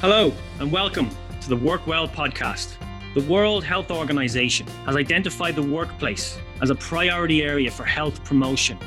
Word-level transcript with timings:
Hello, 0.00 0.32
and 0.60 0.72
welcome 0.72 1.10
to 1.42 1.50
the 1.50 1.56
Work 1.56 1.86
Well 1.86 2.08
podcast. 2.08 2.72
The 3.14 3.20
World 3.30 3.62
Health 3.62 3.90
Organization 3.90 4.66
has 4.86 4.96
identified 4.96 5.54
the 5.54 5.62
workplace 5.62 6.38
as 6.62 6.70
a 6.70 6.74
priority 6.74 7.42
area 7.42 7.70
for 7.70 7.84
health 7.84 8.24
promotion. 8.24 8.78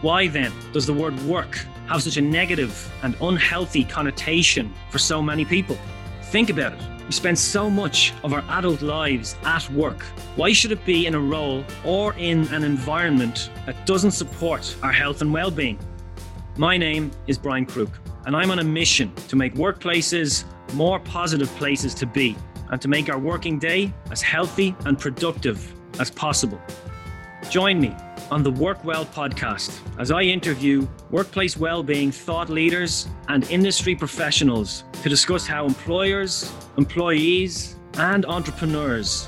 Why 0.00 0.26
then 0.26 0.52
does 0.72 0.86
the 0.86 0.92
word 0.92 1.16
work 1.20 1.54
have 1.86 2.02
such 2.02 2.16
a 2.16 2.20
negative 2.20 2.92
and 3.04 3.14
unhealthy 3.20 3.84
connotation 3.84 4.74
for 4.90 4.98
so 4.98 5.22
many 5.22 5.44
people? 5.44 5.78
Think 6.32 6.50
about 6.50 6.72
it. 6.72 6.80
We 7.06 7.12
spend 7.12 7.38
so 7.38 7.70
much 7.70 8.12
of 8.24 8.32
our 8.32 8.42
adult 8.48 8.82
lives 8.82 9.36
at 9.44 9.70
work. 9.70 10.02
Why 10.34 10.52
should 10.52 10.72
it 10.72 10.84
be 10.84 11.06
in 11.06 11.14
a 11.14 11.20
role 11.20 11.64
or 11.84 12.14
in 12.14 12.48
an 12.52 12.64
environment 12.64 13.50
that 13.66 13.86
doesn't 13.86 14.10
support 14.10 14.76
our 14.82 14.90
health 14.90 15.22
and 15.22 15.32
well 15.32 15.52
being? 15.52 15.78
My 16.56 16.76
name 16.76 17.12
is 17.28 17.38
Brian 17.38 17.66
Crook 17.66 18.00
and 18.26 18.36
I'm 18.36 18.50
on 18.50 18.58
a 18.58 18.64
mission 18.64 19.14
to 19.28 19.36
make 19.36 19.54
workplaces 19.54 20.44
more 20.74 21.00
positive 21.00 21.48
places 21.56 21.94
to 21.94 22.06
be 22.06 22.36
and 22.70 22.80
to 22.80 22.88
make 22.88 23.08
our 23.08 23.18
working 23.18 23.58
day 23.58 23.92
as 24.10 24.22
healthy 24.22 24.74
and 24.84 24.98
productive 24.98 25.72
as 25.98 26.10
possible. 26.10 26.60
Join 27.48 27.80
me 27.80 27.94
on 28.30 28.42
the 28.42 28.50
Work 28.50 28.84
Well 28.84 29.04
podcast 29.04 29.80
as 29.98 30.10
I 30.10 30.22
interview 30.22 30.86
workplace 31.10 31.56
well-being 31.56 32.12
thought 32.12 32.48
leaders 32.48 33.08
and 33.28 33.48
industry 33.50 33.96
professionals 33.96 34.84
to 35.02 35.08
discuss 35.08 35.46
how 35.46 35.66
employers, 35.66 36.52
employees, 36.76 37.76
and 37.94 38.24
entrepreneurs 38.26 39.26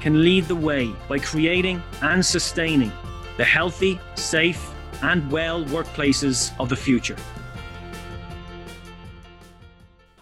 can 0.00 0.22
lead 0.22 0.44
the 0.44 0.54
way 0.54 0.92
by 1.08 1.18
creating 1.18 1.82
and 2.02 2.24
sustaining 2.24 2.92
the 3.36 3.44
healthy, 3.44 3.98
safe, 4.14 4.70
and 5.02 5.28
well 5.32 5.64
workplaces 5.64 6.52
of 6.60 6.68
the 6.68 6.76
future. 6.76 7.16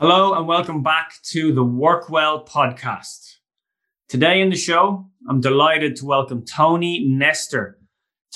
Hello, 0.05 0.34
and 0.34 0.48
welcome 0.48 0.83
back 0.83 1.12
to 1.31 1.53
the 1.55 1.62
Work 1.62 2.11
Well 2.11 2.45
podcast. 2.45 3.36
Today 4.09 4.41
in 4.41 4.50
the 4.50 4.56
show, 4.56 5.06
I'm 5.31 5.41
delighted 5.41 5.94
to 5.94 6.06
welcome 6.06 6.44
Toni 6.44 7.06
Nestor. 7.06 7.78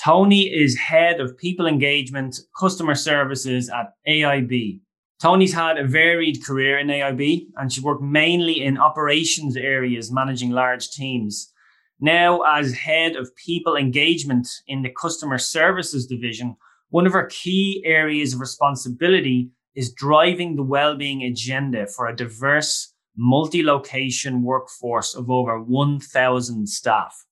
Toni 0.01 0.43
is 0.43 0.77
head 0.77 1.19
of 1.19 1.37
people 1.37 1.67
engagement, 1.67 2.39
customer 2.57 2.95
services 2.95 3.69
at 3.69 3.87
AIB. 4.07 4.79
Toni's 5.19 5.51
had 5.51 5.77
a 5.77 5.85
varied 5.85 6.41
career 6.41 6.79
in 6.79 6.87
AIB 6.87 7.47
and 7.57 7.69
she 7.69 7.81
worked 7.81 8.01
mainly 8.01 8.63
in 8.63 8.77
operations 8.77 9.57
areas, 9.57 10.09
managing 10.09 10.51
large 10.51 10.89
teams. 10.91 11.51
Now, 11.99 12.43
as 12.43 12.75
head 12.75 13.17
of 13.17 13.35
people 13.35 13.75
engagement 13.75 14.47
in 14.67 14.83
the 14.83 14.93
customer 14.97 15.37
services 15.37 16.07
division, 16.07 16.55
one 16.91 17.05
of 17.05 17.11
her 17.11 17.25
key 17.25 17.83
areas 17.85 18.33
of 18.33 18.39
responsibility 18.39 19.51
is 19.77 19.93
driving 19.93 20.55
the 20.55 20.63
well-being 20.63 21.21
agenda 21.21 21.85
for 21.85 22.07
a 22.07 22.15
diverse, 22.15 22.95
multi-location 23.15 24.41
workforce 24.41 25.13
of 25.13 25.29
over 25.29 25.61
1,000 25.61 26.67
staff. 26.67 27.25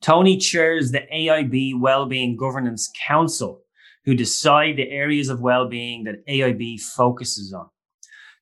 Toni 0.00 0.36
chairs 0.36 0.92
the 0.92 1.02
AIB 1.12 1.80
Wellbeing 1.80 2.36
Governance 2.36 2.88
Council, 3.08 3.62
who 4.04 4.14
decide 4.14 4.76
the 4.76 4.88
areas 4.88 5.28
of 5.28 5.40
well-being 5.40 6.04
that 6.04 6.24
AIB 6.28 6.80
focuses 6.80 7.52
on. 7.52 7.68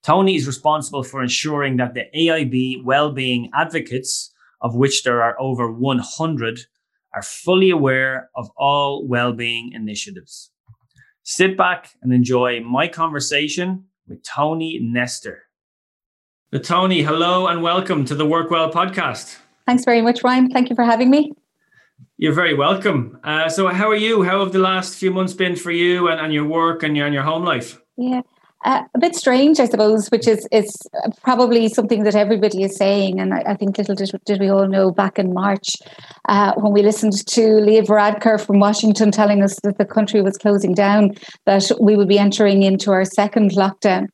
Toni 0.03 0.37
is 0.37 0.47
responsible 0.47 1.03
for 1.03 1.23
ensuring 1.23 1.79
that 1.79 1.95
the 1.95 2.05
AIB 2.15 2.85
well-being 2.85 3.51
advocates, 3.55 4.31
of 4.61 4.77
which 4.77 5.05
there 5.05 5.23
are 5.23 5.41
over 5.41 5.73
100, 5.73 6.61
are 7.15 7.23
fully 7.23 7.71
aware 7.71 8.29
of 8.37 8.51
all 8.59 9.09
well-being 9.09 9.73
initiatives. 9.73 10.51
Sit 11.27 11.56
back 11.56 11.97
and 12.03 12.12
enjoy 12.12 12.61
my 12.61 12.86
conversation 12.86 13.86
with 14.06 14.22
Toni 14.22 14.78
Nestor. 14.83 15.44
The 16.50 16.58
Toni, 16.58 17.00
hello 17.00 17.47
and 17.47 17.62
welcome 17.62 18.05
to 18.05 18.14
the 18.14 18.27
Work 18.27 18.50
Well 18.50 18.70
podcast. 18.70 19.39
Thanks 19.64 19.86
very 19.86 20.03
much, 20.03 20.21
Brian. 20.21 20.50
Thank 20.50 20.69
you 20.69 20.76
for 20.76 20.84
having 20.84 21.09
me. 21.09 21.32
You're 22.19 22.34
very 22.34 22.53
welcome. 22.53 23.19
Uh, 23.25 23.49
so, 23.49 23.69
how 23.69 23.88
are 23.88 23.97
you? 23.97 24.22
How 24.22 24.41
have 24.41 24.53
the 24.53 24.59
last 24.59 24.97
few 24.97 25.10
months 25.10 25.32
been 25.32 25.56
for 25.56 25.71
you 25.71 26.09
and, 26.09 26.21
and 26.21 26.31
your 26.31 26.44
work 26.44 26.82
and 26.82 26.94
your, 26.94 27.06
and 27.06 27.15
your 27.15 27.22
home 27.22 27.43
life? 27.43 27.81
Yeah, 27.97 28.20
uh, 28.64 28.82
a 28.94 28.98
bit 28.98 29.14
strange, 29.14 29.60
I 29.60 29.66
suppose, 29.66 30.08
which 30.08 30.26
is 30.26 30.48
is 30.50 30.75
probably 31.22 31.69
something 31.69 32.02
that 32.04 32.14
everybody 32.14 32.62
is 32.62 32.76
saying. 32.76 33.20
And 33.20 33.34
I, 33.34 33.42
I 33.48 33.54
think 33.54 33.76
little 33.76 33.94
did, 33.94 34.10
did, 34.25 34.41
we 34.41 34.48
all 34.48 34.66
know 34.66 34.91
back 34.91 35.19
in 35.19 35.34
March 35.34 35.76
uh, 36.28 36.54
when 36.56 36.72
we 36.72 36.82
listened 36.82 37.26
to 37.26 37.60
Leo 37.60 37.82
Varadkar 37.82 38.41
from 38.44 38.60
Washington 38.60 39.10
telling 39.10 39.42
us 39.42 39.60
that 39.60 39.76
the 39.76 39.84
country 39.84 40.22
was 40.22 40.38
closing 40.38 40.75
down, 40.75 41.14
that 41.44 41.70
we 41.80 41.94
would 41.94 42.08
be 42.08 42.19
entering 42.19 42.62
into 42.62 42.91
our 42.91 43.04
second 43.04 43.50
lockdown. 43.52 44.08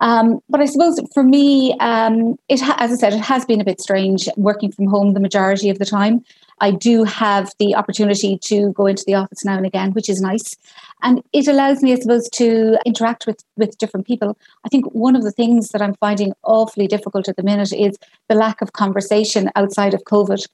Um, 0.00 0.40
but 0.48 0.60
I 0.60 0.64
suppose 0.64 0.98
for 1.14 1.22
me, 1.22 1.76
um, 1.78 2.36
it 2.48 2.60
ha- 2.60 2.76
as 2.78 2.90
I 2.90 2.96
said, 2.96 3.12
it 3.12 3.20
has 3.20 3.44
been 3.44 3.60
a 3.60 3.64
bit 3.64 3.80
strange 3.80 4.28
working 4.36 4.72
from 4.72 4.86
home 4.86 5.14
the 5.14 5.20
majority 5.20 5.70
of 5.70 5.78
the 5.78 5.86
time. 5.86 6.24
I 6.62 6.70
do 6.70 7.02
have 7.02 7.52
the 7.58 7.74
opportunity 7.74 8.38
to 8.44 8.72
go 8.72 8.86
into 8.86 9.02
the 9.04 9.14
office 9.14 9.44
now 9.44 9.56
and 9.56 9.66
again, 9.66 9.90
which 9.92 10.08
is 10.08 10.20
nice. 10.20 10.56
And 11.02 11.20
it 11.32 11.48
allows 11.48 11.82
me, 11.82 11.92
I 11.92 11.96
suppose, 11.96 12.28
to 12.30 12.78
interact 12.86 13.26
with, 13.26 13.42
with 13.56 13.76
different 13.78 14.06
people. 14.06 14.38
I 14.64 14.68
think 14.68 14.86
one 14.92 15.16
of 15.16 15.24
the 15.24 15.32
things 15.32 15.70
that 15.70 15.82
I'm 15.82 15.96
finding 15.96 16.32
awfully 16.44 16.86
difficult 16.86 17.28
at 17.28 17.34
the 17.34 17.42
minute 17.42 17.72
is 17.72 17.98
the 18.28 18.36
lack 18.36 18.62
of 18.62 18.72
conversation 18.74 19.50
outside 19.56 19.92
of 19.92 20.04
COVID. 20.04 20.46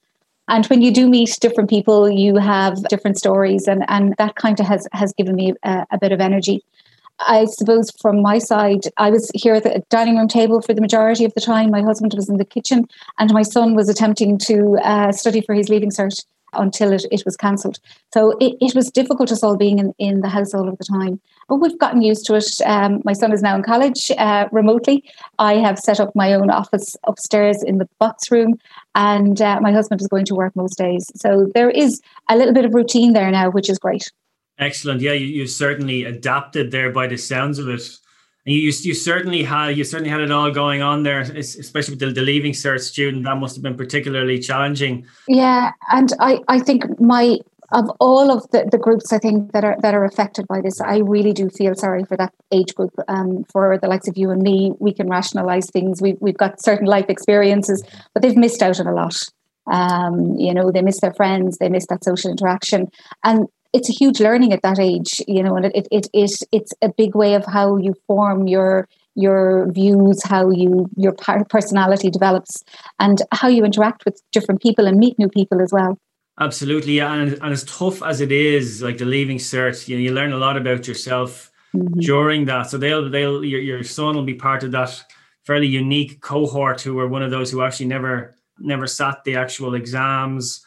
And 0.49 0.65
when 0.67 0.81
you 0.81 0.91
do 0.91 1.11
meet 1.11 1.37
different 1.43 1.69
people, 1.69 2.09
you 2.09 2.37
have 2.37 2.83
different 2.85 3.19
stories, 3.19 3.69
and, 3.69 3.85
and 3.89 4.15
that 4.17 4.35
kind 4.37 4.59
of 4.59 4.67
has, 4.67 4.89
has 4.93 5.13
given 5.13 5.37
me 5.37 5.53
a, 5.63 5.87
a 5.91 5.99
bit 5.99 6.11
of 6.11 6.23
energy. 6.23 6.65
I 7.21 7.47
suppose 7.47 7.91
from 8.01 8.23
my 8.23 8.39
side, 8.39 8.85
I 8.97 9.11
was 9.11 9.31
here 9.35 9.55
at 9.55 9.65
the 9.65 9.83
dining 9.91 10.17
room 10.17 10.29
table 10.29 10.63
for 10.63 10.73
the 10.73 10.81
majority 10.81 11.25
of 11.25 11.35
the 11.35 11.41
time. 11.41 11.71
My 11.71 11.83
husband 11.83 12.15
was 12.15 12.29
in 12.29 12.37
the 12.37 12.45
kitchen, 12.45 12.87
and 13.19 13.33
my 13.33 13.43
son 13.43 13.75
was 13.75 13.89
attempting 13.89 14.39
to 14.39 14.79
uh, 14.83 15.13
study 15.13 15.41
for 15.41 15.55
his 15.55 15.69
leaving 15.69 15.91
cert 15.91 16.25
until 16.55 16.93
it, 16.93 17.05
it 17.11 17.23
was 17.25 17.37
cancelled. 17.37 17.79
So 18.15 18.37
it, 18.41 18.57
it 18.61 18.75
was 18.75 18.91
difficult 18.91 19.33
us 19.33 19.43
all 19.43 19.57
being 19.57 19.79
in, 19.79 19.93
in 19.99 20.21
the 20.21 20.29
house 20.29 20.55
all 20.55 20.69
of 20.69 20.79
the 20.79 20.85
time. 20.85 21.21
But 21.49 21.57
we've 21.57 21.79
gotten 21.79 22.03
used 22.03 22.25
to 22.27 22.35
it. 22.37 22.49
Um, 22.65 23.03
my 23.05 23.13
son 23.13 23.33
is 23.33 23.43
now 23.43 23.57
in 23.57 23.63
college 23.63 24.11
uh, 24.17 24.49
remotely. 24.53 25.05
I 25.39 25.55
have 25.55 25.79
set 25.79 26.01
up 26.01 26.15
my 26.15 26.33
own 26.33 26.51
office 26.51 26.97
upstairs 27.07 27.63
in 27.63 27.79
the 27.79 27.89
box 27.99 28.31
room, 28.31 28.59
and 28.95 29.43
uh, 29.43 29.61
my 29.61 29.73
husband 29.73 30.01
is 30.01 30.09
going 30.09 30.25
to 30.27 30.35
work 30.35 30.55
most 30.57 30.79
days. 30.79 31.11
So 31.17 31.51
there 31.55 31.71
is 31.71 32.01
a 32.29 32.37
little 32.37 32.55
bit 32.55 32.65
of 32.65 32.75
routine 32.75 33.13
there 33.13 33.31
now, 33.31 33.51
which 33.51 33.69
is 33.69 33.79
great. 33.79 34.11
Excellent. 34.59 35.01
Yeah, 35.01 35.13
you, 35.13 35.27
you 35.27 35.47
certainly 35.47 36.05
adapted 36.05 36.71
there 36.71 36.91
by 36.91 37.07
the 37.07 37.17
sounds 37.17 37.59
of 37.59 37.69
it. 37.69 37.83
And 38.45 38.55
you, 38.55 38.61
you 38.63 38.95
certainly 38.95 39.43
had 39.43 39.77
you 39.77 39.85
certainly 39.85 40.11
had 40.11 40.21
it 40.21 40.31
all 40.31 40.51
going 40.51 40.81
on 40.81 41.03
there, 41.03 41.21
especially 41.21 41.93
with 41.93 42.01
the, 42.01 42.11
the 42.13 42.23
leaving 42.23 42.53
cert 42.53 42.81
student. 42.81 43.25
That 43.25 43.37
must 43.37 43.57
have 43.57 43.63
been 43.63 43.77
particularly 43.77 44.39
challenging. 44.39 45.07
Yeah, 45.29 45.73
and 45.91 46.13
I, 46.19 46.41
I 46.49 46.59
think 46.59 46.99
my 46.99 47.39
of 47.71 47.91
all 48.01 48.31
of 48.31 48.51
the, 48.51 48.67
the 48.71 48.79
groups 48.79 49.13
I 49.13 49.19
think 49.19 49.53
that 49.53 49.65
are 49.65 49.77
that 49.83 49.95
are 49.95 50.05
affected 50.05 50.49
by 50.49 50.61
this, 50.63 50.81
I 50.81 50.99
really 50.99 51.33
do 51.33 51.51
feel 51.51 51.75
sorry 51.75 52.05
for 52.05 52.17
that 52.17 52.33
age 52.51 52.75
group. 52.75 52.95
Um, 53.09 53.45
for 53.53 53.79
the 53.81 53.89
likes 53.89 54.09
of 54.09 54.17
you 54.17 54.31
and 54.31 54.43
me, 54.43 54.73
we 54.79 54.95
can 54.95 55.09
rationalize 55.09 55.69
things. 55.71 56.01
We've 56.01 56.17
we've 56.21 56.37
got 56.37 56.63
certain 56.63 56.87
life 56.87 57.07
experiences, 57.09 57.85
but 58.15 58.23
they've 58.23 58.37
missed 58.37 58.63
out 58.63 58.81
on 58.81 58.87
a 58.87 58.95
lot. 58.95 59.17
Um, 59.71 60.37
you 60.39 60.55
know, 60.55 60.73
they 60.73 60.81
miss 60.81 61.01
their 61.03 61.13
friends, 61.13 61.59
they 61.59 61.69
miss 61.69 61.87
that 61.89 62.03
social 62.03 62.31
interaction, 62.31 62.89
and 63.23 63.47
it's 63.73 63.89
a 63.89 63.93
huge 63.93 64.21
learning 64.21 64.53
at 64.53 64.63
that 64.63 64.79
age, 64.79 65.21
you 65.27 65.43
know, 65.43 65.57
and 65.57 65.67
it, 65.67 65.73
it, 65.75 65.89
it, 65.91 66.09
it 66.13 66.31
it's 66.53 66.73
a 66.83 66.89
big 66.89 67.15
way 67.15 67.35
of 67.35 67.45
how 67.47 67.77
you 67.77 67.95
form 68.07 68.47
your 68.47 68.89
your 69.15 69.71
views, 69.73 70.23
how 70.25 70.51
you 70.51 70.89
your 70.97 71.13
personality 71.51 72.11
develops, 72.11 72.63
and 72.99 73.23
how 73.33 73.49
you 73.49 73.65
interact 73.65 74.05
with 74.05 74.21
different 74.33 74.63
people 74.63 74.87
and 74.87 74.99
meet 74.99 75.19
new 75.19 75.29
people 75.29 75.61
as 75.61 75.73
well. 75.73 75.99
Absolutely, 76.41 76.95
yeah, 76.95 77.13
and, 77.13 77.33
and 77.33 77.53
as 77.53 77.65
tough 77.65 78.03
as 78.03 78.21
it 78.21 78.31
is, 78.31 78.81
like 78.81 78.99
the 78.99 79.05
leaving 79.05 79.39
cert, 79.39 79.89
you 79.89 79.97
know, 79.97 80.03
you 80.03 80.13
learn 80.13 80.33
a 80.33 80.37
lot 80.37 80.57
about 80.57 80.87
yourself 80.87 81.51
mm-hmm. 81.75 81.99
during 81.99 82.45
that. 82.45 82.71
So 82.71 82.79
they'll 82.79 83.11
they'll 83.11 83.45
your, 83.45 83.61
your 83.61 83.83
son 83.83 84.15
will 84.15 84.25
be 84.25 84.35
part 84.35 84.63
of 84.63 84.71
that 84.73 85.03
fairly 85.45 85.67
unique 85.67 86.21
cohort 86.21 86.81
who 86.81 86.99
are 87.01 87.09
one 87.09 87.23
of 87.23 87.31
those 87.31 87.51
who 87.51 87.63
actually 87.63 87.87
never 87.87 88.35
never 88.61 88.87
sat 88.87 89.25
the 89.25 89.37
actual 89.37 89.75
exams 89.75 90.65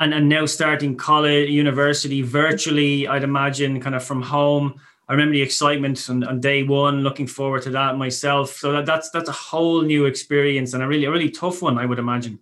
and, 0.00 0.14
and 0.14 0.28
now 0.28 0.46
starting 0.46 0.96
college, 0.96 1.50
university 1.50 2.22
virtually, 2.22 3.06
I'd 3.06 3.22
imagine, 3.22 3.80
kind 3.80 3.94
of 3.94 4.02
from 4.02 4.22
home. 4.22 4.80
I 5.08 5.12
remember 5.12 5.34
the 5.34 5.42
excitement 5.42 6.08
on, 6.08 6.24
on 6.24 6.40
day 6.40 6.62
one, 6.62 7.02
looking 7.02 7.26
forward 7.26 7.62
to 7.62 7.70
that 7.70 7.98
myself. 7.98 8.56
So 8.56 8.72
that, 8.72 8.86
that's 8.86 9.10
that's 9.10 9.28
a 9.28 9.32
whole 9.32 9.82
new 9.82 10.06
experience 10.06 10.72
and 10.72 10.82
a 10.82 10.88
really 10.88 11.04
a 11.04 11.10
really 11.10 11.30
tough 11.30 11.62
one, 11.62 11.78
I 11.78 11.86
would 11.86 11.98
imagine. 11.98 12.38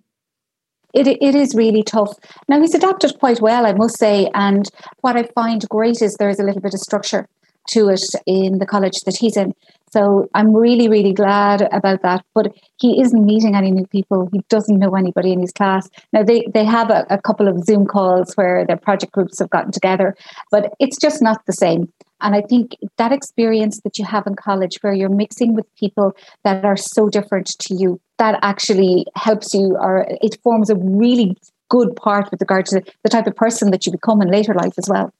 It, 0.94 1.06
it 1.06 1.34
is 1.34 1.54
really 1.54 1.82
tough. 1.82 2.14
Now 2.48 2.60
he's 2.60 2.74
adapted 2.74 3.18
quite 3.18 3.40
well, 3.40 3.66
I 3.66 3.72
must 3.72 3.98
say. 3.98 4.30
And 4.34 4.68
what 5.00 5.16
I 5.16 5.24
find 5.34 5.68
great 5.68 6.00
is 6.00 6.14
there 6.14 6.30
is 6.30 6.40
a 6.40 6.44
little 6.44 6.62
bit 6.62 6.74
of 6.74 6.80
structure 6.80 7.26
to 7.70 7.88
it 7.88 8.04
in 8.26 8.58
the 8.58 8.66
college 8.66 9.00
that 9.02 9.16
he's 9.16 9.36
in. 9.36 9.52
So 9.92 10.28
I'm 10.34 10.54
really, 10.54 10.88
really 10.88 11.12
glad 11.12 11.62
about 11.72 12.02
that. 12.02 12.24
But 12.34 12.52
he 12.78 13.00
isn't 13.00 13.24
meeting 13.24 13.54
any 13.54 13.70
new 13.70 13.86
people. 13.86 14.28
He 14.32 14.40
doesn't 14.48 14.78
know 14.78 14.94
anybody 14.94 15.32
in 15.32 15.40
his 15.40 15.52
class. 15.52 15.88
Now 16.12 16.22
they, 16.22 16.46
they 16.52 16.64
have 16.64 16.90
a, 16.90 17.06
a 17.10 17.20
couple 17.20 17.48
of 17.48 17.64
Zoom 17.64 17.86
calls 17.86 18.34
where 18.34 18.64
their 18.66 18.76
project 18.76 19.12
groups 19.12 19.38
have 19.38 19.50
gotten 19.50 19.72
together, 19.72 20.16
but 20.50 20.72
it's 20.78 20.98
just 20.98 21.22
not 21.22 21.44
the 21.46 21.52
same. 21.52 21.92
And 22.20 22.34
I 22.34 22.42
think 22.42 22.76
that 22.96 23.12
experience 23.12 23.80
that 23.82 23.98
you 23.98 24.04
have 24.04 24.26
in 24.26 24.34
college, 24.34 24.78
where 24.80 24.92
you're 24.92 25.08
mixing 25.08 25.54
with 25.54 25.72
people 25.76 26.16
that 26.42 26.64
are 26.64 26.76
so 26.76 27.08
different 27.08 27.46
to 27.60 27.74
you, 27.74 28.00
that 28.18 28.38
actually 28.42 29.06
helps 29.14 29.54
you, 29.54 29.76
or 29.80 30.04
it 30.08 30.36
forms 30.42 30.68
a 30.68 30.74
really 30.74 31.36
good 31.70 31.94
part 31.94 32.30
with 32.30 32.40
regard 32.40 32.66
to 32.66 32.82
the 33.04 33.08
type 33.08 33.26
of 33.26 33.36
person 33.36 33.70
that 33.70 33.86
you 33.86 33.92
become 33.92 34.20
in 34.20 34.30
later 34.30 34.54
life 34.54 34.72
as 34.78 34.88
well. 34.88 35.12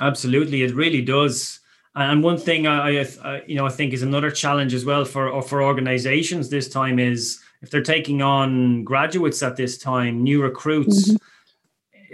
Absolutely, 0.00 0.62
it 0.62 0.74
really 0.74 1.02
does. 1.02 1.60
And 1.96 2.24
one 2.24 2.38
thing 2.38 2.66
I, 2.66 3.00
I, 3.00 3.42
you 3.46 3.54
know, 3.54 3.66
I 3.66 3.70
think 3.70 3.92
is 3.92 4.02
another 4.02 4.30
challenge 4.30 4.74
as 4.74 4.84
well 4.84 5.04
for 5.04 5.40
for 5.42 5.62
organizations 5.62 6.50
this 6.50 6.68
time 6.68 6.98
is 6.98 7.40
if 7.62 7.70
they're 7.70 7.82
taking 7.82 8.20
on 8.20 8.82
graduates 8.84 9.42
at 9.42 9.56
this 9.56 9.78
time, 9.78 10.22
new 10.22 10.42
recruits. 10.42 11.08
Mm-hmm 11.08 11.16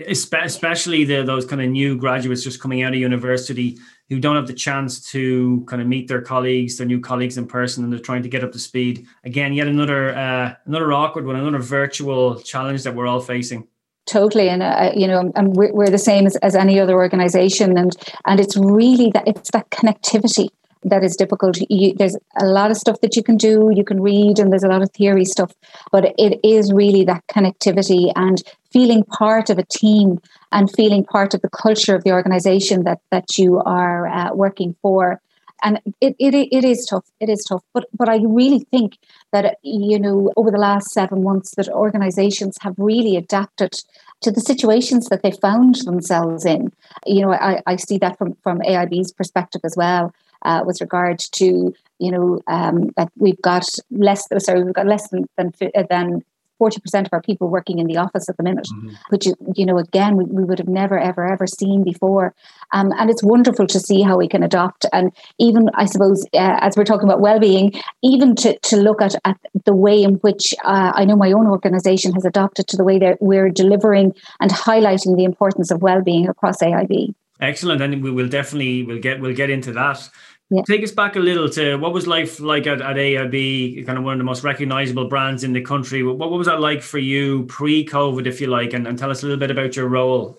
especially 0.06 1.04
the, 1.04 1.22
those 1.22 1.44
kind 1.44 1.60
of 1.60 1.68
new 1.68 1.96
graduates 1.96 2.42
just 2.42 2.60
coming 2.60 2.82
out 2.82 2.92
of 2.92 2.98
university 2.98 3.78
who 4.08 4.18
don't 4.18 4.36
have 4.36 4.46
the 4.46 4.54
chance 4.54 5.00
to 5.10 5.64
kind 5.68 5.80
of 5.80 5.88
meet 5.88 6.08
their 6.08 6.22
colleagues, 6.22 6.78
their 6.78 6.86
new 6.86 7.00
colleagues 7.00 7.38
in 7.38 7.46
person, 7.46 7.84
and 7.84 7.92
they're 7.92 8.00
trying 8.00 8.22
to 8.22 8.28
get 8.28 8.42
up 8.42 8.52
to 8.52 8.58
speed. 8.58 9.06
Again, 9.24 9.52
yet 9.52 9.68
another 9.68 10.14
uh, 10.14 10.54
another 10.66 10.92
awkward 10.92 11.26
one, 11.26 11.36
another 11.36 11.58
virtual 11.58 12.40
challenge 12.40 12.82
that 12.84 12.94
we're 12.94 13.06
all 13.06 13.20
facing. 13.20 13.68
Totally, 14.10 14.48
and 14.48 14.60
uh, 14.60 14.90
you 14.96 15.06
know, 15.06 15.30
and 15.36 15.54
we're, 15.54 15.72
we're 15.72 15.88
the 15.88 15.98
same 15.98 16.26
as, 16.26 16.34
as 16.36 16.56
any 16.56 16.80
other 16.80 16.94
organization, 16.94 17.78
and 17.78 17.92
and 18.26 18.40
it's 18.40 18.56
really 18.56 19.10
that 19.14 19.28
it's 19.28 19.50
that 19.52 19.70
connectivity 19.70 20.48
that 20.82 21.04
is 21.04 21.14
difficult. 21.14 21.58
You, 21.68 21.94
there's 21.94 22.16
a 22.40 22.46
lot 22.46 22.72
of 22.72 22.76
stuff 22.76 23.00
that 23.02 23.14
you 23.14 23.22
can 23.22 23.36
do, 23.36 23.70
you 23.72 23.84
can 23.84 24.00
read, 24.00 24.40
and 24.40 24.50
there's 24.50 24.64
a 24.64 24.68
lot 24.68 24.82
of 24.82 24.90
theory 24.90 25.24
stuff, 25.24 25.52
but 25.92 26.12
it 26.18 26.40
is 26.42 26.72
really 26.72 27.04
that 27.04 27.22
connectivity 27.28 28.10
and 28.16 28.42
feeling 28.72 29.04
part 29.04 29.48
of 29.48 29.58
a 29.58 29.66
team 29.70 30.18
and 30.50 30.68
feeling 30.74 31.04
part 31.04 31.34
of 31.34 31.42
the 31.42 31.50
culture 31.50 31.94
of 31.94 32.02
the 32.02 32.10
organization 32.10 32.82
that 32.82 32.98
that 33.12 33.26
you 33.38 33.60
are 33.64 34.08
uh, 34.08 34.34
working 34.34 34.74
for. 34.82 35.20
And 35.62 35.78
it, 36.00 36.16
it, 36.18 36.34
it 36.34 36.64
is 36.64 36.86
tough. 36.90 37.06
It 37.20 37.28
is 37.28 37.44
tough. 37.48 37.62
But 37.74 37.84
but 37.92 38.08
I 38.08 38.18
really 38.24 38.66
think 38.72 38.98
that 39.32 39.58
you 39.62 39.98
know 39.98 40.32
over 40.36 40.50
the 40.50 40.58
last 40.58 40.90
seven 40.90 41.22
months 41.22 41.54
that 41.56 41.68
organizations 41.68 42.56
have 42.60 42.74
really 42.78 43.16
adapted 43.16 43.72
to 44.20 44.30
the 44.30 44.40
situations 44.40 45.06
that 45.06 45.22
they 45.22 45.30
found 45.30 45.76
themselves 45.76 46.44
in. 46.44 46.72
You 47.06 47.22
know, 47.22 47.32
I, 47.32 47.62
I 47.66 47.76
see 47.76 47.98
that 47.98 48.18
from, 48.18 48.36
from 48.42 48.60
AIB's 48.60 49.12
perspective 49.12 49.62
as 49.64 49.74
well 49.76 50.12
uh, 50.42 50.62
with 50.66 50.80
regard 50.80 51.18
to 51.32 51.74
you 51.98 52.10
know 52.10 52.40
um, 52.46 52.90
that 52.96 53.10
we've 53.16 53.40
got 53.42 53.66
less 53.90 54.26
sorry 54.38 54.64
we've 54.64 54.74
got 54.74 54.86
less 54.86 55.08
than 55.08 55.28
than, 55.36 55.52
than 55.88 56.24
40% 56.60 57.06
of 57.06 57.12
our 57.12 57.22
people 57.22 57.48
working 57.48 57.78
in 57.78 57.86
the 57.86 57.96
office 57.96 58.28
at 58.28 58.36
the 58.36 58.42
minute, 58.42 58.68
mm-hmm. 58.72 58.94
which, 59.08 59.26
you 59.54 59.64
know, 59.64 59.78
again, 59.78 60.16
we, 60.16 60.24
we 60.24 60.44
would 60.44 60.58
have 60.58 60.68
never, 60.68 60.98
ever, 60.98 61.26
ever 61.26 61.46
seen 61.46 61.82
before. 61.82 62.34
Um, 62.72 62.92
and 62.98 63.10
it's 63.10 63.22
wonderful 63.22 63.66
to 63.66 63.80
see 63.80 64.02
how 64.02 64.16
we 64.16 64.28
can 64.28 64.42
adopt. 64.42 64.86
And 64.92 65.12
even, 65.38 65.70
I 65.74 65.86
suppose, 65.86 66.24
uh, 66.34 66.58
as 66.60 66.76
we're 66.76 66.84
talking 66.84 67.08
about 67.08 67.20
well-being, 67.20 67.72
even 68.02 68.34
to, 68.36 68.58
to 68.58 68.76
look 68.76 69.00
at, 69.02 69.14
at 69.24 69.38
the 69.64 69.74
way 69.74 70.02
in 70.02 70.14
which 70.16 70.54
uh, 70.64 70.92
I 70.94 71.04
know 71.04 71.16
my 71.16 71.32
own 71.32 71.46
organization 71.46 72.12
has 72.12 72.24
adopted 72.24 72.68
to 72.68 72.76
the 72.76 72.84
way 72.84 72.98
that 72.98 73.18
we're 73.20 73.50
delivering 73.50 74.12
and 74.40 74.50
highlighting 74.50 75.16
the 75.16 75.24
importance 75.24 75.70
of 75.70 75.82
well-being 75.82 76.28
across 76.28 76.58
AIB. 76.58 77.14
Excellent, 77.40 77.80
and 77.80 78.02
we 78.02 78.10
will 78.10 78.28
definitely 78.28 78.82
we'll 78.82 79.00
get 79.00 79.18
we'll 79.18 79.34
get 79.34 79.48
into 79.48 79.72
that. 79.72 80.10
Yeah. 80.50 80.62
Take 80.67 80.82
us 80.82 80.91
back 80.91 81.14
a 81.14 81.20
little 81.20 81.49
to 81.50 81.76
what 81.76 81.93
was 81.93 82.08
life 82.08 82.41
like 82.41 82.67
at, 82.67 82.82
at 82.82 82.97
AIB, 82.97 83.87
kind 83.87 83.97
of 83.97 84.02
one 84.05 84.14
of 84.14 84.19
the 84.19 84.25
most 84.25 84.43
recognizable 84.43 85.06
brands 85.08 85.44
in 85.44 85.52
the 85.52 85.61
country. 85.61 86.02
What, 86.02 86.19
what 86.19 86.31
was 86.31 86.49
that 86.49 86.61
like 86.61 86.82
for 86.82 86.99
you 86.99 87.44
pre 87.44 87.87
COVID, 87.87 88.26
if 88.26 88.41
you 88.41 88.49
like, 88.49 88.73
and, 88.73 88.87
and 88.88 88.99
tell 88.99 89.11
us 89.11 89.23
a 89.23 89.26
little 89.26 89.38
bit 89.38 89.52
about 89.52 89.76
your 89.76 89.87
role? 89.87 90.37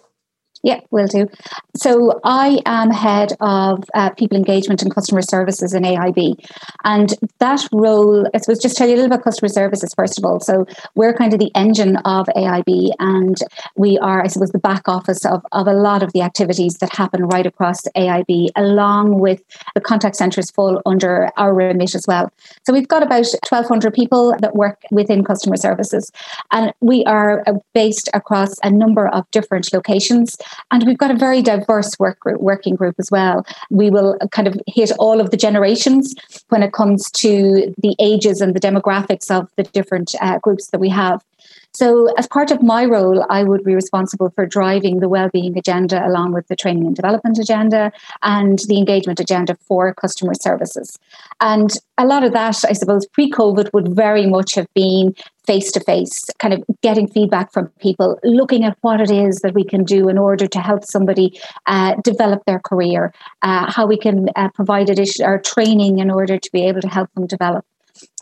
Yeah, 0.64 0.80
will 0.92 1.08
do. 1.08 1.28
So 1.76 2.20
I 2.24 2.60
am 2.66 2.92
head 2.92 3.34
of 3.40 3.84
uh, 3.96 4.12
people 4.12 4.38
engagement 4.38 4.84
and 4.84 4.94
customer 4.94 5.22
services 5.24 5.74
in 5.74 5.84
AIB. 5.84 6.36
And 6.84 7.16
that 7.40 7.68
role, 7.72 8.28
I 8.34 8.38
suppose, 8.38 8.60
just 8.60 8.78
tell 8.78 8.88
you 8.88 8.94
a 8.94 8.98
little 8.98 9.10
bit 9.10 9.16
about 9.16 9.24
customer 9.24 9.50
services, 9.50 9.94
first 9.96 10.20
of 10.20 10.26
all. 10.26 10.40
So 10.40 10.66
we're 10.94 11.14
kind 11.14 11.34
of 11.34 11.40
the 11.40 11.52
engine 11.56 11.98
of 11.98 12.28
AIB 12.36 12.92
and 13.00 13.38
we 13.76 13.98
are, 14.00 14.22
I 14.24 14.28
suppose, 14.28 14.52
the 14.52 14.60
back 14.60 14.88
office 14.88 15.26
of, 15.26 15.44
of 15.52 15.68
a 15.68 15.74
lot 15.74 16.04
of 16.04 16.14
the 16.14 16.22
activities 16.22 16.76
that 16.76 16.94
happen 16.96 17.26
right 17.26 17.46
across 17.46 17.82
AIB, 17.96 18.50
along 18.56 19.20
with 19.20 19.42
the 19.74 19.82
contact 19.82 20.16
centres 20.16 20.52
fall 20.52 20.82
under 20.86 21.30
our 21.38 21.56
remit 21.56 21.96
as 21.96 22.06
well. 22.08 22.32
So 22.68 22.74
we've 22.74 22.88
got 22.88 23.02
about 23.02 23.26
1,200 23.50 23.94
people 23.94 24.36
that 24.40 24.56
work 24.56 24.84
within 24.92 25.24
customer 25.24 25.58
services. 25.58 26.12
And 26.52 26.72
we 26.82 27.04
are 27.06 27.44
uh, 27.48 27.54
based 27.74 28.10
across 28.14 28.54
a 28.64 28.70
number 28.70 29.08
of 29.08 29.30
different 29.32 29.74
locations. 29.74 30.36
And 30.72 30.86
we've 30.86 30.98
got 30.98 31.12
a 31.12 31.16
very 31.16 31.42
diverse 31.42 31.98
work 32.00 32.20
group, 32.20 32.42
working 32.42 32.76
group 32.76 32.96
as 33.00 33.10
well. 33.12 33.46
We 33.70 33.90
will 33.90 34.18
kind 34.32 34.48
of 34.48 34.60
hit 34.68 34.92
all 35.00 35.20
of 35.20 35.32
the 35.32 35.38
generations 35.38 36.16
when 36.50 36.64
it 36.64 36.74
comes 36.74 37.10
to 37.12 37.74
the 37.78 37.96
ages 38.00 38.42
and 38.42 38.56
the 38.56 38.60
demographics 38.60 39.32
of 39.32 39.50
the 39.56 39.64
different 39.64 40.14
uh, 40.22 40.40
groups 40.40 40.68
that 40.68 40.80
we 40.80 40.90
have. 40.90 41.24
So, 41.74 42.14
as 42.18 42.28
part 42.28 42.52
of 42.52 42.62
my 42.62 42.86
role, 42.86 43.26
I 43.30 43.44
would 43.44 43.64
be 43.64 43.74
responsible 43.74 44.30
for 44.32 44.46
driving 44.46 45.00
the 45.00 45.08
well-being 45.08 45.58
agenda 45.58 46.06
along 46.06 46.34
with 46.34 46.48
the 46.48 46.56
training 46.56 46.86
and 46.86 46.96
development 46.96 47.40
agenda 47.40 47.92
and 48.22 48.60
the 48.68 48.78
engagement 48.78 49.22
agenda 49.22 49.56
for 49.68 49.94
customer 49.94 50.34
services. 50.34 51.00
And 51.40 51.72
a 51.98 52.06
lot 52.06 52.26
of 52.26 52.34
that, 52.34 52.64
I 52.68 52.74
suppose, 52.74 53.06
pre-COVID 53.08 53.72
would 53.74 53.96
very 53.96 54.28
much 54.28 54.56
have 54.56 54.68
been 54.74 55.16
face 55.46 55.72
to 55.72 55.80
face, 55.80 56.26
kind 56.40 56.54
of 56.54 56.64
getting 56.82 57.08
feedback 57.08 57.52
from 57.54 57.68
people, 57.80 58.20
looking 58.24 58.64
at 58.66 58.78
what 58.82 59.00
it 59.00 59.10
is 59.10 59.40
that 59.40 59.54
we 59.54 59.64
can 59.64 59.84
do 59.84 60.10
in 60.10 60.18
order 60.18 60.48
to 60.48 60.60
help 60.60 60.84
somebody 60.84 61.40
uh, 61.68 61.96
develop 62.04 62.44
their 62.46 62.60
career, 62.60 63.14
uh, 63.42 63.72
how 63.72 63.88
we 63.88 63.98
can 63.98 64.28
uh, 64.36 64.50
provide 64.50 64.90
additional 64.90 65.40
training 65.40 66.00
in 66.00 66.12
order 66.12 66.38
to 66.38 66.52
be 66.52 66.66
able 66.68 66.82
to 66.82 66.90
help 66.90 67.10
them 67.14 67.28
develop. 67.28 67.66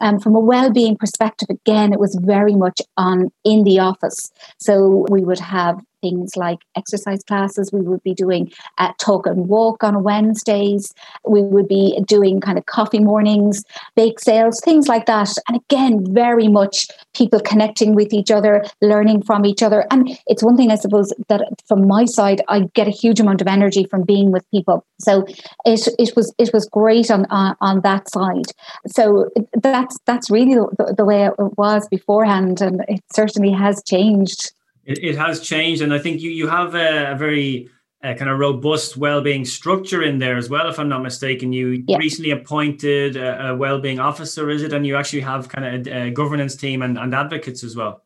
Um, 0.01 0.19
from 0.19 0.35
a 0.35 0.39
well-being 0.39 0.95
perspective, 0.97 1.47
again, 1.49 1.93
it 1.93 1.99
was 1.99 2.17
very 2.21 2.55
much 2.55 2.81
on 2.97 3.29
in 3.43 3.63
the 3.63 3.79
office. 3.79 4.31
So 4.59 5.05
we 5.09 5.23
would 5.23 5.39
have 5.39 5.79
things 6.01 6.35
like 6.35 6.59
exercise 6.75 7.23
classes. 7.23 7.71
We 7.71 7.81
would 7.81 8.03
be 8.03 8.13
doing 8.13 8.51
uh, 8.77 8.91
talk 8.99 9.25
and 9.25 9.47
walk 9.47 9.83
on 9.83 10.03
Wednesdays. 10.03 10.93
We 11.27 11.41
would 11.41 11.67
be 11.67 11.99
doing 12.07 12.39
kind 12.41 12.57
of 12.57 12.65
coffee 12.65 12.99
mornings, 12.99 13.63
bake 13.95 14.19
sales, 14.19 14.61
things 14.63 14.87
like 14.87 15.05
that. 15.05 15.29
And 15.47 15.57
again, 15.57 16.13
very 16.13 16.47
much 16.47 16.87
people 17.13 17.39
connecting 17.39 17.95
with 17.95 18.13
each 18.13 18.31
other, 18.31 18.63
learning 18.81 19.23
from 19.23 19.45
each 19.45 19.63
other. 19.63 19.85
And 19.91 20.17
it's 20.27 20.43
one 20.43 20.57
thing 20.57 20.71
I 20.71 20.75
suppose 20.75 21.13
that 21.27 21.41
from 21.67 21.87
my 21.87 22.05
side, 22.05 22.41
I 22.47 22.61
get 22.73 22.87
a 22.87 22.91
huge 22.91 23.19
amount 23.19 23.41
of 23.41 23.47
energy 23.47 23.85
from 23.85 24.03
being 24.03 24.31
with 24.31 24.49
people. 24.51 24.85
So 24.99 25.25
it 25.65 25.87
it 25.97 26.15
was 26.15 26.33
it 26.37 26.51
was 26.53 26.67
great 26.67 27.09
on 27.11 27.25
on, 27.29 27.55
on 27.61 27.81
that 27.81 28.09
side. 28.09 28.51
So 28.87 29.29
that's 29.53 29.97
that's 30.05 30.29
really 30.29 30.55
the, 30.55 30.93
the 30.97 31.05
way 31.05 31.25
it 31.25 31.33
was 31.57 31.87
beforehand, 31.87 32.61
and 32.61 32.83
it 32.87 33.01
certainly 33.13 33.51
has 33.51 33.83
changed 33.83 34.51
it, 34.85 35.03
it 35.03 35.17
has 35.17 35.41
changed, 35.41 35.81
and 35.81 35.93
I 35.93 35.99
think 35.99 36.21
you 36.21 36.31
you 36.31 36.47
have 36.47 36.75
a, 36.75 37.11
a 37.13 37.15
very 37.15 37.69
uh, 38.03 38.13
kind 38.13 38.29
of 38.31 38.39
robust 38.39 38.97
well-being 38.97 39.45
structure 39.45 40.03
in 40.03 40.19
there 40.19 40.37
as 40.37 40.49
well. 40.49 40.69
If 40.69 40.79
I'm 40.79 40.89
not 40.89 41.03
mistaken, 41.03 41.51
you 41.51 41.83
yeah. 41.87 41.97
recently 41.97 42.31
appointed 42.31 43.17
a, 43.17 43.49
a 43.49 43.55
well-being 43.55 43.99
officer, 43.99 44.49
is 44.49 44.63
it? 44.63 44.73
And 44.73 44.85
you 44.87 44.95
actually 44.95 45.21
have 45.21 45.49
kind 45.49 45.65
of 45.65 45.87
a, 45.87 46.07
a 46.07 46.11
governance 46.11 46.55
team 46.55 46.81
and, 46.81 46.97
and 46.97 47.13
advocates 47.13 47.63
as 47.63 47.75
well. 47.75 48.03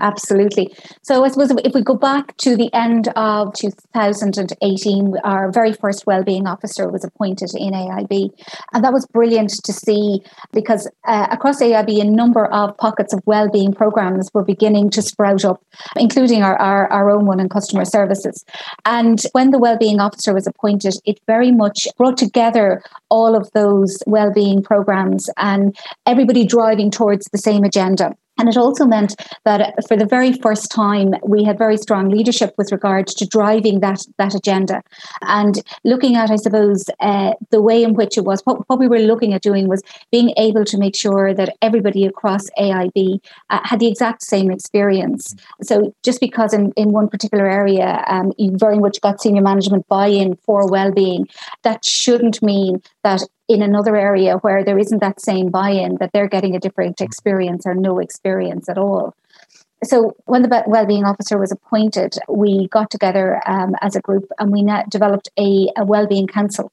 Absolutely. 0.00 0.74
So 1.02 1.24
I 1.24 1.28
suppose 1.28 1.50
if 1.64 1.74
we 1.74 1.82
go 1.82 1.94
back 1.94 2.36
to 2.38 2.56
the 2.56 2.72
end 2.72 3.08
of 3.16 3.54
2018, 3.54 5.14
our 5.24 5.52
very 5.52 5.72
first 5.72 6.06
wellbeing 6.06 6.46
officer 6.46 6.88
was 6.88 7.04
appointed 7.04 7.50
in 7.54 7.72
AIB, 7.72 8.30
and 8.72 8.82
that 8.82 8.92
was 8.92 9.06
brilliant 9.06 9.50
to 9.50 9.72
see 9.72 10.22
because 10.52 10.90
uh, 11.06 11.28
across 11.30 11.60
AIB, 11.60 12.00
a 12.00 12.04
number 12.04 12.46
of 12.46 12.76
pockets 12.78 13.12
of 13.12 13.20
wellbeing 13.26 13.72
programs 13.72 14.30
were 14.32 14.44
beginning 14.44 14.90
to 14.90 15.02
sprout 15.02 15.44
up, 15.44 15.62
including 15.96 16.42
our, 16.42 16.56
our, 16.56 16.90
our 16.90 17.10
own 17.10 17.26
one 17.26 17.40
in 17.40 17.48
customer 17.48 17.84
services. 17.84 18.44
And 18.84 19.20
when 19.32 19.50
the 19.50 19.58
wellbeing 19.58 20.00
officer 20.00 20.32
was 20.32 20.46
appointed, 20.46 20.94
it 21.04 21.20
very 21.26 21.52
much 21.52 21.86
brought 21.98 22.16
together 22.16 22.82
all 23.10 23.36
of 23.36 23.50
those 23.52 23.98
wellbeing 24.06 24.62
programs 24.62 25.28
and 25.36 25.76
everybody 26.06 26.46
driving 26.46 26.90
towards 26.90 27.26
the 27.32 27.38
same 27.38 27.64
agenda. 27.64 28.16
And 28.40 28.48
it 28.48 28.56
also 28.56 28.86
meant 28.86 29.20
that 29.44 29.74
for 29.86 29.98
the 29.98 30.06
very 30.06 30.32
first 30.32 30.70
time, 30.70 31.12
we 31.22 31.44
had 31.44 31.58
very 31.58 31.76
strong 31.76 32.08
leadership 32.08 32.54
with 32.56 32.72
regard 32.72 33.06
to 33.06 33.26
driving 33.26 33.80
that, 33.80 34.00
that 34.16 34.34
agenda. 34.34 34.80
And 35.20 35.62
looking 35.84 36.16
at, 36.16 36.30
I 36.30 36.36
suppose, 36.36 36.88
uh, 37.00 37.34
the 37.50 37.60
way 37.60 37.84
in 37.84 37.92
which 37.92 38.16
it 38.16 38.24
was, 38.24 38.40
what, 38.46 38.66
what, 38.70 38.78
we 38.78 38.88
were 38.88 38.98
looking 38.98 39.34
at 39.34 39.42
doing 39.42 39.68
was 39.68 39.82
being 40.10 40.32
able 40.38 40.64
to 40.64 40.78
make 40.78 40.96
sure 40.96 41.34
that 41.34 41.54
everybody 41.60 42.06
across 42.06 42.48
AIB 42.58 43.20
uh, 43.50 43.60
had 43.62 43.78
the 43.78 43.88
exact 43.88 44.22
same 44.22 44.50
experience. 44.50 45.36
So 45.62 45.94
just 46.02 46.18
because 46.18 46.54
in, 46.54 46.72
in 46.78 46.92
one 46.92 47.08
particular 47.08 47.46
area, 47.46 48.02
um, 48.06 48.32
you 48.38 48.56
very 48.56 48.78
much 48.78 49.02
got 49.02 49.20
senior 49.20 49.42
management 49.42 49.86
buy 49.86 50.06
in 50.06 50.36
for 50.46 50.66
well-being, 50.66 51.28
that 51.62 51.84
shouldn't 51.84 52.42
mean 52.42 52.82
that 53.04 53.22
in 53.50 53.62
another 53.62 53.96
area 53.96 54.36
where 54.36 54.64
there 54.64 54.78
isn't 54.78 55.00
that 55.00 55.20
same 55.20 55.50
buy-in 55.50 55.96
that 55.96 56.12
they're 56.12 56.28
getting 56.28 56.54
a 56.54 56.60
different 56.60 56.96
mm. 56.98 57.04
experience 57.04 57.66
or 57.66 57.74
no 57.74 57.98
experience 57.98 58.68
at 58.68 58.78
all 58.78 59.12
so 59.82 60.14
when 60.26 60.42
the 60.42 60.62
well-being 60.68 61.04
officer 61.04 61.36
was 61.36 61.50
appointed 61.50 62.16
we 62.28 62.68
got 62.68 62.90
together 62.90 63.42
um, 63.46 63.74
as 63.80 63.96
a 63.96 64.00
group 64.00 64.30
and 64.38 64.52
we 64.52 64.64
developed 64.88 65.28
a, 65.36 65.68
a 65.76 65.84
well-being 65.84 66.28
council 66.28 66.70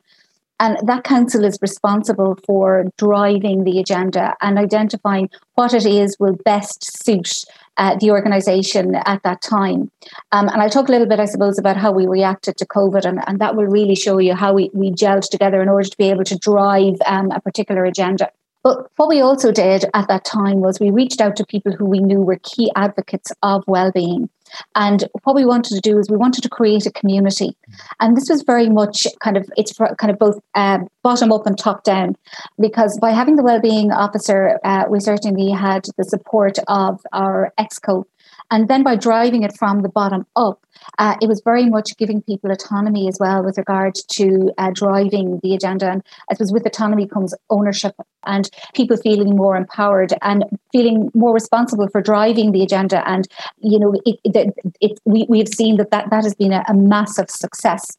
And 0.60 0.78
that 0.88 1.04
council 1.04 1.44
is 1.44 1.60
responsible 1.62 2.38
for 2.46 2.86
driving 2.98 3.64
the 3.64 3.80
agenda 3.80 4.36
and 4.42 4.58
identifying 4.58 5.30
what 5.54 5.74
it 5.74 5.86
is 5.86 6.18
will 6.20 6.36
best 6.46 7.04
suit 7.04 7.46
uh, 7.78 7.96
the 8.00 8.10
organisation 8.10 8.96
at 8.96 9.22
that 9.24 9.42
time. 9.42 9.92
Um, 10.32 10.50
and 10.50 10.62
I'll 10.62 10.70
talk 10.70 10.90
a 10.90 10.92
little 10.92 11.08
bit, 11.08 11.20
I 11.20 11.26
suppose, 11.26 11.60
about 11.60 11.78
how 11.78 11.92
we 11.92 12.08
reacted 12.08 12.58
to 12.58 12.66
COVID, 12.66 13.06
and, 13.06 13.20
and 13.28 13.40
that 13.40 13.56
will 13.56 13.68
really 13.68 13.96
show 13.96 14.18
you 14.18 14.34
how 14.34 14.54
we, 14.54 14.72
we 14.74 14.92
gelled 14.92 15.30
together 15.30 15.62
in 15.62 15.70
order 15.70 15.88
to 15.88 15.98
be 15.98 16.10
able 16.10 16.24
to 16.24 16.38
drive 16.38 16.96
um, 17.06 17.30
a 17.32 17.40
particular 17.40 17.86
agenda. 17.86 18.32
But 18.64 18.88
what 18.98 19.10
we 19.10 19.22
also 19.22 19.52
did 19.52 19.86
at 19.94 20.08
that 20.08 20.26
time 20.26 20.60
was 20.60 20.80
we 20.80 20.90
reached 20.90 21.22
out 21.22 21.36
to 21.38 21.46
people 21.46 21.72
who 21.72 21.86
we 21.86 22.00
knew 22.00 22.22
were 22.22 22.40
key 22.42 22.72
advocates 22.76 23.32
of 23.44 23.64
well-being. 23.68 24.30
And 24.76 25.06
what 25.24 25.36
we 25.36 25.46
wanted 25.46 25.76
to 25.76 25.82
do 25.82 25.98
is 26.00 26.10
we 26.10 26.18
wanted 26.18 26.42
to 26.42 26.50
create 26.50 26.86
a 26.86 26.92
community. 26.92 27.56
And 28.00 28.16
this 28.16 28.30
was 28.30 28.44
very 28.44 28.70
much 28.70 29.08
kind 29.24 29.38
of, 29.38 29.50
it's 29.58 29.74
kind 29.74 30.12
of 30.12 30.20
both 30.20 30.40
um, 30.56 30.88
bottom 31.04 31.32
up 31.32 31.46
and 31.46 31.58
top 31.58 31.84
down, 31.84 32.16
because 32.60 32.98
by 33.00 33.12
having 33.12 33.36
the 33.36 33.44
well-being 33.44 33.92
officer, 33.92 34.60
uh, 34.64 34.86
we 34.90 35.00
certainly 35.00 35.52
had 35.52 35.86
the 35.98 36.04
support 36.04 36.58
of 36.68 37.02
our 37.14 37.54
EXCO 37.60 38.04
and 38.50 38.68
then 38.68 38.84
by 38.84 38.96
driving 38.96 39.44
it 39.44 39.58
from 39.58 39.82
the 39.82 39.90
bottom 39.90 40.26
up, 40.36 40.66
uh, 41.00 41.16
it 41.22 41.28
was 41.28 41.42
very 41.44 41.70
much 41.70 41.98
giving 41.98 42.22
people 42.22 42.52
autonomy 42.52 43.08
as 43.08 43.18
well 43.20 43.44
with 43.44 43.58
regard 43.58 43.96
to 44.14 44.52
uh, 44.58 44.72
driving 44.74 45.40
the 45.44 45.54
agenda. 45.54 45.90
And 45.90 46.04
I 46.30 46.36
suppose 46.36 46.54
with 46.54 46.66
autonomy 46.66 47.08
comes 47.08 47.34
ownership 47.50 47.96
and 48.26 48.50
people 48.74 48.96
feeling 48.98 49.36
more 49.36 49.58
empowered 49.58 50.14
and 50.22 50.46
feeling 50.72 51.12
more 51.14 51.34
responsible 51.34 51.90
for 51.90 52.02
driving 52.02 52.52
the 52.52 52.64
agenda. 52.64 53.08
And, 53.10 53.28
you 53.58 53.80
know, 53.80 53.94
it, 54.06 54.20
it, 54.24 54.54
it, 54.80 55.00
we, 55.06 55.26
we've 55.28 55.50
seen 55.50 55.78
that, 55.78 55.92
that 55.92 56.10
that 56.10 56.24
has 56.24 56.36
been 56.36 56.54
a, 56.54 56.64
a 56.70 56.74
massive 56.74 57.30
success. 57.30 57.98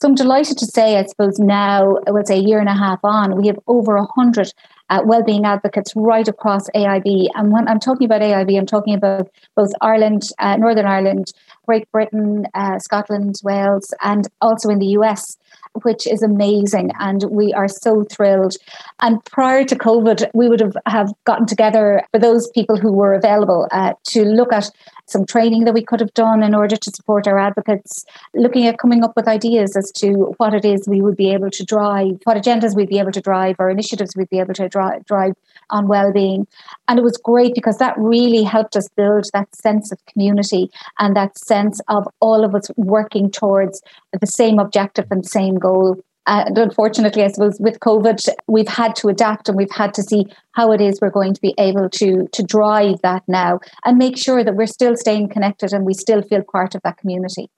So 0.00 0.06
I'm 0.06 0.14
delighted 0.14 0.58
to 0.58 0.66
say, 0.66 0.96
I 0.96 1.04
suppose 1.06 1.40
now, 1.40 1.96
I 2.06 2.12
would 2.12 2.28
say 2.28 2.38
a 2.38 2.42
year 2.42 2.60
and 2.60 2.68
a 2.68 2.74
half 2.74 3.00
on, 3.02 3.36
we 3.36 3.48
have 3.48 3.58
over 3.66 3.96
a 3.96 4.06
hundred 4.14 4.52
uh, 4.90 5.02
wellbeing 5.04 5.44
advocates 5.44 5.92
right 5.96 6.26
across 6.26 6.68
AIB. 6.70 7.28
And 7.34 7.52
when 7.52 7.68
I'm 7.68 7.80
talking 7.80 8.04
about 8.04 8.22
AIB, 8.22 8.58
I'm 8.58 8.66
talking 8.66 8.94
about 8.94 9.28
both 9.56 9.72
Ireland, 9.80 10.22
uh, 10.38 10.56
Northern 10.56 10.86
Ireland, 10.86 11.32
Great 11.66 11.90
Britain, 11.92 12.46
uh, 12.54 12.78
Scotland, 12.78 13.36
Wales, 13.44 13.92
and 14.02 14.26
also 14.40 14.70
in 14.70 14.78
the 14.78 14.86
US 14.98 15.36
which 15.82 16.06
is 16.06 16.22
amazing. 16.22 16.90
And 16.98 17.24
we 17.30 17.52
are 17.52 17.68
so 17.68 18.04
thrilled. 18.04 18.54
And 19.00 19.24
prior 19.24 19.64
to 19.64 19.76
COVID, 19.76 20.28
we 20.34 20.48
would 20.48 20.60
have, 20.60 20.76
have 20.86 21.12
gotten 21.24 21.46
together 21.46 22.02
for 22.10 22.18
those 22.18 22.48
people 22.50 22.76
who 22.76 22.92
were 22.92 23.14
available 23.14 23.68
uh, 23.70 23.94
to 24.08 24.24
look 24.24 24.52
at 24.52 24.70
some 25.08 25.24
training 25.24 25.64
that 25.64 25.74
we 25.74 25.82
could 25.82 26.00
have 26.00 26.12
done 26.14 26.42
in 26.42 26.54
order 26.54 26.76
to 26.76 26.90
support 26.94 27.26
our 27.26 27.38
advocates, 27.38 28.04
looking 28.34 28.66
at 28.66 28.78
coming 28.78 29.02
up 29.02 29.14
with 29.16 29.26
ideas 29.26 29.76
as 29.76 29.90
to 29.92 30.34
what 30.36 30.54
it 30.54 30.64
is 30.64 30.86
we 30.86 31.00
would 31.00 31.16
be 31.16 31.32
able 31.32 31.50
to 31.50 31.64
drive, 31.64 32.18
what 32.24 32.36
agendas 32.36 32.76
we'd 32.76 32.88
be 32.88 32.98
able 32.98 33.12
to 33.12 33.20
drive, 33.20 33.56
or 33.58 33.70
initiatives 33.70 34.14
we'd 34.16 34.30
be 34.30 34.38
able 34.38 34.54
to 34.54 34.68
drive, 34.68 35.04
drive 35.06 35.32
on 35.70 35.88
well-being. 35.88 36.46
And 36.86 36.98
it 36.98 37.02
was 37.02 37.16
great 37.22 37.54
because 37.54 37.78
that 37.78 37.94
really 37.98 38.42
helped 38.42 38.76
us 38.76 38.88
build 38.96 39.24
that 39.32 39.54
sense 39.54 39.92
of 39.92 40.04
community 40.06 40.70
and 40.98 41.16
that 41.16 41.38
sense 41.38 41.80
of 41.88 42.08
all 42.20 42.44
of 42.44 42.54
us 42.54 42.70
working 42.76 43.30
towards 43.30 43.82
the 44.18 44.26
same 44.26 44.58
objective 44.58 45.06
and 45.10 45.26
same 45.26 45.56
goal 45.56 46.02
and 46.28 46.58
unfortunately, 46.58 47.22
I 47.22 47.28
suppose 47.28 47.58
with 47.58 47.80
COVID, 47.80 48.28
we've 48.46 48.68
had 48.68 48.94
to 48.96 49.08
adapt 49.08 49.48
and 49.48 49.56
we've 49.56 49.70
had 49.70 49.94
to 49.94 50.02
see 50.02 50.26
how 50.52 50.72
it 50.72 50.80
is 50.80 51.00
we're 51.00 51.10
going 51.10 51.32
to 51.32 51.40
be 51.40 51.54
able 51.58 51.88
to 51.90 52.28
to 52.32 52.42
drive 52.42 53.00
that 53.02 53.22
now 53.26 53.60
and 53.84 53.96
make 53.96 54.18
sure 54.18 54.44
that 54.44 54.54
we're 54.54 54.66
still 54.66 54.96
staying 54.96 55.30
connected 55.30 55.72
and 55.72 55.86
we 55.86 55.94
still 55.94 56.22
feel 56.22 56.42
part 56.42 56.74
of 56.74 56.82
that 56.82 56.98
community. 56.98 57.50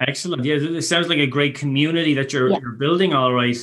Excellent. 0.00 0.44
Yeah, 0.44 0.56
it 0.56 0.82
sounds 0.82 1.08
like 1.08 1.18
a 1.18 1.26
great 1.26 1.54
community 1.54 2.14
that 2.14 2.32
you're, 2.32 2.48
yeah. 2.48 2.58
you're 2.60 2.72
building. 2.72 3.14
All 3.14 3.32
right, 3.32 3.58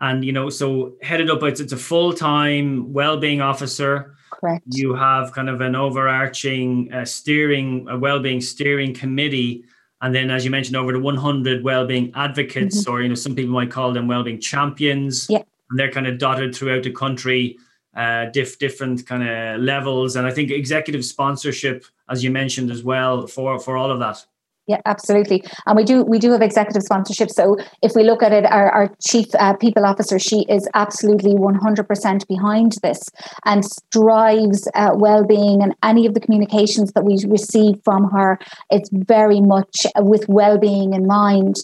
and 0.00 0.24
you 0.24 0.32
know, 0.32 0.50
so 0.50 0.94
headed 1.02 1.30
up, 1.30 1.42
it's 1.44 1.60
it's 1.60 1.72
a 1.72 1.76
full 1.76 2.12
time 2.12 2.92
well 2.92 3.18
being 3.18 3.40
officer. 3.40 4.16
Correct. 4.30 4.64
You 4.66 4.94
have 4.94 5.32
kind 5.32 5.48
of 5.48 5.60
an 5.60 5.76
overarching 5.76 6.92
uh, 6.92 7.04
steering, 7.04 7.86
a 7.88 7.98
well 7.98 8.20
being 8.20 8.40
steering 8.40 8.94
committee 8.94 9.64
and 10.02 10.12
then, 10.12 10.30
as 10.30 10.44
you 10.44 10.50
mentioned, 10.50 10.76
over 10.76 10.92
the 10.92 10.98
100 10.98 11.62
well-being 11.62 12.12
advocates, 12.16 12.82
mm-hmm. 12.82 12.92
or 12.92 13.02
you 13.02 13.08
know, 13.08 13.14
some 13.14 13.36
people 13.36 13.52
might 13.52 13.70
call 13.70 13.92
them 13.92 14.08
well-being 14.08 14.40
champions. 14.40 15.28
Yeah. 15.30 15.42
And 15.70 15.78
they're 15.78 15.92
kind 15.92 16.08
of 16.08 16.18
dotted 16.18 16.54
throughout 16.54 16.82
the 16.82 16.90
country, 16.90 17.56
uh, 17.96 18.26
diff, 18.26 18.58
different 18.58 19.06
kind 19.06 19.22
of 19.22 19.60
levels. 19.60 20.16
And 20.16 20.26
I 20.26 20.32
think 20.32 20.50
executive 20.50 21.04
sponsorship, 21.04 21.84
as 22.10 22.22
you 22.22 22.30
mentioned 22.30 22.70
as 22.70 22.82
well, 22.82 23.28
for 23.28 23.58
for 23.60 23.76
all 23.76 23.90
of 23.90 24.00
that. 24.00 24.26
Yeah, 24.68 24.80
absolutely. 24.86 25.42
And 25.66 25.76
we 25.76 25.82
do 25.82 26.04
we 26.04 26.20
do 26.20 26.30
have 26.30 26.40
executive 26.40 26.84
sponsorship. 26.84 27.30
So 27.30 27.56
if 27.82 27.92
we 27.96 28.04
look 28.04 28.22
at 28.22 28.32
it, 28.32 28.44
our, 28.44 28.70
our 28.70 28.94
chief 29.04 29.26
uh, 29.36 29.54
people 29.54 29.84
officer, 29.84 30.20
she 30.20 30.46
is 30.48 30.68
absolutely 30.74 31.34
100% 31.34 32.28
behind 32.28 32.76
this 32.80 33.00
and 33.44 33.64
drives 33.90 34.68
uh, 34.76 34.90
well-being 34.94 35.62
and 35.62 35.74
any 35.82 36.06
of 36.06 36.14
the 36.14 36.20
communications 36.20 36.92
that 36.92 37.04
we 37.04 37.18
receive 37.28 37.80
from 37.84 38.08
her. 38.10 38.38
It's 38.70 38.88
very 38.92 39.40
much 39.40 39.84
with 39.98 40.28
well-being 40.28 40.94
in 40.94 41.08
mind. 41.08 41.56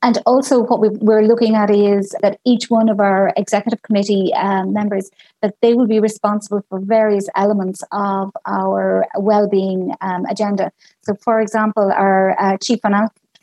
And 0.00 0.16
also 0.24 0.62
what 0.62 0.80
we, 0.80 0.88
are 1.12 1.26
looking 1.26 1.54
at 1.54 1.70
is 1.70 2.14
that 2.22 2.40
each 2.46 2.70
one 2.70 2.88
of 2.88 2.98
our 2.98 3.30
executive 3.36 3.82
committee 3.82 4.32
um, 4.34 4.72
members, 4.72 5.10
that 5.42 5.54
they 5.60 5.74
will 5.74 5.86
be 5.86 6.00
responsible 6.00 6.64
for 6.70 6.80
various 6.80 7.28
elements 7.36 7.82
of 7.92 8.32
our 8.46 9.06
well-being 9.18 9.92
um, 10.00 10.24
agenda. 10.30 10.72
So, 11.02 11.14
for 11.24 11.40
example, 11.40 11.90
our 11.90 12.37
uh, 12.38 12.56
chief 12.62 12.80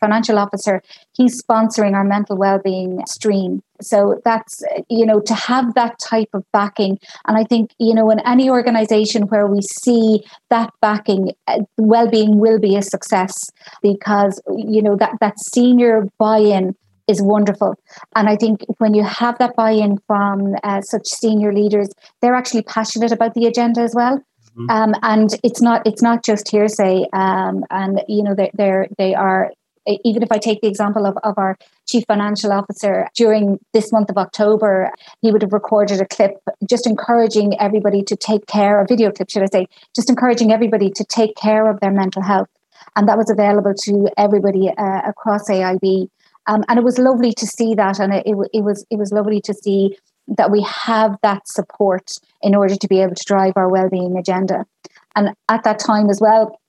financial 0.00 0.38
officer, 0.38 0.82
he's 1.12 1.42
sponsoring 1.42 1.94
our 1.94 2.04
mental 2.04 2.36
well-being 2.36 3.02
stream. 3.06 3.62
So 3.80 4.20
that's 4.24 4.62
you 4.88 5.04
know 5.04 5.20
to 5.20 5.34
have 5.34 5.74
that 5.74 5.98
type 5.98 6.28
of 6.32 6.44
backing, 6.52 6.98
and 7.26 7.36
I 7.36 7.44
think 7.44 7.72
you 7.78 7.94
know 7.94 8.10
in 8.10 8.20
any 8.20 8.48
organization 8.48 9.22
where 9.24 9.46
we 9.46 9.60
see 9.62 10.24
that 10.50 10.70
backing, 10.80 11.32
uh, 11.46 11.60
well-being 11.76 12.38
will 12.38 12.58
be 12.58 12.76
a 12.76 12.82
success 12.82 13.50
because 13.82 14.40
you 14.56 14.82
know 14.82 14.96
that 14.96 15.12
that 15.20 15.38
senior 15.38 16.08
buy-in 16.18 16.74
is 17.06 17.22
wonderful. 17.22 17.74
And 18.14 18.28
I 18.28 18.36
think 18.36 18.64
when 18.78 18.94
you 18.94 19.04
have 19.04 19.38
that 19.38 19.54
buy-in 19.56 19.98
from 20.06 20.56
uh, 20.64 20.80
such 20.80 21.06
senior 21.06 21.52
leaders, 21.52 21.88
they're 22.20 22.34
actually 22.34 22.62
passionate 22.62 23.12
about 23.12 23.34
the 23.34 23.46
agenda 23.46 23.80
as 23.80 23.94
well. 23.94 24.20
Mm-hmm. 24.56 24.70
Um, 24.70 24.94
and 25.02 25.30
it's 25.42 25.60
not 25.60 25.86
it's 25.86 26.02
not 26.02 26.24
just 26.24 26.50
hearsay. 26.50 27.06
Um, 27.12 27.64
and 27.70 28.02
you 28.08 28.22
know 28.22 28.34
they 28.34 28.50
they're 28.54 28.88
they 28.96 29.14
are 29.14 29.50
even 29.86 30.22
if 30.22 30.32
I 30.32 30.38
take 30.38 30.60
the 30.60 30.68
example 30.68 31.06
of, 31.06 31.16
of 31.22 31.38
our 31.38 31.56
chief 31.86 32.04
financial 32.08 32.52
officer 32.52 33.08
during 33.14 33.58
this 33.72 33.92
month 33.92 34.10
of 34.10 34.16
October, 34.16 34.90
he 35.22 35.30
would 35.30 35.42
have 35.42 35.52
recorded 35.52 36.00
a 36.00 36.06
clip 36.06 36.32
just 36.68 36.86
encouraging 36.86 37.58
everybody 37.60 38.02
to 38.02 38.16
take 38.16 38.46
care, 38.46 38.80
a 38.80 38.86
video 38.86 39.12
clip, 39.12 39.30
should 39.30 39.42
I 39.42 39.46
say, 39.46 39.66
just 39.94 40.10
encouraging 40.10 40.52
everybody 40.52 40.90
to 40.90 41.04
take 41.04 41.36
care 41.36 41.70
of 41.70 41.80
their 41.80 41.92
mental 41.92 42.22
health. 42.22 42.48
And 42.96 43.08
that 43.08 43.16
was 43.16 43.30
available 43.30 43.74
to 43.84 44.08
everybody 44.16 44.70
uh, 44.70 45.02
across 45.06 45.48
AIB. 45.48 46.08
Um, 46.48 46.64
and 46.68 46.78
it 46.78 46.84
was 46.84 46.98
lovely 46.98 47.32
to 47.32 47.46
see 47.46 47.74
that. 47.74 47.98
And 47.98 48.12
it, 48.12 48.26
it, 48.26 48.36
it, 48.52 48.64
was, 48.64 48.84
it 48.90 48.98
was 48.98 49.12
lovely 49.12 49.40
to 49.42 49.54
see 49.54 49.96
that 50.28 50.50
we 50.50 50.62
have 50.62 51.16
that 51.22 51.46
support 51.48 52.12
in 52.42 52.54
order 52.54 52.76
to 52.76 52.88
be 52.88 53.00
able 53.00 53.14
to 53.14 53.24
drive 53.24 53.52
our 53.56 53.68
well-being 53.68 54.16
agenda. 54.16 54.66
And 55.14 55.34
at 55.48 55.64
that 55.64 55.78
time 55.78 56.10
as 56.10 56.20
well, 56.20 56.60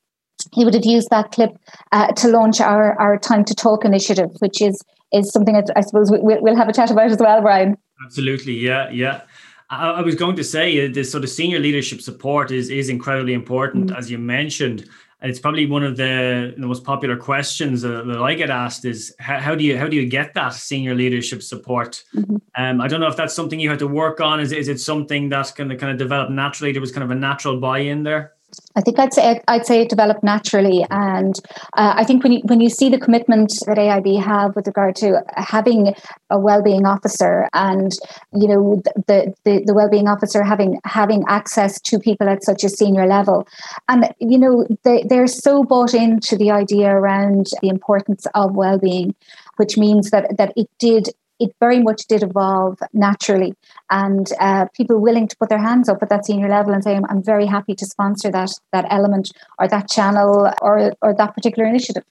he 0.54 0.64
would 0.64 0.74
have 0.74 0.86
used 0.86 1.10
that 1.10 1.32
clip 1.32 1.58
uh, 1.92 2.12
to 2.14 2.28
launch 2.28 2.62
our, 2.62 3.00
our 3.00 3.18
Time 3.18 3.44
to 3.46 3.56
Talk 3.56 3.84
initiative, 3.84 4.30
which 4.40 4.62
is 4.62 4.82
is 5.14 5.32
something 5.32 5.54
that 5.54 5.70
I 5.76 5.82
suppose 5.82 6.12
we, 6.12 6.20
we'll 6.22 6.56
have 6.56 6.68
a 6.68 6.74
chat 6.74 6.92
about 6.92 7.10
as 7.10 7.18
well, 7.18 7.42
Brian. 7.42 7.78
Absolutely, 8.06 8.54
yeah, 8.54 8.90
yeah. 8.90 9.22
I, 9.70 9.92
I 9.92 10.02
was 10.02 10.16
going 10.16 10.36
to 10.36 10.44
say 10.44 10.86
uh, 10.86 10.92
this 10.94 11.12
sort 11.12 11.24
of 11.24 11.30
senior 11.30 11.60
leadership 11.60 12.02
support 12.02 12.52
is 12.52 12.70
is 12.70 12.90
incredibly 12.90 13.34
important, 13.34 13.88
mm-hmm. 13.88 13.98
as 13.98 14.12
you 14.12 14.18
mentioned. 14.18 14.88
It's 15.22 15.40
probably 15.40 15.66
one 15.66 15.84
of 15.84 15.98
the, 15.98 16.54
the 16.58 16.68
most 16.68 16.84
popular 16.84 17.18
questions 17.18 17.82
that, 17.82 18.06
that, 18.06 18.22
I 18.22 18.36
get 18.36 18.52
asked 18.52 18.86
is 18.86 19.16
how, 19.20 19.40
how, 19.40 19.56
do 19.56 19.64
you 19.64 19.76
how 19.76 19.88
do 19.88 19.96
you 19.96 20.08
get 20.08 20.36
that 20.36 20.54
senior 20.54 20.94
leadership 20.94 21.42
support? 21.42 22.04
Mm-hmm. 22.16 22.36
Um, 22.56 22.82
I 22.82 22.88
don't 22.88 23.00
know 23.00 23.08
if 23.08 23.16
that's 23.16 23.34
something 23.34 23.60
you 23.60 23.70
had 23.70 23.80
to 23.80 23.88
work 23.88 24.22
on. 24.22 24.40
Is 24.40 24.52
is 24.52 24.68
it 24.68 24.80
something 24.80 25.28
that's 25.30 25.52
going 25.52 25.70
to 25.70 25.76
kind 25.76 25.92
of 25.92 25.98
develop 25.98 26.30
naturally? 26.30 26.72
There 26.72 26.82
was 26.82 26.92
kind 26.92 27.04
of 27.04 27.10
a 27.10 27.16
natural 27.16 27.60
buy-in 27.60 28.04
there. 28.04 28.34
I 28.76 28.82
think 28.82 28.98
I'd 28.98 29.14
say 29.14 29.42
I'd 29.48 29.66
say 29.66 29.82
it 29.82 29.90
developed 29.90 30.24
naturally, 30.24 30.86
and 30.90 31.36
uh, 31.76 31.96
I 31.98 32.06
think 32.06 32.24
when 32.24 32.32
you 32.32 32.42
when 32.46 32.62
you 32.62 32.70
see 32.70 32.90
the 32.90 33.00
commitment 33.00 33.52
that 33.66 33.78
AIB 33.78 34.24
have 34.24 34.56
with 34.56 34.68
regard 34.68 34.96
to 34.98 35.22
having 35.36 35.94
a 36.30 36.40
well-being 36.40 36.86
officer, 36.86 37.50
and 37.54 37.92
you 38.34 38.48
know 38.48 38.82
the 39.08 39.34
the, 39.44 39.64
the 39.66 39.74
well-being 39.74 40.08
officer 40.08 40.44
having 40.44 40.80
having 40.86 41.24
access 41.28 41.82
to 41.82 42.00
people 42.00 42.30
at 42.30 42.44
such 42.44 42.64
a 42.64 42.70
senior 42.70 43.06
level, 43.06 43.46
and 43.90 44.14
you 44.20 44.40
know 44.40 44.66
they 44.84 45.04
they're 45.04 45.28
so 45.28 45.64
bought 45.64 45.94
into 45.94 46.38
the 46.38 46.52
idea 46.52 46.90
around 46.90 47.48
the 47.62 47.68
importance 47.68 48.26
of 48.34 48.56
well-being, 48.56 49.14
which 49.58 49.78
means 49.78 50.10
that 50.12 50.38
that 50.38 50.54
it 50.56 50.70
did 50.80 51.10
it 51.40 51.54
very 51.60 51.82
much 51.82 52.06
did 52.08 52.24
evolve 52.24 52.80
naturally 52.94 53.54
and 53.90 54.32
uh, 54.40 54.66
people 54.76 55.00
willing 55.00 55.28
to 55.28 55.38
put 55.38 55.50
their 55.50 55.60
hands 55.60 55.88
up 55.90 56.02
at 56.02 56.10
that 56.10 56.26
senior 56.26 56.50
level 56.50 56.74
and 56.74 56.84
say 56.84 56.96
I'm, 56.96 57.06
I'm, 57.10 57.24
very 57.24 57.46
happy 57.46 57.76
to 57.76 57.86
sponsor 57.86 58.32
that 58.32 58.52
that 58.72 58.86
element 58.90 59.32
or 59.60 59.68
that 59.68 59.90
channel 59.90 60.52
or 60.62 60.94
or 61.02 61.14
that 61.14 61.34
particular 61.36 61.68
initiative 61.68 62.04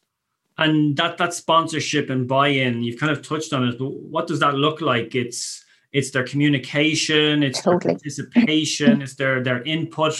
And 0.59 0.97
that 0.97 1.19
that 1.19 1.35
sponsorship 1.35 2.11
and 2.11 2.27
buy-in, 2.27 2.83
you've 2.83 3.01
kind 3.01 3.13
of 3.13 3.27
touched 3.27 3.53
on 3.53 3.67
it. 3.69 3.79
But 3.79 3.93
what 3.93 4.27
does 4.27 4.41
that 4.41 4.55
look 4.55 4.81
like? 4.81 5.15
It's 5.15 5.65
it's 5.93 6.11
their 6.11 6.25
communication, 6.25 7.43
it's 7.43 7.63
totally. 7.63 7.95
their 7.95 7.95
participation, 7.95 9.03
it's 9.03 9.17
their 9.17 9.43
their 9.43 9.63
input. 9.63 10.15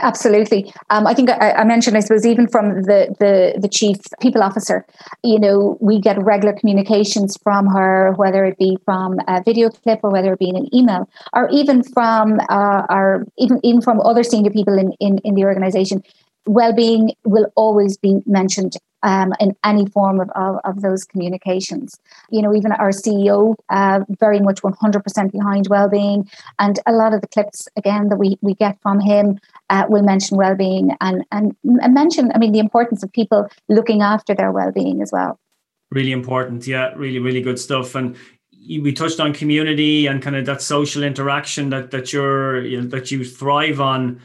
Absolutely. 0.00 0.72
Um, 0.90 1.06
I 1.06 1.12
think 1.12 1.28
I, 1.28 1.52
I, 1.52 1.64
mentioned, 1.64 1.96
I 1.96 2.00
suppose, 2.00 2.24
even 2.24 2.48
from 2.48 2.82
the, 2.82 3.14
the, 3.18 3.60
the 3.60 3.68
chief 3.68 3.98
people 4.20 4.42
officer, 4.42 4.86
you 5.22 5.38
know, 5.38 5.76
we 5.80 6.00
get 6.00 6.22
regular 6.22 6.54
communications 6.54 7.36
from 7.42 7.66
her, 7.66 8.12
whether 8.16 8.44
it 8.44 8.56
be 8.58 8.78
from 8.84 9.18
a 9.28 9.42
video 9.42 9.68
clip 9.68 10.00
or 10.02 10.10
whether 10.10 10.32
it 10.32 10.38
be 10.38 10.48
in 10.48 10.56
an 10.56 10.74
email, 10.74 11.08
or 11.34 11.48
even 11.50 11.82
from 11.82 12.40
uh, 12.48 12.86
our 12.88 13.26
even 13.38 13.60
even 13.62 13.82
from 13.82 14.00
other 14.00 14.22
senior 14.22 14.50
people 14.50 14.78
in, 14.78 14.92
in, 15.00 15.18
in 15.18 15.34
the 15.34 15.44
organization. 15.44 16.02
Well-being 16.46 17.12
will 17.24 17.46
always 17.54 17.96
be 17.96 18.20
mentioned 18.26 18.76
um, 19.02 19.32
in 19.40 19.56
any 19.64 19.86
form 19.86 20.20
of, 20.20 20.30
of, 20.30 20.58
of, 20.64 20.82
those 20.82 21.04
communications. 21.04 21.98
You 22.30 22.42
know, 22.42 22.54
even 22.54 22.72
our 22.72 22.90
CEO, 22.90 23.54
uh, 23.68 24.00
very 24.20 24.40
much 24.40 24.62
100% 24.62 25.32
behind 25.32 25.66
well-being. 25.68 26.28
And 26.58 26.78
a 26.86 26.92
lot 26.92 27.14
of 27.14 27.20
the 27.20 27.28
clips, 27.28 27.68
again, 27.76 28.08
that 28.08 28.16
we, 28.16 28.38
we 28.40 28.54
get 28.54 28.80
from 28.80 29.00
him 29.00 29.38
uh, 29.70 29.86
will 29.88 30.02
mention 30.02 30.36
well-being 30.36 30.96
and, 31.00 31.24
and, 31.32 31.56
and 31.64 31.94
mention, 31.94 32.32
I 32.34 32.38
mean, 32.38 32.52
the 32.52 32.58
importance 32.58 33.02
of 33.02 33.12
people 33.12 33.48
looking 33.68 34.02
after 34.02 34.34
their 34.34 34.52
well-being 34.52 35.02
as 35.02 35.10
well. 35.12 35.38
Really 35.90 36.12
important. 36.12 36.66
Yeah, 36.66 36.92
really, 36.96 37.18
really 37.18 37.42
good 37.42 37.58
stuff. 37.58 37.94
And 37.94 38.16
we 38.66 38.92
touched 38.92 39.20
on 39.20 39.32
community 39.32 40.06
and 40.06 40.22
kind 40.22 40.36
of 40.36 40.46
that 40.46 40.62
social 40.62 41.02
interaction 41.02 41.70
that 41.70 41.90
that 41.90 42.12
you're 42.12 42.64
you 42.64 42.80
know, 42.80 42.86
that 42.88 43.10
you 43.10 43.24
thrive 43.24 43.80
on 43.80 44.20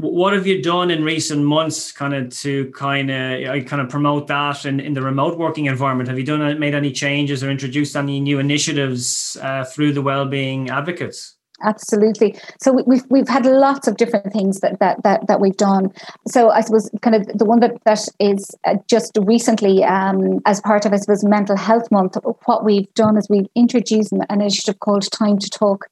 what 0.00 0.32
have 0.32 0.46
you 0.46 0.62
done 0.62 0.90
in 0.90 1.04
recent 1.04 1.44
months 1.44 1.92
kind 1.92 2.14
of 2.14 2.30
to 2.38 2.70
kind 2.72 3.10
of 3.10 3.66
kind 3.66 3.82
of 3.82 3.88
promote 3.88 4.26
that 4.28 4.64
in, 4.64 4.80
in 4.80 4.94
the 4.94 5.02
remote 5.02 5.38
working 5.38 5.66
environment? 5.66 6.08
Have 6.08 6.18
you 6.18 6.24
done 6.24 6.58
made 6.58 6.74
any 6.74 6.92
changes 6.92 7.44
or 7.44 7.50
introduced 7.50 7.96
any 7.96 8.20
new 8.20 8.38
initiatives 8.38 9.36
uh, 9.40 9.64
through 9.64 9.92
the 9.92 10.02
well-being 10.02 10.70
advocates? 10.70 11.36
Absolutely. 11.62 12.38
So 12.58 12.72
we, 12.72 12.82
we've 12.86 13.04
we've 13.10 13.28
had 13.28 13.44
lots 13.44 13.86
of 13.86 13.96
different 13.96 14.32
things 14.32 14.60
that 14.60 14.78
that 14.80 15.02
that, 15.02 15.26
that 15.26 15.40
we've 15.40 15.56
done. 15.56 15.92
So 16.26 16.50
i 16.50 16.60
suppose 16.62 16.90
kind 17.02 17.16
of 17.16 17.26
the 17.38 17.44
one 17.44 17.60
that 17.60 17.72
that 17.84 18.08
is 18.18 18.50
uh, 18.64 18.76
just 18.88 19.18
recently 19.20 19.84
um, 19.84 20.40
as 20.46 20.60
part 20.62 20.86
of 20.86 20.92
i 20.92 20.96
suppose 20.96 21.22
mental 21.22 21.56
health 21.56 21.90
month 21.90 22.16
what 22.46 22.64
we've 22.64 22.92
done 22.94 23.16
is 23.18 23.28
we've 23.28 23.48
introduced 23.54 24.12
an 24.12 24.22
initiative 24.30 24.80
called 24.80 25.10
time 25.10 25.38
to 25.38 25.50
talk 25.50 25.88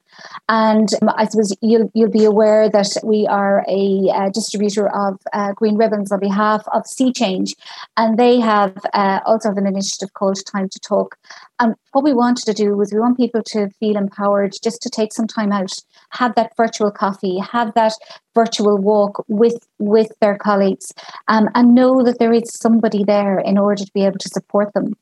and 0.48 0.88
um, 1.02 1.10
I 1.16 1.26
suppose 1.26 1.54
you'll 1.60 1.90
you'll 1.94 2.10
be 2.10 2.25
aware 2.25 2.68
that 2.68 2.88
we 3.04 3.26
are 3.26 3.64
a, 3.68 4.08
a 4.14 4.30
distributor 4.30 4.88
of 4.88 5.20
uh, 5.32 5.52
green 5.52 5.76
ribbons 5.76 6.12
on 6.12 6.20
behalf 6.20 6.64
of 6.72 6.87
See 6.87 7.12
Change, 7.12 7.54
and 7.96 8.18
they 8.18 8.40
have 8.40 8.76
uh, 8.94 9.20
also 9.26 9.50
have 9.50 9.58
an 9.58 9.66
initiative 9.66 10.12
called 10.14 10.38
Time 10.50 10.68
to 10.68 10.80
Talk. 10.80 11.16
And 11.60 11.75
what 11.92 12.04
we 12.04 12.12
wanted 12.12 12.44
to 12.46 12.54
do 12.54 12.76
was 12.76 12.92
we 12.92 13.00
want 13.00 13.16
people 13.16 13.42
to 13.48 13.68
feel 13.80 13.96
empowered 13.96 14.52
just 14.62 14.80
to 14.82 14.90
take 14.90 15.12
some 15.12 15.26
time 15.26 15.52
out, 15.52 15.72
have 16.10 16.34
that 16.37 16.52
virtual 16.56 16.90
coffee, 16.90 17.38
have 17.38 17.75
that 17.75 17.94
virtual 18.34 18.78
walk 18.78 19.25
with 19.28 19.66
with 19.78 20.10
their 20.20 20.37
colleagues, 20.37 20.92
um, 21.28 21.48
and 21.54 21.75
know 21.75 22.02
that 22.04 22.18
there 22.18 22.32
is 22.32 22.52
somebody 22.54 23.04
there 23.04 23.38
in 23.38 23.58
order 23.58 23.84
to 23.84 23.92
be 23.92 24.04
able 24.04 24.18
to 24.18 24.28
support 24.28 24.72
them. 24.75 24.94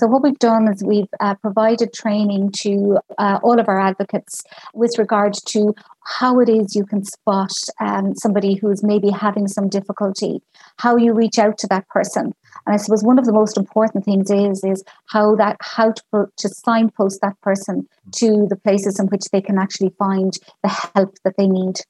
So, 0.00 0.06
what 0.06 0.22
we've 0.22 0.38
done 0.38 0.66
is 0.66 0.82
we've 0.82 1.12
uh, 1.20 1.34
provided 1.34 1.92
training 1.92 2.52
to 2.62 3.00
uh, 3.18 3.38
all 3.42 3.60
of 3.60 3.68
our 3.68 3.78
advocates 3.78 4.42
with 4.72 4.98
regard 4.98 5.34
to 5.48 5.74
how 6.06 6.40
it 6.40 6.48
is 6.48 6.74
you 6.74 6.86
can 6.86 7.04
spot 7.04 7.52
um, 7.80 8.14
somebody 8.14 8.54
who's 8.54 8.82
maybe 8.82 9.10
having 9.10 9.46
some 9.46 9.68
difficulty, 9.68 10.40
how 10.78 10.96
you 10.96 11.12
reach 11.12 11.38
out 11.38 11.58
to 11.58 11.66
that 11.66 11.86
person. 11.88 12.32
And 12.64 12.74
I 12.74 12.78
suppose 12.78 13.04
one 13.04 13.18
of 13.18 13.26
the 13.26 13.34
most 13.34 13.58
important 13.58 14.06
things 14.06 14.30
is 14.30 14.64
is 14.64 14.82
how 15.10 15.36
that 15.36 15.58
how 15.60 15.92
to, 15.92 16.32
to 16.34 16.48
signpost 16.48 17.20
that 17.20 17.38
person 17.42 17.86
to 18.12 18.46
the 18.48 18.56
places 18.56 18.98
in 18.98 19.08
which 19.08 19.24
they 19.30 19.42
can 19.42 19.58
actually 19.58 19.90
find 19.98 20.32
the 20.62 20.70
help 20.94 21.18
that 21.24 21.34
they 21.36 21.46
need. 21.46 21.80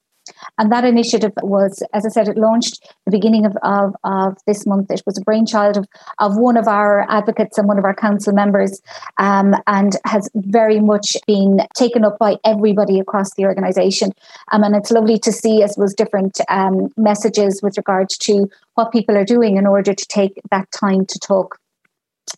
And 0.59 0.71
that 0.73 0.85
initiative 0.85 1.33
was, 1.43 1.83
as 1.93 2.05
I 2.07 2.09
said, 2.09 2.29
it 2.29 2.37
launched 2.37 2.87
the 3.05 3.11
beginning 3.11 3.47
of, 3.47 3.57
of, 3.63 3.95
of 4.05 4.39
this 4.47 4.67
month. 4.67 4.91
It 4.91 5.03
was 5.07 5.19
a 5.19 5.23
brainchild 5.23 5.77
of, 5.77 5.87
of 6.19 6.37
one 6.37 6.57
of 6.57 6.69
our 6.69 7.07
advocates 7.11 7.59
and 7.59 7.69
one 7.69 7.79
of 7.79 7.85
our 7.85 7.95
council 7.95 8.33
members, 8.33 8.81
um, 9.19 9.55
and 9.67 9.97
has 10.05 10.29
very 10.35 10.81
much 10.81 11.17
been 11.27 11.61
taken 11.75 12.05
up 12.05 12.19
by 12.19 12.37
everybody 12.45 13.01
across 13.01 13.35
the 13.35 13.45
organisation. 13.45 14.13
Um, 14.53 14.63
and 14.63 14.77
it's 14.77 14.91
lovely 14.91 15.19
to 15.19 15.33
see, 15.33 15.63
as 15.63 15.77
was 15.77 15.95
different 15.95 16.41
um, 16.49 16.93
messages 16.97 17.61
with 17.63 17.77
regards 17.77 18.17
to 18.19 18.49
what 18.75 18.93
people 18.93 19.17
are 19.17 19.25
doing 19.25 19.57
in 19.57 19.67
order 19.67 19.95
to 19.95 20.07
take 20.07 20.41
that 20.51 20.71
time 20.73 21.07
to 21.07 21.19
talk. 21.19 21.59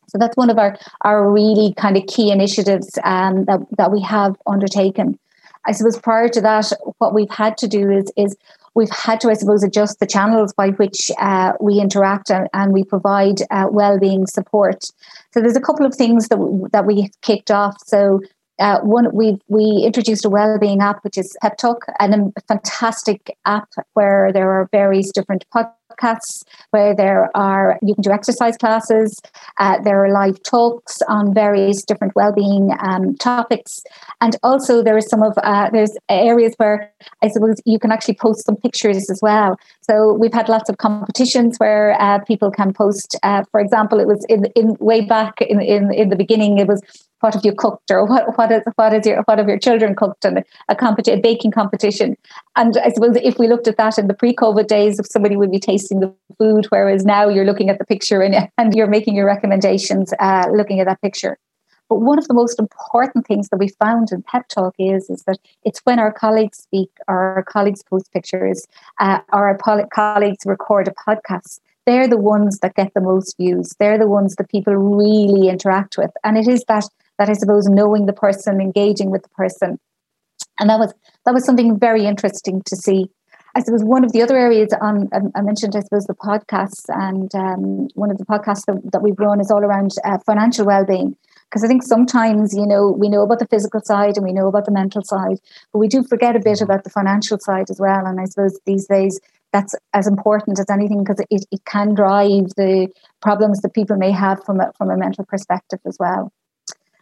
So 0.09 0.19
that's 0.19 0.37
one 0.37 0.51
of 0.51 0.59
our, 0.59 0.79
our 1.03 1.31
really 1.31 1.75
kind 1.77 1.97
of 1.97 2.07
key 2.07 2.31
initiatives 2.31 2.99
um, 3.05 3.45
that, 3.45 3.61
that 3.77 3.93
we 3.93 4.01
have 4.03 4.37
undertaken. 4.47 5.19
I 5.67 5.73
suppose 5.73 5.99
prior 5.99 6.29
to 6.29 6.41
that, 6.41 6.73
what 6.99 7.15
we've 7.15 7.31
had 7.31 7.57
to 7.59 7.69
do 7.69 7.91
is 7.91 8.11
is 8.17 8.37
we've 8.75 8.91
had 8.91 9.21
to, 9.21 9.31
I 9.31 9.35
suppose, 9.35 9.63
adjust 9.63 10.01
the 10.01 10.07
channels 10.07 10.53
by 10.53 10.71
which 10.71 11.11
uh, 11.19 11.53
we 11.61 11.79
interact 11.79 12.31
and, 12.31 12.49
and 12.55 12.73
we 12.73 12.85
provide 12.85 13.43
uh, 13.51 13.67
well-being 13.71 14.27
support. 14.27 14.85
So 15.33 15.41
there's 15.41 15.57
a 15.57 15.61
couple 15.61 15.87
of 15.87 15.95
things 15.95 16.29
that 16.29 16.69
that 16.73 16.87
we 16.87 17.11
kicked 17.23 17.51
off. 17.51 17.77
So 17.85 18.21
uh, 18.63 18.79
one 18.81 19.07
we 19.13 19.39
we 19.49 19.83
introduced 19.85 20.25
a 20.25 20.31
well-being 20.31 20.81
app 20.81 21.03
which 21.05 21.19
is 21.19 21.37
Pep 21.43 21.57
Talk, 21.57 21.85
and 21.99 22.33
a 22.37 22.41
fantastic 22.43 23.37
app 23.45 23.69
where 23.95 24.33
there 24.33 24.51
are 24.51 24.69
various 24.71 25.11
different 25.11 25.45
podcasts 25.55 26.45
where 26.71 26.95
there 26.95 27.31
are 27.37 27.79
you 27.83 27.95
can 27.95 28.03
do 28.03 28.11
exercise 28.11 28.57
classes 28.57 29.21
uh, 29.59 29.79
there 29.83 30.05
are 30.05 30.11
live 30.11 30.43
talks 30.43 31.03
on 31.09 31.35
various 31.35 31.85
different 31.85 32.15
well-being 32.15 32.71
um, 32.81 33.15
topics. 33.17 33.83
And 34.21 34.37
also 34.43 34.83
there 34.83 34.97
is 34.97 35.09
some 35.09 35.23
of 35.23 35.37
uh, 35.39 35.71
there's 35.71 35.97
areas 36.09 36.55
where 36.57 36.93
i 37.23 37.29
suppose 37.29 37.57
you 37.65 37.79
can 37.79 37.93
actually 37.93 38.15
post 38.15 38.45
some 38.47 38.57
pictures 38.57 39.11
as 39.11 39.21
well. 39.23 39.57
So 39.83 40.13
we've 40.15 40.33
had 40.33 40.49
lots 40.49 40.69
of 40.71 40.79
competitions 40.79 41.59
where 41.59 42.01
uh, 42.01 42.21
people 42.21 42.51
can 42.51 42.73
post 42.73 43.17
uh, 43.23 43.43
for 43.51 43.61
example 43.61 43.99
it 44.01 44.07
was 44.07 44.25
in, 44.29 44.47
in 44.61 44.77
way 44.81 45.01
back 45.01 45.41
in, 45.41 45.61
in, 45.61 45.93
in 45.93 46.09
the 46.09 46.17
beginning 46.17 46.59
it 46.59 46.69
was 46.69 46.81
what 47.23 47.35
have 47.35 47.45
you 47.45 47.53
cooked 47.53 47.91
or 47.91 48.05
what 48.05 48.37
what 48.37 48.51
is 48.51 48.63
what 48.77 48.93
is 48.93 49.07
your 49.07 49.23
what 49.23 49.39
have 49.39 49.49
your 49.49 49.59
children 49.59 49.95
cooked 49.95 50.25
and 50.25 50.45
a 50.69 50.75
competition 50.75 51.19
a 51.19 51.23
baking 51.23 51.51
competition 51.51 52.17
and 52.57 52.77
i 52.85 52.91
suppose 52.91 53.17
if 53.23 53.39
we 53.39 53.49
looked 53.49 53.69
at 53.69 53.77
that 53.77 53.99
in 53.99 54.09
the 54.09 54.15
pre-covid 54.15 54.67
days 54.67 54.99
if 54.99 55.07
somebody 55.07 55.37
would 55.37 55.51
be 55.51 55.61
tasting 55.61 56.01
the 56.01 56.13
food 56.39 56.67
whereas 56.71 57.05
now 57.05 57.29
you're 57.29 57.45
looking 57.45 57.71
at 57.71 57.79
the 57.79 57.85
picture 57.85 58.21
and, 58.23 58.49
and 58.59 58.75
you're 58.75 58.89
making 58.89 59.15
your 59.15 59.27
recommendations 59.27 60.13
uh, 60.19 60.47
looking 60.53 60.81
at 60.81 60.87
that 60.87 61.01
picture 61.01 61.39
but 61.89 61.97
one 61.97 62.19
of 62.19 62.27
the 62.27 62.35
most 62.35 62.59
important 62.59 63.27
things 63.27 63.51
that 63.51 63.59
we 63.59 63.69
found 63.69 64.11
in 64.11 64.23
pep 64.23 64.49
talk 64.49 64.75
is 64.79 65.09
is 65.09 65.23
that 65.23 65.39
it's 65.65 65.81
when 65.85 65.99
our 65.99 66.13
colleagues 66.13 66.59
speak 66.59 66.91
or 67.07 67.37
our 67.37 67.45
colleagues 67.45 67.83
post 67.83 68.13
pictures 68.13 68.67
uh, 68.99 69.21
or 69.33 69.49
our 69.49 69.87
colleagues 69.89 70.45
record 70.45 70.89
a 70.89 70.93
podcast 70.93 71.61
they're 71.85 72.09
the 72.09 72.19
ones 72.19 72.61
that 72.61 72.77
get 72.77 72.95
the 72.95 73.01
most 73.01 73.37
views. 73.37 73.75
They're 73.79 73.99
the 73.99 74.07
ones 74.07 74.37
that 74.37 74.51
people 74.51 74.75
really 74.77 75.49
interact 75.49 75.99
with. 75.99 76.11
And 76.23 76.39
it 76.39 76.47
is 76.47 76.65
that 76.69 76.85
that 77.23 77.31
I 77.31 77.35
suppose 77.35 77.69
knowing 77.69 78.07
the 78.07 78.13
person, 78.13 78.61
engaging 78.61 79.13
with 79.13 79.23
the 79.23 79.29
person. 79.29 79.79
And 80.59 80.69
that 80.69 80.81
was 80.81 80.93
that 81.25 81.33
was 81.33 81.45
something 81.45 81.79
very 81.79 82.05
interesting 82.05 82.63
to 82.67 82.75
see. 82.75 83.11
I 83.55 83.61
suppose 83.61 83.85
one 83.85 84.05
of 84.05 84.13
the 84.13 84.23
other 84.23 84.37
areas 84.37 84.75
on 84.81 85.09
um, 85.13 85.31
I 85.37 85.43
mentioned, 85.43 85.77
I 85.77 85.81
suppose, 85.81 86.07
the 86.07 86.15
podcasts, 86.15 86.87
and 86.89 87.33
um, 87.35 87.89
one 87.95 88.11
of 88.11 88.19
the 88.19 88.25
podcasts 88.25 88.65
that, 88.67 88.91
that 88.91 89.03
we've 89.03 89.19
run 89.19 89.41
is 89.41 89.53
all 89.53 89.63
around 89.63 89.93
uh, 90.05 90.19
financial 90.27 90.67
well-being. 90.67 91.17
Because 91.49 91.63
I 91.63 91.69
think 91.69 91.83
sometimes, 91.85 92.55
you 92.55 92.67
know, 92.67 92.91
we 92.91 93.09
know 93.09 93.23
about 93.23 93.39
the 93.39 93.47
physical 93.47 93.81
side 93.85 94.17
and 94.17 94.25
we 94.25 94.33
know 94.33 94.49
about 94.49 94.65
the 94.65 94.73
mental 94.73 95.03
side, 95.05 95.39
but 95.71 95.79
we 95.79 95.87
do 95.87 96.03
forget 96.03 96.35
a 96.35 96.41
bit 96.41 96.55
mm-hmm. 96.55 96.65
about 96.65 96.83
the 96.83 96.91
financial 96.91 97.39
side 97.39 97.69
as 97.71 97.79
well. 97.79 98.07
And 98.07 98.19
I 98.19 98.25
suppose 98.25 98.59
these 98.65 98.87
days 98.87 99.21
that's 99.53 99.75
as 99.93 100.07
important 100.09 100.59
as 100.59 100.71
anything 100.71 101.05
because 101.05 101.23
it, 101.29 101.45
it 101.53 101.63
can 101.67 101.95
drive 101.95 102.49
the 102.57 102.89
problems 103.21 103.61
that 103.61 103.75
people 103.75 103.97
may 103.97 104.11
have 104.11 104.43
from 104.45 104.61
a, 104.61 104.73
from 104.79 104.91
a 104.91 104.97
mental 104.97 105.27
perspective 105.27 105.79
as 105.87 105.99
well. 106.01 106.33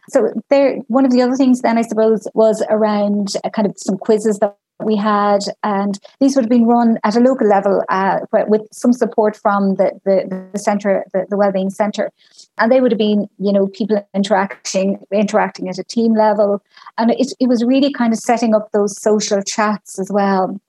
So 0.09 0.33
there, 0.49 0.77
one 0.87 1.05
of 1.05 1.11
the 1.11 1.21
other 1.21 1.35
things 1.35 1.61
then 1.61 1.77
I 1.77 1.83
suppose 1.83 2.27
was 2.33 2.63
around 2.69 3.33
kind 3.53 3.67
of 3.67 3.73
some 3.77 3.97
quizzes 3.97 4.39
that 4.39 4.57
we 4.83 4.95
had, 4.95 5.41
and 5.63 5.99
these 6.19 6.35
would 6.35 6.45
have 6.45 6.49
been 6.49 6.65
run 6.65 6.97
at 7.03 7.15
a 7.15 7.19
local 7.19 7.47
level 7.47 7.83
uh, 7.89 8.19
with 8.47 8.61
some 8.71 8.93
support 8.93 9.37
from 9.37 9.75
the 9.75 9.91
the, 10.05 10.47
the 10.51 10.59
centre, 10.59 11.05
the, 11.13 11.25
the 11.29 11.37
wellbeing 11.37 11.69
centre, 11.69 12.11
and 12.57 12.71
they 12.71 12.81
would 12.81 12.91
have 12.91 12.97
been, 12.99 13.29
you 13.37 13.53
know, 13.53 13.67
people 13.67 14.05
interacting 14.13 14.99
interacting 15.11 15.69
at 15.69 15.77
a 15.77 15.83
team 15.83 16.15
level, 16.15 16.63
and 16.97 17.11
it, 17.11 17.33
it 17.39 17.47
was 17.47 17.63
really 17.63 17.93
kind 17.93 18.13
of 18.13 18.19
setting 18.19 18.55
up 18.55 18.71
those 18.71 18.99
social 19.01 19.41
chats 19.43 19.99
as 19.99 20.11
well. 20.11 20.59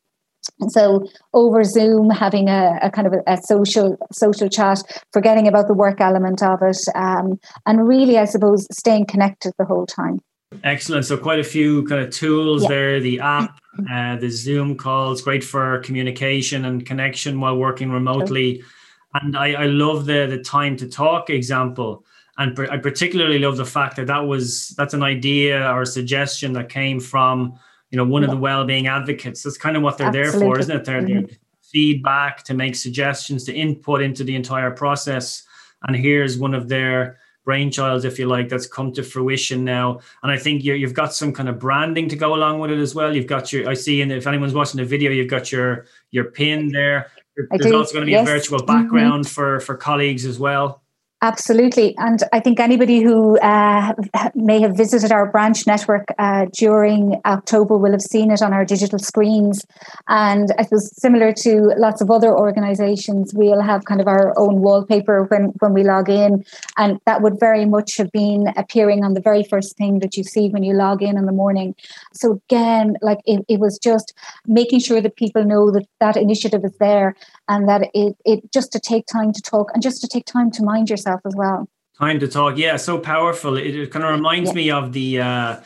And 0.61 0.73
so 0.73 1.09
over 1.33 1.65
Zoom, 1.65 2.11
having 2.11 2.49
a, 2.49 2.79
a 2.83 2.91
kind 2.91 3.07
of 3.07 3.13
a, 3.13 3.23
a, 3.27 3.37
social 3.43 3.97
social 4.13 4.49
chat, 4.49 4.83
forgetting 5.13 5.47
about 5.47 5.69
the 5.69 5.75
work 5.75 6.01
element 6.01 6.43
of 6.43 6.61
it, 6.63 6.79
um, 6.95 7.39
and 7.67 7.87
really, 7.87 8.19
I 8.19 8.25
suppose, 8.25 8.67
staying 8.77 9.07
connected 9.07 9.53
the 9.59 9.65
whole 9.65 9.87
time. 9.87 10.21
Excellent. 10.65 11.07
So 11.07 11.17
quite 11.17 11.39
a 11.39 11.45
few 11.45 11.85
kind 11.85 12.05
of 12.05 12.11
tools 12.11 12.63
yeah. 12.63 12.69
there. 12.69 13.01
The 13.01 13.21
app, 13.21 13.59
uh, 13.91 14.17
the 14.17 14.29
Zoom 14.31 14.77
calls, 14.77 15.23
great 15.23 15.43
for 15.43 15.79
communication 15.81 16.65
and 16.65 16.85
connection 16.85 17.41
while 17.41 17.57
working 17.57 17.91
remotely. 17.91 18.63
And 19.15 19.37
I, 19.37 19.53
I 19.53 19.67
love 19.67 20.07
the 20.07 20.27
the 20.27 20.39
time 20.39 20.77
to 20.79 20.89
talk 20.89 21.31
example. 21.31 22.05
And 22.39 22.59
I 22.71 22.79
particularly 22.79 23.39
love 23.39 23.59
the 23.59 23.67
fact 23.67 23.97
that 23.97 24.07
that 24.07 24.27
was 24.27 24.71
that's 24.71 24.95
an 24.95 25.03
idea 25.03 25.71
or 25.71 25.83
a 25.83 25.87
suggestion 25.87 26.55
that 26.55 26.69
came 26.69 26.99
from 26.99 27.59
you 27.93 27.99
know 27.99 28.05
one 28.05 28.23
yeah. 28.23 28.29
of 28.29 28.35
the 28.35 28.41
well-being 28.41 28.89
advocates. 28.89 29.45
That's 29.45 29.57
kind 29.57 29.77
of 29.77 29.83
what 29.85 29.99
they're 29.99 30.09
Absolutely. 30.09 30.41
there 30.41 30.41
for, 30.41 30.59
isn't 30.59 30.77
it? 30.77 30.85
They're, 30.85 31.03
mm-hmm. 31.03 31.35
feedback 31.61 32.43
to 32.45 32.55
make 32.55 32.75
suggestions 32.75 33.45
to 33.45 33.55
input 33.55 34.03
into 34.03 34.25
the 34.25 34.35
entire 34.35 34.71
process. 34.71 35.45
And 35.85 35.97
here's 35.97 36.37
one 36.37 36.55
of 36.55 36.69
their 36.69 37.19
brainchild, 37.45 38.05
if 38.05 38.19
you 38.19 38.27
like, 38.27 38.49
that's 38.49 38.67
come 38.67 38.93
to 38.93 39.03
fruition 39.03 39.65
now. 39.65 40.01
And 40.23 40.31
I 40.31 40.37
think 40.37 40.65
you 40.65 40.81
have 40.87 40.95
got 40.95 41.15
some 41.15 41.33
kind 41.33 41.49
of 41.49 41.59
branding 41.59 42.09
to 42.11 42.17
go 42.17 42.35
along 42.35 42.61
with 42.61 42.71
it 42.71 42.79
as 42.79 42.95
well. 42.95 43.15
You've 43.15 43.27
got 43.27 43.53
your, 43.53 43.69
I 43.69 43.75
see, 43.75 44.03
and 44.03 44.13
if 44.13 44.27
anyone's 44.27 44.55
watching 44.55 44.79
the 44.79 44.85
video, 44.85 45.11
you've 45.11 45.31
got 45.31 45.51
your 45.51 45.87
your 46.11 46.25
pin 46.25 46.69
there. 46.69 47.11
There's 47.37 47.73
also 47.73 47.95
going 47.95 48.03
to 48.03 48.07
be 48.07 48.13
yes. 48.13 48.29
a 48.29 48.31
virtual 48.31 48.59
mm-hmm. 48.59 48.67
background 48.67 49.25
mm-hmm. 49.25 49.33
for 49.33 49.61
for 49.61 49.77
colleagues 49.77 50.27
as 50.27 50.39
well. 50.39 50.82
Absolutely. 51.23 51.95
And 51.99 52.21
I 52.33 52.41
think 52.41 52.59
anybody 52.59 53.01
who 53.01 53.39
uh, 53.39 53.93
may 54.35 54.61
have 54.61 54.77
visited 54.77 55.13
our 55.13 55.31
branch 55.31 55.69
network 55.69 56.09
uh, 56.19 56.47
during 56.53 57.21
October 57.25 57.79
will 57.79 57.93
have 57.93 58.03
seen 58.03 58.33
it 58.33 58.43
on 58.43 58.53
our 58.53 58.65
digital 58.65 58.99
screens. 58.99 59.65
And 60.09 60.49
I 60.59 60.65
suppose 60.65 60.91
similar 61.01 61.33
to 61.45 61.75
lots 61.77 62.01
of 62.01 62.11
other 62.11 62.37
organizations, 62.37 63.33
we'll 63.35 63.63
have 63.63 63.85
kind 63.85 64.01
of 64.01 64.09
our 64.09 64.37
own 64.37 64.63
wallpaper 64.63 65.23
when, 65.31 65.53
when 65.61 65.73
we 65.73 65.85
log 65.85 66.11
in. 66.11 66.45
And 66.77 66.99
that 67.07 67.23
would 67.23 67.39
very 67.39 67.67
much 67.67 67.99
have 67.99 68.11
been 68.11 68.49
appearing 68.57 69.05
on 69.05 69.15
the 69.15 69.21
very 69.21 69.45
first 69.45 69.77
thing 69.77 70.01
that 70.01 70.17
you 70.17 70.25
see 70.25 70.49
when 70.49 70.65
you 70.65 70.75
log 70.75 71.05
in 71.05 71.17
in 71.17 71.27
the 71.27 71.33
morning. 71.33 71.77
So 72.13 72.41
again, 72.49 72.97
like 73.01 73.19
it, 73.27 73.45
it 73.49 73.61
was 73.61 73.79
just 73.79 74.13
making 74.49 74.81
sure 74.81 75.01
that 75.01 75.15
people 75.15 75.45
know 75.45 75.71
that 75.71 75.87
that 76.01 76.17
initiative 76.17 76.65
is 76.65 76.77
there 76.81 77.15
and 77.53 77.69
that 77.69 77.91
it, 77.93 78.17
it 78.25 78.51
just 78.51 78.73
to 78.73 78.81
take 78.81 79.05
time 79.07 79.31
to 79.31 79.43
talk 79.43 79.71
and 79.75 79.83
just 79.83 80.01
to 80.01 80.09
take 80.09 80.25
time 80.25 80.51
to 80.51 80.63
mind 80.63 80.89
yourself 80.89 81.21
as 81.27 81.35
well. 81.37 81.69
Time 81.99 82.19
to 82.21 82.27
talk, 82.27 82.57
yeah, 82.57 82.77
so 82.77 82.99
powerful. 82.99 83.59
It, 83.59 83.77
it 83.77 83.91
kind 83.91 84.05
of 84.05 84.11
reminds 84.11 84.51
yeah. 84.51 84.55
me 84.55 84.71
of 84.71 84.93
the 84.93 85.21
uh, 85.21 85.57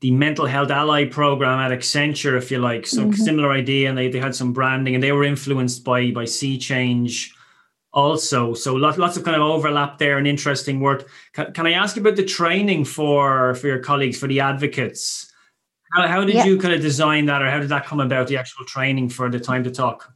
the 0.00 0.10
mental 0.10 0.46
health 0.46 0.70
ally 0.70 1.04
program 1.04 1.58
at 1.58 1.78
Accenture, 1.78 2.36
if 2.38 2.50
you 2.50 2.58
like. 2.58 2.86
So 2.86 3.02
mm-hmm. 3.02 3.12
similar 3.12 3.50
idea, 3.52 3.88
and 3.90 3.98
they, 3.98 4.08
they 4.08 4.20
had 4.20 4.34
some 4.34 4.52
branding, 4.54 4.94
and 4.94 5.04
they 5.04 5.12
were 5.12 5.24
influenced 5.24 5.84
by 5.84 6.10
by 6.10 6.24
See 6.24 6.56
Change, 6.56 7.34
also. 7.92 8.54
So 8.54 8.74
lots 8.74 8.96
lots 8.96 9.18
of 9.18 9.24
kind 9.24 9.36
of 9.36 9.42
overlap 9.42 9.98
there 9.98 10.16
and 10.16 10.26
interesting 10.26 10.80
work. 10.80 11.06
Can, 11.34 11.52
can 11.52 11.66
I 11.66 11.72
ask 11.72 11.98
about 11.98 12.16
the 12.16 12.24
training 12.24 12.86
for 12.86 13.54
for 13.54 13.66
your 13.66 13.80
colleagues 13.80 14.18
for 14.18 14.28
the 14.28 14.40
advocates? 14.40 15.30
How, 15.94 16.06
how 16.06 16.24
did 16.24 16.34
yeah. 16.34 16.46
you 16.46 16.58
kind 16.58 16.74
of 16.74 16.80
design 16.80 17.26
that, 17.26 17.42
or 17.42 17.50
how 17.50 17.60
did 17.60 17.68
that 17.68 17.84
come 17.84 18.00
about? 18.00 18.28
The 18.28 18.38
actual 18.38 18.64
training 18.64 19.10
for 19.10 19.30
the 19.30 19.40
time 19.40 19.64
to 19.64 19.70
talk. 19.70 20.14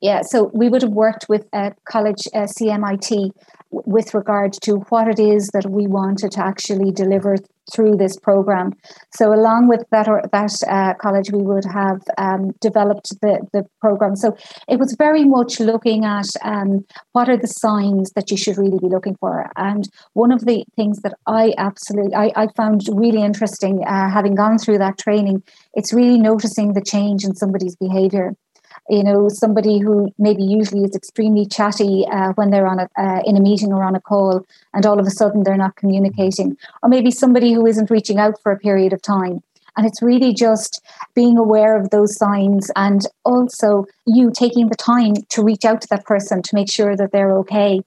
Yeah, 0.00 0.22
so 0.22 0.50
we 0.54 0.68
would 0.68 0.82
have 0.82 0.92
worked 0.92 1.26
with 1.28 1.46
a 1.52 1.72
college 1.84 2.28
uh, 2.32 2.46
CMIT 2.46 3.32
with 3.70 4.14
regard 4.14 4.52
to 4.62 4.76
what 4.88 5.08
it 5.08 5.18
is 5.18 5.48
that 5.48 5.68
we 5.68 5.86
wanted 5.86 6.30
to 6.32 6.44
actually 6.44 6.92
deliver 6.92 7.36
through 7.72 7.96
this 7.96 8.16
program. 8.16 8.72
So, 9.14 9.32
along 9.32 9.68
with 9.68 9.84
that, 9.90 10.08
or 10.08 10.22
that 10.32 10.52
uh, 10.68 10.94
college, 10.94 11.30
we 11.30 11.42
would 11.42 11.64
have 11.66 12.00
um, 12.16 12.52
developed 12.60 13.10
the 13.20 13.46
the 13.52 13.66
program. 13.80 14.16
So, 14.16 14.36
it 14.68 14.78
was 14.78 14.94
very 14.96 15.24
much 15.24 15.60
looking 15.60 16.04
at 16.04 16.28
um, 16.42 16.86
what 17.12 17.28
are 17.28 17.36
the 17.36 17.48
signs 17.48 18.12
that 18.12 18.30
you 18.30 18.36
should 18.36 18.56
really 18.56 18.78
be 18.78 18.88
looking 18.88 19.16
for. 19.16 19.50
And 19.56 19.88
one 20.14 20.32
of 20.32 20.46
the 20.46 20.64
things 20.76 21.00
that 21.00 21.14
I 21.26 21.54
absolutely 21.58 22.14
I, 22.14 22.30
I 22.36 22.46
found 22.56 22.82
really 22.90 23.22
interesting, 23.22 23.84
uh, 23.84 24.08
having 24.08 24.34
gone 24.34 24.58
through 24.58 24.78
that 24.78 24.96
training, 24.96 25.42
it's 25.74 25.92
really 25.92 26.18
noticing 26.18 26.72
the 26.72 26.82
change 26.82 27.24
in 27.24 27.34
somebody's 27.34 27.76
behaviour 27.76 28.34
you 28.88 29.02
know 29.02 29.28
somebody 29.28 29.78
who 29.78 30.12
maybe 30.18 30.42
usually 30.42 30.84
is 30.84 30.94
extremely 30.94 31.46
chatty 31.46 32.06
uh, 32.10 32.32
when 32.34 32.50
they're 32.50 32.66
on 32.66 32.80
a 32.80 32.88
uh, 32.98 33.20
in 33.24 33.36
a 33.36 33.40
meeting 33.40 33.72
or 33.72 33.84
on 33.84 33.94
a 33.94 34.00
call 34.00 34.44
and 34.74 34.86
all 34.86 34.98
of 34.98 35.06
a 35.06 35.10
sudden 35.10 35.42
they're 35.42 35.56
not 35.56 35.76
communicating. 35.76 36.56
Or 36.82 36.88
maybe 36.88 37.10
somebody 37.10 37.52
who 37.52 37.66
isn't 37.66 37.90
reaching 37.90 38.18
out 38.18 38.40
for 38.42 38.52
a 38.52 38.58
period 38.58 38.92
of 38.92 39.02
time. 39.02 39.42
And 39.76 39.86
it's 39.86 40.02
really 40.02 40.34
just 40.34 40.82
being 41.14 41.38
aware 41.38 41.80
of 41.80 41.90
those 41.90 42.16
signs 42.16 42.70
and 42.74 43.02
also 43.24 43.86
you 44.06 44.32
taking 44.36 44.68
the 44.68 44.76
time 44.76 45.14
to 45.30 45.42
reach 45.42 45.64
out 45.64 45.80
to 45.82 45.88
that 45.90 46.04
person 46.04 46.42
to 46.42 46.54
make 46.54 46.70
sure 46.70 46.96
that 46.96 47.12
they're 47.12 47.36
okay. 47.38 47.80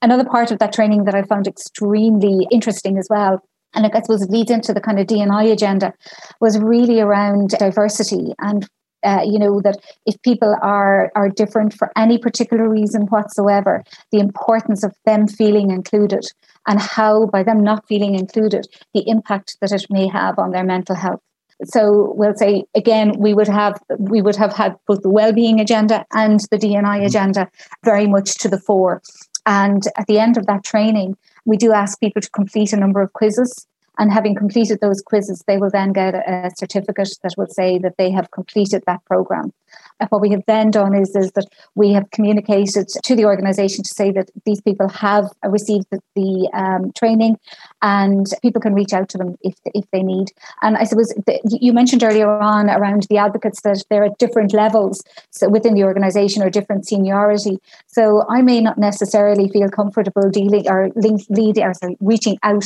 Another 0.00 0.24
part 0.24 0.50
of 0.50 0.58
that 0.60 0.72
training 0.72 1.04
that 1.04 1.14
i 1.14 1.22
found 1.22 1.46
extremely 1.46 2.46
interesting 2.50 2.98
as 2.98 3.08
well 3.10 3.42
and 3.74 3.86
I 3.86 4.00
suppose 4.00 4.22
it 4.22 4.30
leads 4.30 4.50
into 4.50 4.72
the 4.72 4.80
kind 4.80 4.98
of 4.98 5.06
DNI 5.06 5.52
agenda, 5.52 5.92
was 6.40 6.58
really 6.58 7.00
around 7.00 7.50
diversity 7.50 8.32
and 8.38 8.68
uh, 9.04 9.22
you 9.24 9.38
know 9.38 9.60
that 9.60 9.78
if 10.06 10.20
people 10.22 10.56
are 10.62 11.10
are 11.14 11.28
different 11.28 11.74
for 11.74 11.90
any 11.96 12.18
particular 12.18 12.68
reason 12.68 13.02
whatsoever 13.02 13.82
the 14.12 14.18
importance 14.18 14.82
of 14.82 14.94
them 15.04 15.26
feeling 15.26 15.70
included 15.70 16.24
and 16.66 16.80
how 16.80 17.26
by 17.26 17.42
them 17.42 17.62
not 17.62 17.86
feeling 17.86 18.14
included 18.14 18.66
the 18.94 19.06
impact 19.06 19.56
that 19.60 19.72
it 19.72 19.86
may 19.90 20.06
have 20.08 20.38
on 20.38 20.50
their 20.50 20.64
mental 20.64 20.96
health. 20.96 21.20
So 21.64 22.12
we'll 22.16 22.36
say 22.36 22.64
again 22.74 23.18
we 23.18 23.34
would 23.34 23.48
have 23.48 23.80
we 23.98 24.22
would 24.22 24.36
have 24.36 24.52
had 24.52 24.76
both 24.86 25.02
the 25.02 25.10
well-being 25.10 25.60
agenda 25.60 26.04
and 26.12 26.40
the 26.50 26.58
dni 26.58 26.82
mm-hmm. 26.82 27.06
agenda 27.06 27.50
very 27.84 28.06
much 28.06 28.34
to 28.38 28.48
the 28.48 28.58
fore. 28.58 29.02
And 29.46 29.82
at 29.98 30.06
the 30.06 30.18
end 30.18 30.36
of 30.36 30.46
that 30.46 30.64
training 30.64 31.16
we 31.44 31.56
do 31.56 31.72
ask 31.72 32.00
people 32.00 32.22
to 32.22 32.30
complete 32.30 32.72
a 32.72 32.76
number 32.76 33.02
of 33.02 33.12
quizzes 33.12 33.66
and 33.98 34.12
having 34.12 34.34
completed 34.34 34.80
those 34.80 35.00
quizzes, 35.00 35.44
they 35.46 35.58
will 35.58 35.70
then 35.70 35.92
get 35.92 36.14
a 36.14 36.50
certificate 36.56 37.10
that 37.22 37.34
will 37.36 37.46
say 37.46 37.78
that 37.78 37.96
they 37.96 38.10
have 38.10 38.30
completed 38.30 38.82
that 38.86 39.04
program. 39.04 39.52
And 40.00 40.08
what 40.10 40.20
we 40.20 40.30
have 40.30 40.42
then 40.46 40.70
done 40.70 40.94
is, 40.94 41.14
is 41.14 41.32
that 41.32 41.46
we 41.74 41.92
have 41.92 42.10
communicated 42.10 42.88
to 42.88 43.14
the 43.14 43.24
organisation 43.24 43.84
to 43.84 43.94
say 43.94 44.10
that 44.12 44.30
these 44.44 44.60
people 44.60 44.88
have 44.88 45.26
received 45.44 45.86
the, 45.90 46.00
the 46.14 46.50
um, 46.52 46.92
training 46.92 47.38
and 47.82 48.26
people 48.42 48.60
can 48.60 48.74
reach 48.74 48.92
out 48.92 49.08
to 49.10 49.18
them 49.18 49.36
if, 49.42 49.54
if 49.66 49.84
they 49.92 50.02
need. 50.02 50.28
And 50.62 50.76
I 50.76 50.84
suppose 50.84 51.08
the, 51.26 51.40
you 51.44 51.72
mentioned 51.72 52.02
earlier 52.02 52.30
on 52.30 52.70
around 52.70 53.06
the 53.08 53.18
advocates 53.18 53.62
that 53.62 53.84
they're 53.90 54.04
at 54.04 54.18
different 54.18 54.52
levels 54.52 55.02
so 55.30 55.48
within 55.48 55.74
the 55.74 55.84
organisation 55.84 56.42
or 56.42 56.50
different 56.50 56.86
seniority. 56.86 57.58
So 57.86 58.24
I 58.28 58.42
may 58.42 58.60
not 58.60 58.78
necessarily 58.78 59.48
feel 59.48 59.68
comfortable 59.68 60.30
dealing 60.30 60.68
or 60.68 60.90
link, 60.96 61.22
lead 61.28 61.58
or 61.58 61.74
sorry, 61.74 61.96
reaching 62.00 62.38
out 62.42 62.64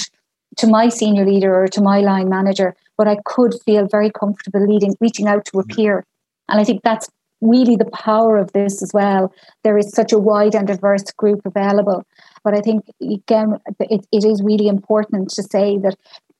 to 0.58 0.66
my 0.66 0.88
senior 0.88 1.24
leader 1.24 1.54
or 1.54 1.68
to 1.68 1.80
my 1.80 2.00
line 2.00 2.28
manager, 2.28 2.74
but 2.96 3.08
I 3.08 3.18
could 3.24 3.54
feel 3.64 3.86
very 3.86 4.10
comfortable 4.10 4.66
leading, 4.66 4.94
reaching 5.00 5.28
out 5.28 5.44
to 5.46 5.58
a 5.58 5.62
mm-hmm. 5.62 5.76
peer. 5.76 6.04
And 6.48 6.60
I 6.60 6.64
think 6.64 6.82
that's 6.82 7.08
really 7.40 7.76
the 7.76 7.90
power 7.90 8.36
of 8.36 8.52
this 8.52 8.82
as 8.82 8.92
well. 8.92 9.32
There 9.62 9.78
is 9.78 9.90
such 9.92 10.12
a 10.12 10.18
wide 10.18 10.54
and 10.54 10.66
diverse 10.66 11.04
group 11.12 11.40
available. 11.44 12.04
But 12.42 12.54
I 12.54 12.60
think, 12.60 12.84
again, 13.00 13.58
it, 13.78 14.06
it 14.10 14.24
is 14.24 14.42
really 14.42 14.68
important 14.68 15.30
to 15.30 15.42
say 15.42 15.78
that 15.78 15.96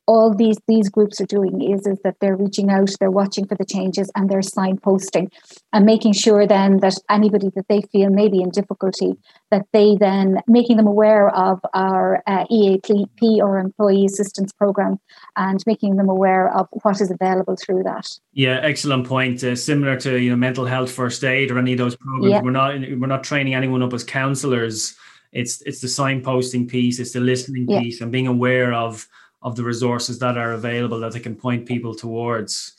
all 0.09 0.35
these 0.35 0.59
these 0.67 0.89
groups 0.89 1.21
are 1.21 1.27
doing 1.27 1.61
is 1.61 1.87
is 1.87 1.99
that 2.03 2.17
they're 2.21 2.35
reaching 2.37 2.71
out 2.71 2.91
they're 2.99 3.11
watching 3.11 3.47
for 3.47 3.55
the 3.55 3.65
changes 3.65 4.11
and 4.17 4.29
they're 4.29 4.41
signposting 4.41 5.31
and 5.73 5.85
making 5.85 6.15
sure 6.15 6.47
then 6.47 6.79
that 6.79 6.95
anybody 7.11 7.51
that 7.55 7.69
they 7.69 7.83
feel 7.93 8.09
may 8.09 8.27
be 8.27 8.41
in 8.41 8.49
difficulty 8.49 9.13
that 9.51 9.67
they 9.73 9.97
then 10.01 10.41
making 10.47 10.79
them 10.79 10.87
aware 10.87 11.29
of 11.31 11.61
our 11.75 12.23
uh, 12.27 12.45
EAP 12.51 13.41
or 13.43 13.59
employee 13.59 14.07
assistance 14.07 14.53
program 14.53 14.99
and 15.37 15.63
making 15.67 15.97
them 15.97 16.09
aware 16.09 16.49
of 16.55 16.67
what 16.83 17.01
is 17.01 17.11
available 17.11 17.57
through 17.57 17.83
that. 17.83 18.07
Yeah, 18.33 18.61
excellent 18.63 19.07
point. 19.07 19.45
Uh, 19.45 19.57
similar 19.57 19.97
to 20.01 20.19
you 20.19 20.31
know 20.31 20.37
mental 20.37 20.65
health 20.65 20.91
first 20.91 21.25
aid 21.25 21.51
or 21.51 21.59
any 21.59 21.73
of 21.73 21.79
those 21.79 21.97
programs, 21.97 22.33
yeah. 22.33 22.43
we're 22.43 22.51
not 22.51 22.75
we're 22.81 23.07
not 23.07 23.25
training 23.25 23.55
anyone 23.55 23.83
up 23.83 23.93
as 23.93 24.05
counselors. 24.05 24.97
It's 25.33 25.61
it's 25.63 25.81
the 25.81 25.89
signposting 25.89 26.69
piece, 26.69 26.99
it's 26.99 27.13
the 27.13 27.21
listening 27.21 27.69
yeah. 27.69 27.81
piece, 27.81 28.01
and 28.01 28.11
being 28.11 28.27
aware 28.27 28.73
of 28.73 29.07
of 29.43 29.57
the 29.57 29.65
resources 29.65 30.19
that 30.19 30.37
are 30.37 30.53
available 30.53 31.01
that 31.01 31.13
they 31.13 31.21
can 31.21 31.37
point 31.37 31.67
people 31.67 31.95
towards. 31.95 32.75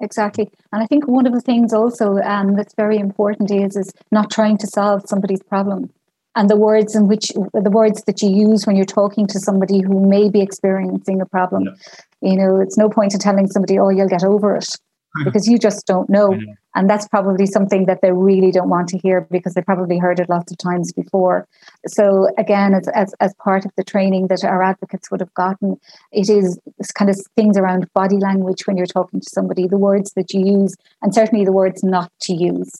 Exactly. 0.00 0.50
And 0.72 0.82
i 0.82 0.86
think 0.86 1.06
one 1.06 1.26
of 1.26 1.32
the 1.32 1.40
things 1.40 1.72
also 1.72 2.18
um, 2.18 2.56
that's 2.56 2.74
very 2.74 2.98
important 2.98 3.50
is 3.50 3.76
is 3.76 3.92
not 4.10 4.30
trying 4.30 4.58
to 4.58 4.66
solve 4.66 5.02
somebody's 5.06 5.42
problem. 5.42 5.90
And 6.36 6.50
the 6.50 6.56
words 6.56 6.96
in 6.96 7.06
which 7.06 7.28
the 7.52 7.70
words 7.70 8.02
that 8.04 8.20
you 8.20 8.28
use 8.28 8.66
when 8.66 8.74
you're 8.74 8.84
talking 8.84 9.26
to 9.28 9.38
somebody 9.38 9.80
who 9.80 10.04
may 10.04 10.28
be 10.28 10.40
experiencing 10.40 11.20
a 11.20 11.26
problem. 11.26 11.64
Yeah. 11.64 12.30
you 12.30 12.36
know 12.36 12.60
it's 12.60 12.76
no 12.76 12.88
point 12.88 13.14
in 13.14 13.20
telling 13.20 13.46
somebody 13.48 13.78
oh 13.78 13.90
you'll 13.90 14.08
get 14.08 14.24
over 14.24 14.56
it 14.56 14.68
Mm-hmm. 15.16 15.26
because 15.26 15.46
you 15.46 15.58
just 15.58 15.86
don't 15.86 16.10
know. 16.10 16.30
Mm-hmm. 16.30 16.52
And 16.74 16.90
that's 16.90 17.06
probably 17.06 17.46
something 17.46 17.86
that 17.86 18.00
they 18.02 18.10
really 18.10 18.50
don't 18.50 18.68
want 18.68 18.88
to 18.88 18.98
hear 18.98 19.20
because 19.30 19.54
they 19.54 19.62
probably 19.62 19.96
heard 19.96 20.18
it 20.18 20.28
lots 20.28 20.50
of 20.50 20.58
times 20.58 20.92
before. 20.92 21.46
So 21.86 22.28
again, 22.36 22.74
as, 22.74 22.88
as, 22.88 23.14
as 23.20 23.32
part 23.34 23.64
of 23.64 23.70
the 23.76 23.84
training 23.84 24.26
that 24.26 24.42
our 24.42 24.60
advocates 24.60 25.12
would 25.12 25.20
have 25.20 25.32
gotten, 25.34 25.78
it 26.10 26.28
is 26.28 26.58
kind 26.98 27.10
of 27.10 27.16
things 27.36 27.56
around 27.56 27.86
body 27.94 28.16
language 28.16 28.66
when 28.66 28.76
you're 28.76 28.86
talking 28.86 29.20
to 29.20 29.30
somebody, 29.30 29.68
the 29.68 29.78
words 29.78 30.12
that 30.14 30.34
you 30.34 30.44
use, 30.44 30.74
and 31.00 31.14
certainly 31.14 31.44
the 31.44 31.52
words 31.52 31.84
not 31.84 32.10
to 32.22 32.34
use. 32.34 32.72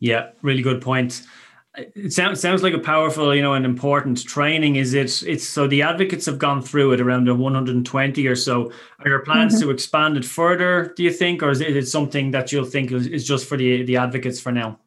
Yeah, 0.00 0.32
really 0.42 0.60
good 0.60 0.82
point 0.82 1.22
it 1.76 2.12
sounds 2.12 2.40
sounds 2.40 2.62
like 2.62 2.74
a 2.74 2.78
powerful, 2.78 3.34
you 3.34 3.42
know, 3.42 3.54
and 3.54 3.64
important 3.64 4.24
training. 4.24 4.76
Is 4.76 4.94
it? 4.94 5.22
It's 5.22 5.48
so 5.48 5.66
the 5.66 5.82
advocates 5.82 6.26
have 6.26 6.38
gone 6.38 6.62
through 6.62 6.92
it 6.92 7.00
around 7.00 7.26
120 7.26 8.26
or 8.26 8.36
so. 8.36 8.70
Are 9.00 9.04
there 9.04 9.18
plans 9.20 9.54
mm-hmm. 9.54 9.64
to 9.64 9.70
expand 9.70 10.16
it 10.16 10.24
further? 10.24 10.92
Do 10.96 11.02
you 11.02 11.12
think, 11.12 11.42
or 11.42 11.50
is 11.50 11.60
it 11.60 11.88
something 11.88 12.30
that 12.30 12.52
you'll 12.52 12.64
think 12.64 12.92
is, 12.92 13.06
is 13.06 13.26
just 13.26 13.46
for 13.48 13.56
the 13.56 13.82
the 13.82 13.96
advocates 13.96 14.40
for 14.40 14.52
now? 14.52 14.78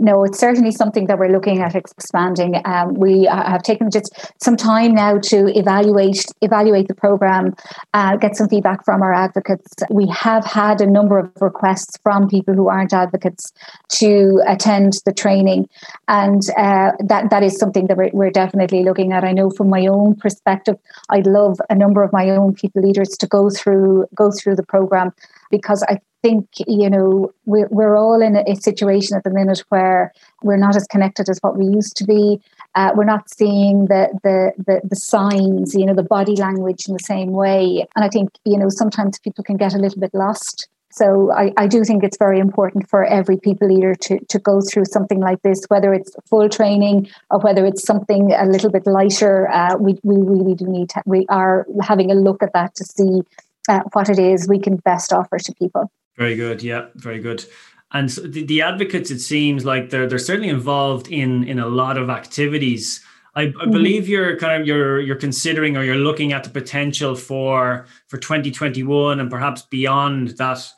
No, 0.00 0.24
it's 0.24 0.38
certainly 0.38 0.70
something 0.70 1.06
that 1.06 1.18
we're 1.18 1.28
looking 1.28 1.60
at 1.60 1.74
expanding. 1.74 2.60
Um, 2.64 2.94
we 2.94 3.24
have 3.24 3.62
taken 3.62 3.90
just 3.90 4.32
some 4.42 4.56
time 4.56 4.94
now 4.94 5.18
to 5.18 5.56
evaluate 5.58 6.24
evaluate 6.40 6.88
the 6.88 6.94
program, 6.94 7.54
uh, 7.92 8.16
get 8.16 8.34
some 8.34 8.48
feedback 8.48 8.84
from 8.84 9.02
our 9.02 9.12
advocates. 9.12 9.74
We 9.90 10.06
have 10.08 10.44
had 10.44 10.80
a 10.80 10.86
number 10.86 11.18
of 11.18 11.30
requests 11.40 11.98
from 12.02 12.28
people 12.28 12.54
who 12.54 12.68
aren't 12.68 12.94
advocates 12.94 13.52
to 14.00 14.42
attend 14.46 14.94
the 15.04 15.12
training, 15.12 15.68
and 16.08 16.42
uh, 16.56 16.92
that 17.06 17.28
that 17.30 17.42
is 17.42 17.58
something 17.58 17.86
that 17.88 17.96
we're, 17.98 18.10
we're 18.14 18.30
definitely 18.30 18.82
looking 18.82 19.12
at. 19.12 19.22
I 19.22 19.32
know 19.32 19.50
from 19.50 19.68
my 19.68 19.86
own 19.86 20.16
perspective, 20.16 20.76
I'd 21.10 21.26
love 21.26 21.58
a 21.68 21.74
number 21.74 22.02
of 22.02 22.12
my 22.12 22.30
own 22.30 22.54
people 22.54 22.82
leaders 22.82 23.10
to 23.18 23.26
go 23.26 23.50
through 23.50 24.06
go 24.14 24.30
through 24.30 24.56
the 24.56 24.64
program 24.64 25.12
because 25.50 25.82
I 25.88 25.98
think 26.22 26.46
you 26.66 26.90
know 26.90 27.32
we're, 27.46 27.68
we're 27.70 27.96
all 27.96 28.20
in 28.20 28.36
a, 28.36 28.56
situation 28.56 29.16
at 29.16 29.24
the 29.24 29.30
minute 29.30 29.62
where 29.70 30.12
we're 30.42 30.56
not 30.56 30.76
as 30.76 30.86
connected 30.86 31.28
as 31.28 31.38
what 31.40 31.56
we 31.56 31.64
used 31.66 31.96
to 31.96 32.04
be. 32.04 32.40
Uh, 32.74 32.92
we're 32.94 33.04
not 33.04 33.28
seeing 33.30 33.86
the, 33.86 34.08
the, 34.22 34.52
the 34.66 34.80
the 34.84 34.96
signs 34.96 35.74
you 35.74 35.86
know 35.86 35.94
the 35.94 36.02
body 36.02 36.36
language 36.36 36.86
in 36.86 36.92
the 36.92 37.04
same 37.04 37.32
way. 37.32 37.86
And 37.96 38.04
i 38.04 38.08
think 38.08 38.30
you 38.44 38.58
know 38.58 38.68
sometimes 38.68 39.18
people 39.18 39.44
can 39.44 39.56
get 39.56 39.74
a 39.74 39.78
little 39.78 40.00
bit 40.00 40.14
lost. 40.14 40.68
So 40.92 41.32
I, 41.32 41.52
I 41.56 41.68
do 41.68 41.84
think 41.84 42.02
it's 42.02 42.18
very 42.18 42.40
important 42.40 42.90
for 42.90 43.04
every 43.04 43.36
people 43.36 43.68
leader 43.68 43.94
to, 43.94 44.18
to 44.24 44.38
go 44.40 44.60
through 44.60 44.86
something 44.86 45.20
like 45.20 45.40
this, 45.42 45.64
whether 45.68 45.94
it's 45.94 46.10
full 46.28 46.48
training 46.48 47.08
or 47.30 47.38
whether 47.38 47.64
it's 47.64 47.84
something 47.84 48.32
a 48.32 48.44
little 48.44 48.70
bit 48.70 48.88
lighter. 48.88 49.48
Uh, 49.48 49.76
we, 49.78 50.00
we 50.02 50.16
really 50.16 50.54
do 50.54 50.66
need 50.66 50.88
to, 50.90 51.02
we 51.06 51.26
are 51.28 51.64
having 51.80 52.10
a 52.10 52.14
look 52.14 52.42
at 52.42 52.52
that 52.54 52.74
to 52.74 52.84
see 52.84 53.22
uh, 53.70 53.80
what 53.92 54.08
it 54.08 54.18
is 54.18 54.48
we 54.48 54.58
can 54.58 54.76
best 54.76 55.12
offer 55.12 55.38
to 55.38 55.54
people. 55.54 55.90
Very 56.16 56.34
good. 56.34 56.62
Yeah, 56.62 56.86
very 56.96 57.20
good. 57.20 57.44
And 57.92 58.10
so 58.10 58.22
the, 58.22 58.44
the, 58.44 58.62
advocates, 58.62 59.10
it 59.10 59.20
seems 59.20 59.64
like 59.64 59.90
they're 59.90 60.06
they're 60.06 60.18
certainly 60.18 60.48
involved 60.48 61.08
in 61.08 61.44
in 61.44 61.58
a 61.58 61.68
lot 61.68 61.96
of 61.96 62.10
activities. 62.10 63.04
I, 63.34 63.42
I 63.42 63.46
mm-hmm. 63.46 63.70
believe 63.70 64.08
you're 64.08 64.36
kind 64.36 64.60
of 64.60 64.66
you're 64.66 65.00
you're 65.00 65.16
considering 65.16 65.76
or 65.76 65.84
you're 65.84 65.96
looking 65.96 66.32
at 66.32 66.44
the 66.44 66.50
potential 66.50 67.14
for 67.14 67.86
for 68.08 68.18
2021 68.18 69.20
and 69.20 69.30
perhaps 69.30 69.62
beyond 69.62 70.36
that 70.38 70.68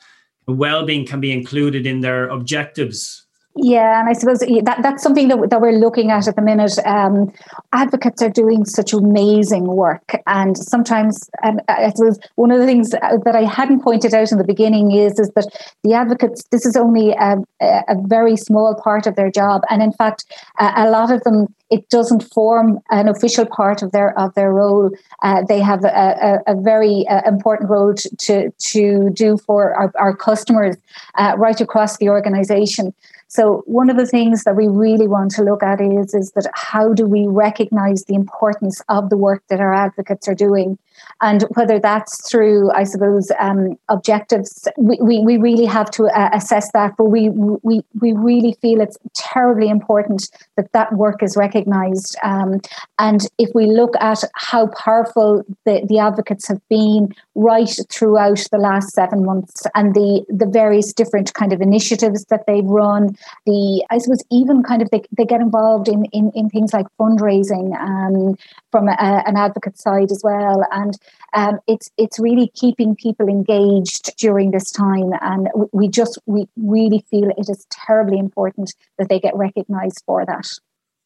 well-being 0.47 1.07
can 1.07 1.21
be 1.21 1.33
included 1.33 1.87
in 1.87 2.01
their 2.01 2.29
objectives 2.29 3.22
yeah, 3.55 4.01
and 4.01 4.09
I 4.09 4.15
suppose 4.15 4.39
that 4.39 4.79
that's 4.83 5.03
something 5.03 5.29
that, 5.29 5.51
that 5.51 5.61
we're 5.61 5.73
looking 5.73 6.11
at 6.11 6.27
at 6.27 6.37
the 6.37 6.43
minute. 6.43 6.79
Um, 6.87 7.33
advocates 7.73 8.23
are 8.23 8.31
doing 8.31 8.65
such 8.65 8.95
amazing 8.95 9.67
work, 9.67 10.15
and 10.27 10.57
sometimes, 10.57 11.29
and 11.43 11.61
I 11.69 11.91
suppose 11.91 12.19
one 12.37 12.51
of 12.51 12.61
the 12.61 12.67
things 12.67 12.91
that 12.91 13.35
I 13.37 13.45
hadn't 13.45 13.83
pointed 13.83 14.15
out 14.15 14.33
in 14.33 14.39
the 14.39 14.45
beginning 14.45 14.93
is 14.93 15.19
is 15.19 15.31
that 15.37 15.49
the 15.85 15.93
advocates 15.93 16.45
this 16.51 16.65
is 16.65 16.77
only 16.77 17.11
a, 17.11 17.37
a 17.61 17.97
very 18.07 18.37
small 18.37 18.75
part 18.83 19.07
of 19.07 19.17
their 19.17 19.31
job, 19.31 19.63
and 19.69 19.83
in 19.83 19.93
fact, 19.93 20.25
a, 20.59 20.73
a 20.77 20.91
lot 20.91 21.13
of 21.13 21.23
them 21.25 21.49
it 21.73 21.89
doesn't 21.89 22.23
form 22.35 22.79
an 22.91 23.09
official 23.09 23.47
part 23.47 23.83
of 23.83 23.93
their 23.93 24.19
of 24.19 24.35
their 24.35 24.53
role. 24.53 24.91
Uh, 25.23 25.43
they 25.49 25.59
have 25.61 25.85
a, 25.85 26.41
a, 26.47 26.53
a 26.53 26.61
very 26.61 27.07
uh, 27.09 27.23
important 27.27 27.71
role 27.71 27.95
to, 27.95 28.51
to, 28.59 29.11
do 29.15 29.39
for 29.39 29.75
our, 29.75 29.91
our 29.99 30.15
customers 30.15 30.77
uh, 31.15 31.35
right 31.39 31.61
across 31.61 31.97
the 31.97 32.09
organization. 32.09 32.95
So 33.35 33.63
one 33.65 33.89
of 33.89 33.97
the 33.97 34.05
things 34.05 34.45
that 34.45 34.57
we 34.57 34.69
really 34.69 35.09
want 35.09 35.31
to 35.33 35.43
look 35.43 35.63
at 35.63 35.81
is, 35.81 36.13
is 36.13 36.33
that 36.33 36.51
how 36.53 36.93
do 36.93 37.07
we 37.07 37.25
recognize 37.27 38.05
the 38.05 38.15
importance 38.15 38.83
of 38.91 39.09
the 39.09 39.17
work 39.17 39.43
that 39.49 39.59
our 39.59 39.73
advocates 39.73 40.29
are 40.29 40.35
doing? 40.35 40.77
And 41.23 41.45
whether 41.55 41.79
that's 41.79 42.29
through, 42.29 42.73
I 42.73 42.83
suppose, 42.83 43.31
um, 43.39 43.79
objectives, 43.89 44.67
we, 44.77 44.99
we, 45.01 45.21
we, 45.21 45.37
really 45.37 45.67
have 45.67 45.91
to 45.93 46.07
uh, 46.07 46.31
assess 46.33 46.71
that. 46.73 46.95
But 46.99 47.05
we, 47.05 47.31
we, 47.31 47.81
we 48.01 48.13
really 48.13 48.57
feel 48.61 48.81
it's 48.81 48.99
terribly 49.15 49.69
important 49.69 50.29
that 50.57 50.73
that 50.73 50.93
work 50.95 51.23
is 51.23 51.37
recognized. 51.37 52.17
Um, 52.25 52.61
and 52.99 53.27
if 53.39 53.51
we 53.55 53.67
look 53.67 53.95
at 54.01 54.25
how 54.35 54.67
powerful 54.69 55.45
the, 55.65 55.87
the 55.89 56.01
advocates 56.01 56.49
have 56.49 56.61
been 56.69 57.15
right 57.37 57.71
throughout 57.89 58.45
the 58.51 58.59
last 58.59 58.91
seven 58.91 59.25
months 59.25 59.63
and 59.77 59.95
the, 59.95 60.25
the 60.29 60.47
various 60.47 60.93
different 60.93 61.33
kind 61.35 61.53
of 61.53 61.61
initiatives 61.61 62.25
that 62.27 62.45
they've 62.49 62.65
run, 62.65 63.17
the, 63.47 63.85
I 63.91 63.99
suppose, 63.99 64.25
even 64.31 64.65
kind 64.65 64.83
of 64.83 64.91
they, 64.91 65.03
they 65.17 65.25
get 65.25 65.41
involved 65.41 65.89
in, 65.89 66.05
in, 66.07 66.33
in 66.35 66.51
things 66.51 66.73
like 66.73 66.87
fundraising 66.99 67.79
um, 67.81 68.37
from 68.73 68.89
a, 68.89 69.23
an 69.27 69.37
advocate 69.37 69.79
side 69.79 70.11
as 70.11 70.21
well. 70.25 70.65
And 70.73 70.99
um, 71.35 71.59
it's 71.67 71.91
it's 71.97 72.19
really 72.19 72.51
keeping 72.55 72.95
people 72.95 73.29
engaged 73.29 74.17
during 74.19 74.51
this 74.51 74.71
time, 74.71 75.13
and 75.21 75.49
we 75.73 75.89
just 75.89 76.19
we 76.27 76.47
really 76.57 77.05
feel 77.11 77.31
it 77.31 77.49
is 77.49 77.67
terribly 77.71 78.19
important 78.19 78.75
that 78.99 79.09
they 79.09 79.19
get 79.19 79.35
recognised 79.35 80.03
for 80.07 80.27
that. 80.27 80.49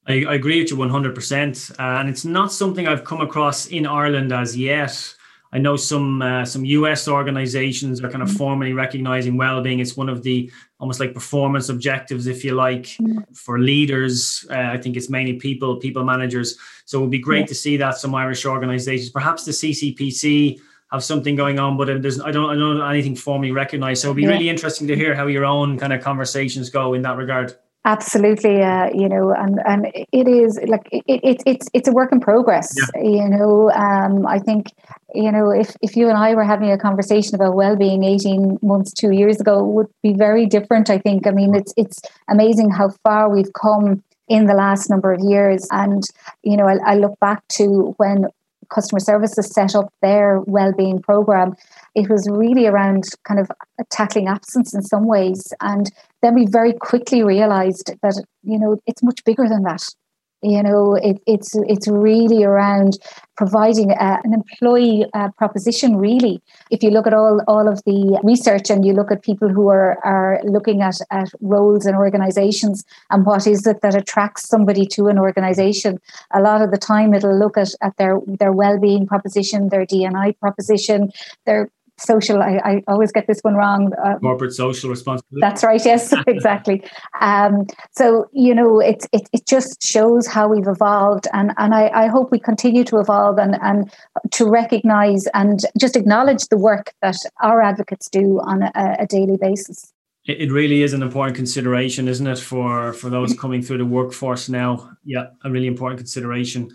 I, 0.09 0.25
I, 0.25 0.35
agree 0.35 0.61
with 0.61 0.71
you 0.71 0.77
one 0.77 0.91
hundred 0.91 1.15
percent, 1.15 1.71
uh, 1.79 1.83
and 1.83 2.09
it's 2.09 2.25
not 2.25 2.53
something 2.53 2.89
I've 2.89 3.05
come 3.05 3.21
across 3.21 3.67
in 3.67 3.87
Ireland 3.87 4.33
as 4.33 4.57
yet. 4.57 5.16
I 5.53 5.59
know 5.59 5.77
some 5.77 6.23
uh, 6.23 6.45
some 6.45 6.65
US 6.65 7.09
organizations 7.09 8.03
are 8.03 8.11
kind 8.11 8.23
of 8.23 8.29
mm-hmm. 8.29 8.39
formally 8.39 8.73
recognizing 8.73 9.37
well-being. 9.37 9.81
It's 9.81 9.97
one 9.97 10.09
of 10.09 10.23
the 10.23 10.51
almost 10.79 11.01
like 11.01 11.15
performance 11.15 11.69
objectives, 11.69 12.27
if 12.27 12.45
you 12.45 12.55
like, 12.55 12.85
mm-hmm. 12.85 13.33
for 13.33 13.59
leaders. 13.59 14.45
Uh, 14.51 14.71
I 14.73 14.79
think 14.79 14.97
it's 14.97 15.09
mainly 15.09 15.35
people, 15.35 15.77
people 15.77 16.05
managers. 16.05 16.59
So 16.85 16.99
it 16.99 17.03
would 17.03 17.11
be 17.11 17.19
great 17.19 17.47
to 17.49 17.55
see 17.55 17.77
that 17.79 17.97
some 17.97 18.15
Irish 18.15 18.45
organizations, 18.45 19.11
perhaps 19.11 19.45
the 19.45 19.53
CCPC, 19.53 20.61
have 20.93 21.03
something 21.03 21.35
going 21.35 21.59
on, 21.59 21.77
but 21.77 22.03
there's 22.03 22.21
I 22.21 22.31
don't 22.31 22.51
I 22.51 22.55
don't 22.55 22.79
know 22.79 22.87
anything 22.87 23.17
formally 23.17 23.51
recognized. 23.51 24.03
So 24.03 24.09
it'd 24.09 24.17
be 24.17 24.27
really 24.27 24.49
interesting 24.49 24.87
to 24.89 24.97
hear 24.97 25.15
how 25.15 25.27
your 25.27 25.45
own 25.45 25.79
kind 25.79 25.93
of 25.93 26.03
conversations 26.03 26.71
go 26.71 26.95
in 26.95 27.03
that 27.03 27.17
regard. 27.17 27.57
Absolutely, 27.87 28.63
uh, 28.63 28.91
you 28.93 29.09
know, 29.09 29.33
and 29.33 29.61
and 29.65 29.87
it 29.95 30.27
is 30.27 30.59
like 30.67 30.89
it, 30.91 31.05
it, 31.07 31.41
it's 31.47 31.69
it's 31.73 31.87
a 31.87 31.93
work 31.93 32.11
in 32.11 32.19
progress. 32.19 32.75
Yeah. 32.77 33.03
You 33.03 33.29
know, 33.29 33.71
um, 33.71 34.27
I 34.27 34.41
think 34.41 34.73
you 35.15 35.31
know 35.31 35.51
if 35.53 35.77
if 35.81 35.95
you 35.95 36.09
and 36.09 36.19
I 36.19 36.35
were 36.35 36.43
having 36.43 36.73
a 36.73 36.79
conversation 36.79 37.37
about 37.37 37.55
well-being 37.55 38.03
eighteen 38.03 38.59
months, 38.61 38.93
two 38.93 39.13
years 39.13 39.41
ago, 39.41 39.61
it 39.61 39.73
would 39.73 39.87
be 40.03 40.15
very 40.15 40.47
different. 40.47 40.91
I 40.91 40.99
think. 40.99 41.29
I 41.29 41.31
mean, 41.31 41.55
it's 41.55 41.73
it's 41.77 42.01
amazing 42.29 42.71
how 42.71 42.89
far 43.05 43.31
we've 43.31 43.53
come 43.53 44.03
in 44.29 44.47
the 44.47 44.55
last 44.55 44.91
number 44.91 45.13
of 45.13 45.21
years, 45.23 45.69
and 45.71 46.03
you 46.43 46.57
know, 46.57 46.67
I, 46.67 46.79
I 46.85 46.95
look 46.97 47.17
back 47.21 47.47
to 47.59 47.95
when 47.99 48.27
customer 48.69 48.99
services 48.99 49.55
set 49.55 49.77
up 49.77 49.93
their 50.03 50.41
well-being 50.41 51.01
program 51.01 51.55
it 51.97 52.11
was 52.11 52.29
really 52.31 52.67
around 52.67 53.05
kind 53.25 53.41
of 53.41 53.51
tackling 53.91 54.29
absence 54.29 54.75
in 54.75 54.83
some 54.83 55.07
ways. 55.07 55.53
And 55.61 55.91
then 56.23 56.35
we 56.35 56.47
very 56.47 56.75
quickly 56.75 57.25
realized 57.25 57.91
that 58.03 58.23
you 58.43 58.59
know 58.59 58.79
it's 58.87 59.03
much 59.03 59.25
bigger 59.25 59.49
than 59.49 59.63
that. 59.63 59.83
You 60.43 60.63
know 60.63 60.95
it, 60.95 61.17
it's 61.27 61.57
it's 61.67 61.89
really 61.89 62.45
around 62.45 62.99
providing 63.39 63.93
a, 63.93 64.21
an 64.23 64.35
employee 64.35 65.07
uh, 65.15 65.31
proposition 65.39 65.97
really. 65.97 66.43
If 66.71 66.83
you 66.83 66.91
look 66.91 67.07
at 67.07 67.15
all 67.15 67.41
all 67.49 67.67
of 67.67 67.83
the 67.85 68.21
research 68.23 68.69
and 68.69 68.85
you 68.85 68.93
look 68.93 69.11
at 69.11 69.23
people 69.23 69.49
who 69.49 69.69
are 69.69 69.99
are 70.05 70.39
looking 70.45 70.83
at 70.83 70.99
at 71.11 71.31
roles 71.41 71.87
and 71.87 71.97
organizations 71.97 72.85
and 73.11 73.25
what 73.25 73.47
is 73.47 73.67
it 73.67 73.81
that 73.81 73.95
attracts 73.95 74.47
somebody 74.47 74.85
to 74.89 75.07
an 75.07 75.19
organization 75.19 75.99
a 76.35 76.43
lot 76.43 76.61
of 76.61 76.71
the 76.71 76.79
time 76.79 77.15
it'll 77.15 77.39
look 77.39 77.57
at 77.57 77.71
at 77.81 77.97
their 77.97 78.21
their 78.27 78.53
well-being 78.53 79.07
proposition 79.07 79.71
their 79.71 79.87
dni 79.87 80.39
proposition 80.39 81.11
their 81.47 81.71
social 81.99 82.43
I, 82.43 82.61
I 82.65 82.83
always 82.89 83.13
get 83.13 83.27
this 83.27 83.41
one 83.41 83.55
wrong 83.55 83.93
uh, 84.05 84.19
corporate 84.19 84.53
social 84.53 84.91
responsibility. 84.91 85.41
That's 85.41 85.65
right 85.65 85.85
yes 85.85 86.13
exactly. 86.27 86.83
Um, 87.21 87.67
so 87.93 88.29
you 88.33 88.55
know 88.55 88.81
it, 88.81 89.07
it 89.13 89.29
it 89.33 89.47
just 89.47 89.87
shows 89.87 90.27
how 90.27 90.49
we've 90.49 90.69
evolved 90.69 91.27
and 91.33 91.53
and 91.57 91.75
I, 91.75 91.89
I 91.89 92.07
hope 92.09 92.31
we 92.31 92.39
continue 92.39 92.85
to 92.85 92.99
evolve 92.99 93.39
and 93.39 93.57
and 93.63 93.93
to 94.33 94.47
recognize 94.47 95.27
and 95.35 95.61
just 95.79 95.97
acknowledge 95.97 96.47
the 96.49 96.59
work 96.59 96.93
that 97.03 97.17
our 97.43 97.63
advocates 97.63 98.09
do 98.09 98.41
on 98.45 98.63
a, 98.63 98.97
a 99.01 99.07
daily 99.07 99.37
basis. 99.37 99.93
It 100.25 100.51
really 100.51 100.83
is 100.83 100.93
an 100.93 101.03
important 101.03 101.37
consideration 101.37 102.09
isn't 102.09 102.27
it 102.27 102.39
for 102.39 102.93
for 102.93 103.11
those 103.11 103.33
coming 103.39 103.63
through 103.63 103.79
the 103.79 103.87
workforce 103.87 104.49
now? 104.49 104.91
Yeah 105.05 105.27
a 105.45 105.51
really 105.51 105.67
important 105.67 105.99
consideration 105.99 106.71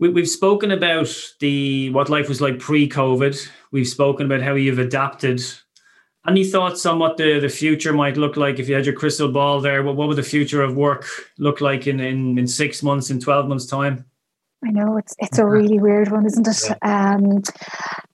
we, 0.00 0.20
have 0.20 0.28
spoken 0.28 0.70
about 0.70 1.14
the 1.40 1.90
what 1.90 2.08
life 2.08 2.28
was 2.28 2.40
like 2.40 2.58
pre-COVID. 2.58 3.48
We've 3.70 3.86
spoken 3.86 4.26
about 4.26 4.42
how 4.42 4.54
you've 4.54 4.78
adapted. 4.78 5.42
Any 6.26 6.44
thoughts 6.44 6.84
on 6.86 6.98
what 6.98 7.16
the, 7.16 7.38
the 7.38 7.48
future 7.48 7.92
might 7.92 8.16
look 8.16 8.36
like 8.36 8.58
if 8.58 8.68
you 8.68 8.74
had 8.74 8.86
your 8.86 8.94
crystal 8.94 9.30
ball 9.30 9.60
there? 9.60 9.82
What, 9.82 9.96
what 9.96 10.08
would 10.08 10.16
the 10.16 10.22
future 10.22 10.62
of 10.62 10.74
work 10.74 11.06
look 11.38 11.60
like 11.60 11.86
in, 11.86 12.00
in, 12.00 12.38
in 12.38 12.46
six 12.46 12.82
months, 12.82 13.10
in 13.10 13.20
12 13.20 13.48
months' 13.48 13.66
time? 13.66 14.06
I 14.64 14.70
know 14.70 14.98
it's 14.98 15.14
it's 15.18 15.38
a 15.38 15.46
really 15.46 15.78
weird 15.78 16.10
one, 16.10 16.26
isn't 16.26 16.46
it? 16.46 16.62
Yeah. 16.68 16.76
Um, 16.82 17.42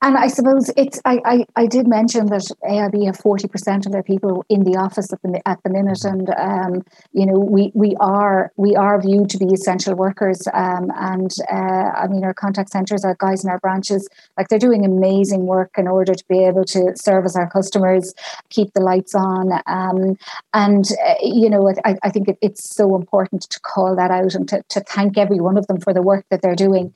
And 0.02 0.16
I 0.16 0.28
suppose 0.28 0.70
it's 0.76 1.00
I, 1.04 1.20
I, 1.24 1.46
I 1.56 1.66
did 1.66 1.88
mention 1.88 2.26
that 2.26 2.46
AIB 2.62 3.06
have 3.06 3.16
forty 3.16 3.48
percent 3.48 3.86
of 3.86 3.92
their 3.92 4.04
people 4.04 4.44
in 4.48 4.62
the 4.62 4.76
office 4.76 5.12
at 5.12 5.20
the 5.22 5.40
at 5.48 5.58
the 5.64 5.70
minute, 5.70 6.04
and 6.04 6.28
um, 6.38 6.84
you 7.12 7.26
know 7.26 7.38
we 7.38 7.72
we 7.74 7.96
are 7.98 8.52
we 8.56 8.76
are 8.76 9.00
viewed 9.00 9.30
to 9.30 9.38
be 9.38 9.46
essential 9.52 9.94
workers, 9.96 10.46
um, 10.52 10.92
and 10.96 11.32
uh, 11.50 11.90
I 12.02 12.06
mean 12.08 12.24
our 12.24 12.34
contact 12.34 12.70
centres, 12.70 13.04
our 13.04 13.16
guys 13.18 13.42
in 13.42 13.50
our 13.50 13.58
branches, 13.58 14.08
like 14.36 14.48
they're 14.48 14.58
doing 14.58 14.84
amazing 14.84 15.46
work 15.46 15.70
in 15.76 15.88
order 15.88 16.14
to 16.14 16.24
be 16.28 16.44
able 16.44 16.64
to 16.66 16.92
service 16.94 17.34
our 17.34 17.50
customers, 17.50 18.14
keep 18.50 18.72
the 18.74 18.82
lights 18.82 19.14
on, 19.14 19.50
um, 19.66 20.16
and 20.54 20.84
uh, 21.04 21.14
you 21.22 21.50
know 21.50 21.72
I, 21.84 21.96
I 22.04 22.10
think 22.10 22.28
it, 22.28 22.38
it's 22.42 22.76
so 22.76 22.94
important 22.94 23.42
to 23.50 23.60
call 23.60 23.96
that 23.96 24.12
out 24.12 24.34
and 24.34 24.48
to, 24.50 24.62
to 24.68 24.80
thank 24.80 25.18
every 25.18 25.40
one 25.40 25.56
of 25.58 25.66
them 25.66 25.80
for 25.80 25.92
the 25.92 26.02
work 26.02 26.24
that 26.30 26.35
they're 26.42 26.54
doing. 26.54 26.92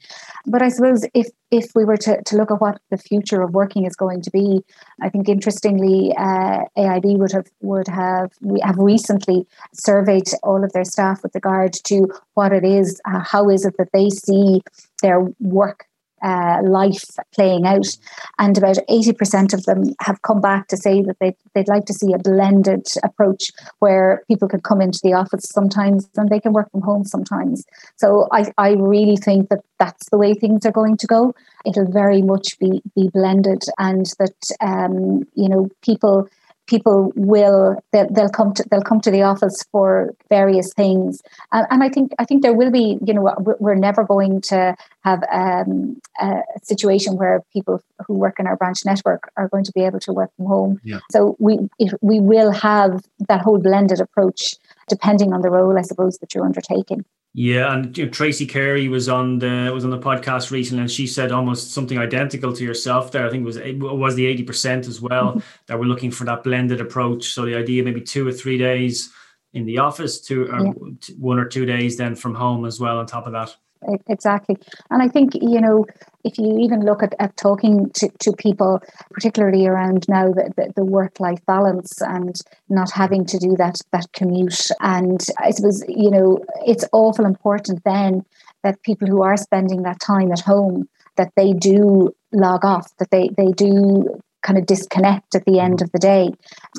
But 0.47 0.63
I 0.63 0.69
suppose 0.69 1.05
if 1.15 1.29
if 1.51 1.73
we 1.75 1.85
were 1.85 1.97
to, 1.97 2.23
to 2.23 2.37
look 2.37 2.51
at 2.51 2.61
what 2.61 2.81
the 2.91 2.97
future 2.97 3.43
of 3.43 3.55
working 3.55 3.85
is 3.85 3.97
going 3.97 4.23
to 4.23 4.31
be, 4.31 4.65
I 5.03 5.09
think 5.09 5.29
interestingly, 5.29 6.15
uh, 6.17 6.65
AIB 6.79 7.19
would 7.19 7.33
have 7.33 7.47
would 7.61 7.89
have 7.89 8.33
we 8.41 8.61
have 8.61 8.77
recently 8.79 9.47
surveyed 9.75 10.29
all 10.43 10.65
of 10.65 10.73
their 10.73 10.85
staff 10.85 11.23
with 11.23 11.35
regard 11.35 11.73
to 11.85 12.09
what 12.35 12.53
it 12.53 12.65
is, 12.65 13.01
uh, 13.05 13.21
how 13.21 13.49
is 13.49 13.65
it 13.65 13.75
that 13.79 13.93
they 13.93 14.11
see 14.11 14.63
their 15.03 15.21
work 15.41 15.87
uh, 16.23 16.59
life 16.63 17.05
playing 17.35 17.67
out. 17.67 17.87
And 18.39 18.57
about 18.57 18.79
80% 18.89 19.55
of 19.55 19.65
them 19.65 19.95
have 20.01 20.23
come 20.23 20.41
back 20.41 20.69
to 20.69 20.77
say 20.77 21.03
that 21.03 21.17
they'd, 21.21 21.37
they'd 21.55 21.69
like 21.69 21.87
to 21.87 21.95
see 21.95 22.13
a 22.13 22.19
blended 22.19 22.87
approach 23.03 23.51
where 23.79 24.23
people 24.29 24.49
could 24.49 24.63
come 24.63 24.81
into 24.81 25.01
the 25.03 25.15
office 25.15 25.47
sometimes 25.53 26.09
and 26.17 26.29
they 26.29 26.41
can 26.41 26.53
work 26.53 26.71
from 26.71 26.83
home 26.83 27.05
sometimes. 27.05 27.65
So 27.97 28.29
I, 28.33 28.53
I 28.59 28.73
really 28.73 29.17
think 29.17 29.49
that 29.49 29.61
that's 29.79 30.09
the 30.11 30.19
way 30.19 30.35
things 30.35 30.67
are 30.67 30.73
going 30.73 30.97
to 30.99 31.07
go. 31.07 31.35
It'll 31.67 31.91
very 31.91 32.23
much 32.23 32.59
be, 32.59 32.83
be 32.95 33.09
blended 33.09 33.63
and 33.79 34.07
that, 34.19 34.37
um, 34.61 35.25
you 35.35 35.49
know, 35.49 35.69
people 35.83 36.29
people 36.71 37.13
will 37.17 37.83
they'll, 37.93 38.09
they'll, 38.11 38.29
come 38.29 38.55
to 38.55 38.65
they'll 38.71 38.89
come 38.91 39.01
to 39.01 39.11
the 39.11 39.23
office 39.23 39.65
for 39.73 40.15
various 40.29 40.73
things. 40.73 41.21
And, 41.53 41.67
and 41.71 41.83
i 41.83 41.89
think 41.89 42.13
i 42.19 42.25
think 42.25 42.43
there 42.43 42.55
will 42.55 42.71
be 42.71 42.99
you 43.05 43.13
know 43.15 43.35
we're 43.59 43.83
never 43.89 44.05
going 44.05 44.41
to 44.53 44.77
have 45.03 45.21
um, 45.33 46.01
a 46.21 46.43
situation 46.63 47.17
where 47.17 47.43
people 47.53 47.83
who 48.07 48.15
work 48.15 48.39
in 48.39 48.47
our 48.47 48.57
branch 48.57 48.85
network 48.85 49.31
are 49.37 49.49
going 49.49 49.65
to 49.65 49.73
be 49.73 49.83
able 49.83 50.01
to 50.01 50.13
work 50.13 50.31
from 50.37 50.47
home. 50.47 50.81
Yeah. 50.85 51.01
so 51.11 51.37
we 51.39 51.59
we 52.01 52.21
will 52.21 52.53
have 52.53 52.93
that 53.29 53.41
whole 53.41 53.59
blended 53.59 54.01
approach 54.01 54.57
depending 54.89 55.33
on 55.33 55.41
the 55.43 55.51
role 55.51 55.77
i 55.79 55.83
suppose 55.83 56.19
that 56.19 56.35
you're 56.35 56.45
undertaking 56.45 57.05
yeah, 57.33 57.73
and 57.73 57.97
you 57.97 58.07
know, 58.07 58.11
Tracy 58.11 58.45
Carey 58.45 58.89
was 58.89 59.09
on 59.09 59.39
the 59.39 59.71
was 59.73 59.85
on 59.85 59.91
the 59.91 59.99
podcast 59.99 60.51
recently, 60.51 60.83
and 60.83 60.91
she 60.91 61.07
said 61.07 61.31
almost 61.31 61.73
something 61.73 61.97
identical 61.97 62.53
to 62.53 62.65
yourself. 62.65 63.13
There, 63.13 63.25
I 63.25 63.31
think 63.31 63.43
it 63.43 63.47
was 63.47 63.57
it 63.57 63.79
was 63.79 64.17
the 64.17 64.27
eighty 64.27 64.43
percent 64.43 64.89
as 64.89 65.01
well 65.01 65.31
mm-hmm. 65.31 65.39
that 65.67 65.79
we're 65.79 65.87
looking 65.87 66.11
for 66.11 66.25
that 66.25 66.43
blended 66.43 66.81
approach. 66.81 67.33
So 67.33 67.45
the 67.45 67.55
idea 67.55 67.85
maybe 67.85 68.01
two 68.01 68.27
or 68.27 68.33
three 68.33 68.59
days 68.59 69.13
in 69.53 69.65
the 69.65 69.79
office, 69.79 70.21
two 70.21 70.47
or 70.47 70.61
yeah. 70.61 70.73
one 71.19 71.39
or 71.39 71.45
two 71.45 71.67
days 71.67 71.97
then 71.97 72.17
from 72.17 72.35
home 72.35 72.65
as 72.65 72.81
well. 72.81 72.99
On 72.99 73.07
top 73.07 73.27
of 73.27 73.33
that, 73.33 73.55
exactly 74.09 74.57
and 74.91 75.03
i 75.03 75.09
think 75.09 75.35
you 75.35 75.61
know 75.61 75.87
if 76.25 76.39
you 76.39 76.59
even 76.59 76.85
look 76.85 77.03
at, 77.03 77.15
at 77.19 77.37
talking 77.37 77.91
to, 77.95 78.09
to 78.21 78.33
people 78.33 78.81
particularly 79.13 79.67
around 79.67 80.07
now 80.09 80.29
the, 80.29 80.53
the, 80.57 80.73
the 80.77 80.85
work-life 80.85 81.45
balance 81.47 82.01
and 82.03 82.37
not 82.69 82.91
having 82.91 83.25
to 83.27 83.39
do 83.39 83.57
that 83.57 83.77
that 83.93 84.07
commute. 84.13 84.67
And 84.81 85.21
i 85.39 85.51
suppose 85.51 85.83
you 85.89 86.11
know 86.11 86.39
it's 86.67 86.85
awful 86.93 87.25
important 87.25 87.85
then 87.85 88.25
that 88.63 88.83
people 88.83 89.09
who 89.09 89.23
are 89.23 89.37
spending 89.37 89.83
that 89.83 90.01
time 90.01 90.33
at 90.33 90.41
home 90.41 90.89
that 91.17 91.33
they 91.37 91.53
do 91.53 92.15
log 92.33 92.65
off 92.65 92.97
that 92.99 93.11
they 93.11 93.31
they 93.37 93.53
do 93.53 94.21
kind 94.43 94.59
of 94.59 94.67
disconnect 94.67 95.35
at 95.35 95.45
the 95.45 95.59
end 95.59 95.77
mm-hmm. 95.77 95.85
of 95.85 95.93
the 95.93 95.99
day. 95.99 96.31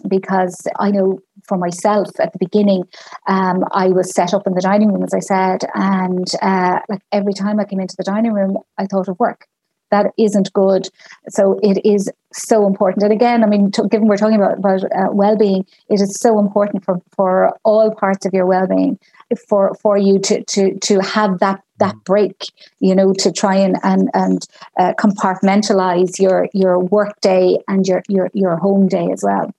Because 0.08 0.68
I 0.80 0.92
know 0.92 1.20
for 1.48 1.58
myself 1.58 2.08
at 2.20 2.34
the 2.34 2.40
beginning, 2.40 2.84
um, 3.28 3.64
I 3.72 3.88
was 3.88 4.14
set 4.14 4.34
up 4.34 4.48
in 4.48 4.54
the 4.54 4.62
dining 4.62 4.92
room, 4.92 5.04
as 5.04 5.14
I 5.14 5.20
said, 5.20 5.66
and 5.74 6.28
uh, 6.42 6.80
like 6.90 7.02
every 7.12 7.34
time 7.34 7.60
I 7.60 7.66
came 7.66 7.80
into 7.80 7.96
the 7.98 8.04
dining 8.04 8.34
room, 8.34 8.58
I 8.78 8.86
thought 8.86 9.08
of 9.08 9.20
work. 9.20 9.48
That 9.92 10.14
isn't 10.18 10.54
good. 10.54 10.88
So 11.28 11.60
it 11.62 11.86
is 11.86 12.10
so 12.32 12.66
important. 12.66 13.04
And 13.04 13.12
again, 13.12 13.44
I 13.44 13.48
mean, 13.48 13.72
t- 13.72 13.82
given 13.90 14.08
we're 14.08 14.16
talking 14.16 14.38
about, 14.38 14.58
about 14.58 14.84
uh, 14.86 15.12
well-being, 15.12 15.66
it 15.90 16.00
is 16.00 16.18
so 16.18 16.40
important 16.40 16.86
for, 16.86 17.02
for 17.14 17.58
all 17.66 17.94
parts 17.94 18.26
of 18.26 18.34
your 18.34 18.46
well-being 18.46 18.98
for 19.36 19.74
for 19.76 19.98
you 19.98 20.20
to 20.20 20.44
to 20.46 20.78
to 20.80 21.00
have 21.00 21.40
that 21.40 21.62
that 21.80 21.96
break 22.04 22.46
you 22.80 22.96
know 22.96 23.14
to 23.14 23.32
try 23.32 23.56
and 23.56 23.78
and 23.84 24.10
and 24.14 24.48
uh, 24.78 24.94
compartmentalize 25.00 26.20
your 26.20 26.48
your 26.54 26.80
work 26.80 27.20
day 27.22 27.58
and 27.68 27.88
your 27.88 28.04
your 28.08 28.30
your 28.34 28.58
home 28.58 28.88
day 28.88 29.10
as 29.12 29.24
well 29.24 29.54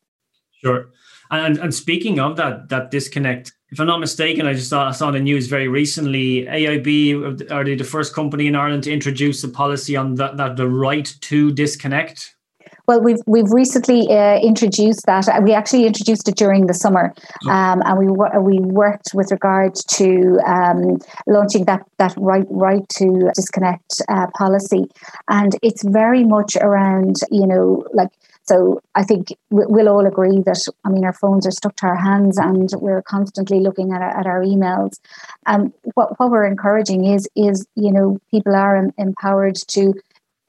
sure 0.61 0.89
and 1.33 1.59
and 1.59 1.75
speaking 1.75 2.21
of 2.21 2.37
that 2.37 2.69
that 2.69 2.91
disconnect, 2.91 3.53
if 3.71 3.81
I'm 3.81 3.87
not 3.87 4.01
mistaken, 4.01 4.47
I 4.47 4.53
just 4.53 4.69
saw, 4.69 4.89
I 4.89 4.93
saw 4.93 5.11
the 5.11 5.21
news 5.21 5.47
very 5.47 5.67
recently. 5.67 6.45
AIB 6.45 7.51
are 7.51 7.65
they 7.65 7.75
the 7.75 7.85
first 7.85 8.15
company 8.15 8.47
in 8.47 8.55
Ireland 8.55 8.85
to 8.85 8.93
introduce 8.93 9.43
a 9.43 9.49
policy 9.49 9.97
on 9.97 10.17
that, 10.17 10.37
that 10.37 10.57
the 10.57 10.69
right 10.69 11.13
to 11.23 11.51
disconnect? 11.53 12.37
Well, 12.87 13.01
we've 13.01 13.21
we've 13.27 13.51
recently 13.51 14.11
uh, 14.11 14.41
introduced 14.41 15.07
that. 15.07 15.43
We 15.43 15.55
actually 15.55 15.87
introduced 15.87 16.29
it 16.29 16.37
during 16.37 16.67
the 16.67 16.75
summer, 16.75 17.15
um, 17.49 17.81
and 17.87 17.99
we 17.99 18.09
we 18.09 18.59
worked 18.59 19.13
with 19.15 19.31
regard 19.31 19.75
to 19.75 20.39
um, 20.47 20.99
launching 21.27 21.65
that 21.67 21.87
that 21.99 22.13
right 22.19 22.47
right 22.51 22.87
to 22.97 23.31
disconnect 23.35 24.03
uh, 24.09 24.27
policy, 24.37 24.85
and 25.29 25.57
it's 25.63 25.85
very 25.85 26.25
much 26.25 26.57
around 26.57 27.17
you 27.31 27.47
know 27.47 27.85
like 27.95 28.11
so 28.45 28.81
I 28.95 29.05
think 29.05 29.29
we'll 29.51 29.89
all 29.89 30.07
agree 30.07 30.43
that, 30.43 30.61
I 30.85 30.89
mean, 30.89 31.05
our 31.05 31.13
phones 31.13 31.47
are 31.47 31.53
stuck 31.53 31.77
to 31.77 31.87
our 31.87 31.97
hands 31.97 32.39
and 32.39 32.69
we're 32.81 33.03
constantly 33.03 33.61
looking 33.61 33.93
at 33.93 34.03
our, 34.03 34.21
at 34.21 34.27
our 34.27 34.43
emails. 34.43 34.99
Um, 35.47 35.73
what, 35.95 36.19
what 36.19 36.31
we're 36.31 36.47
encouraging 36.47 37.05
is, 37.05 37.29
is, 37.37 37.67
you 37.77 37.93
know, 37.93 38.19
people 38.31 38.55
are 38.55 38.91
empowered 38.99 39.57
to, 39.69 39.95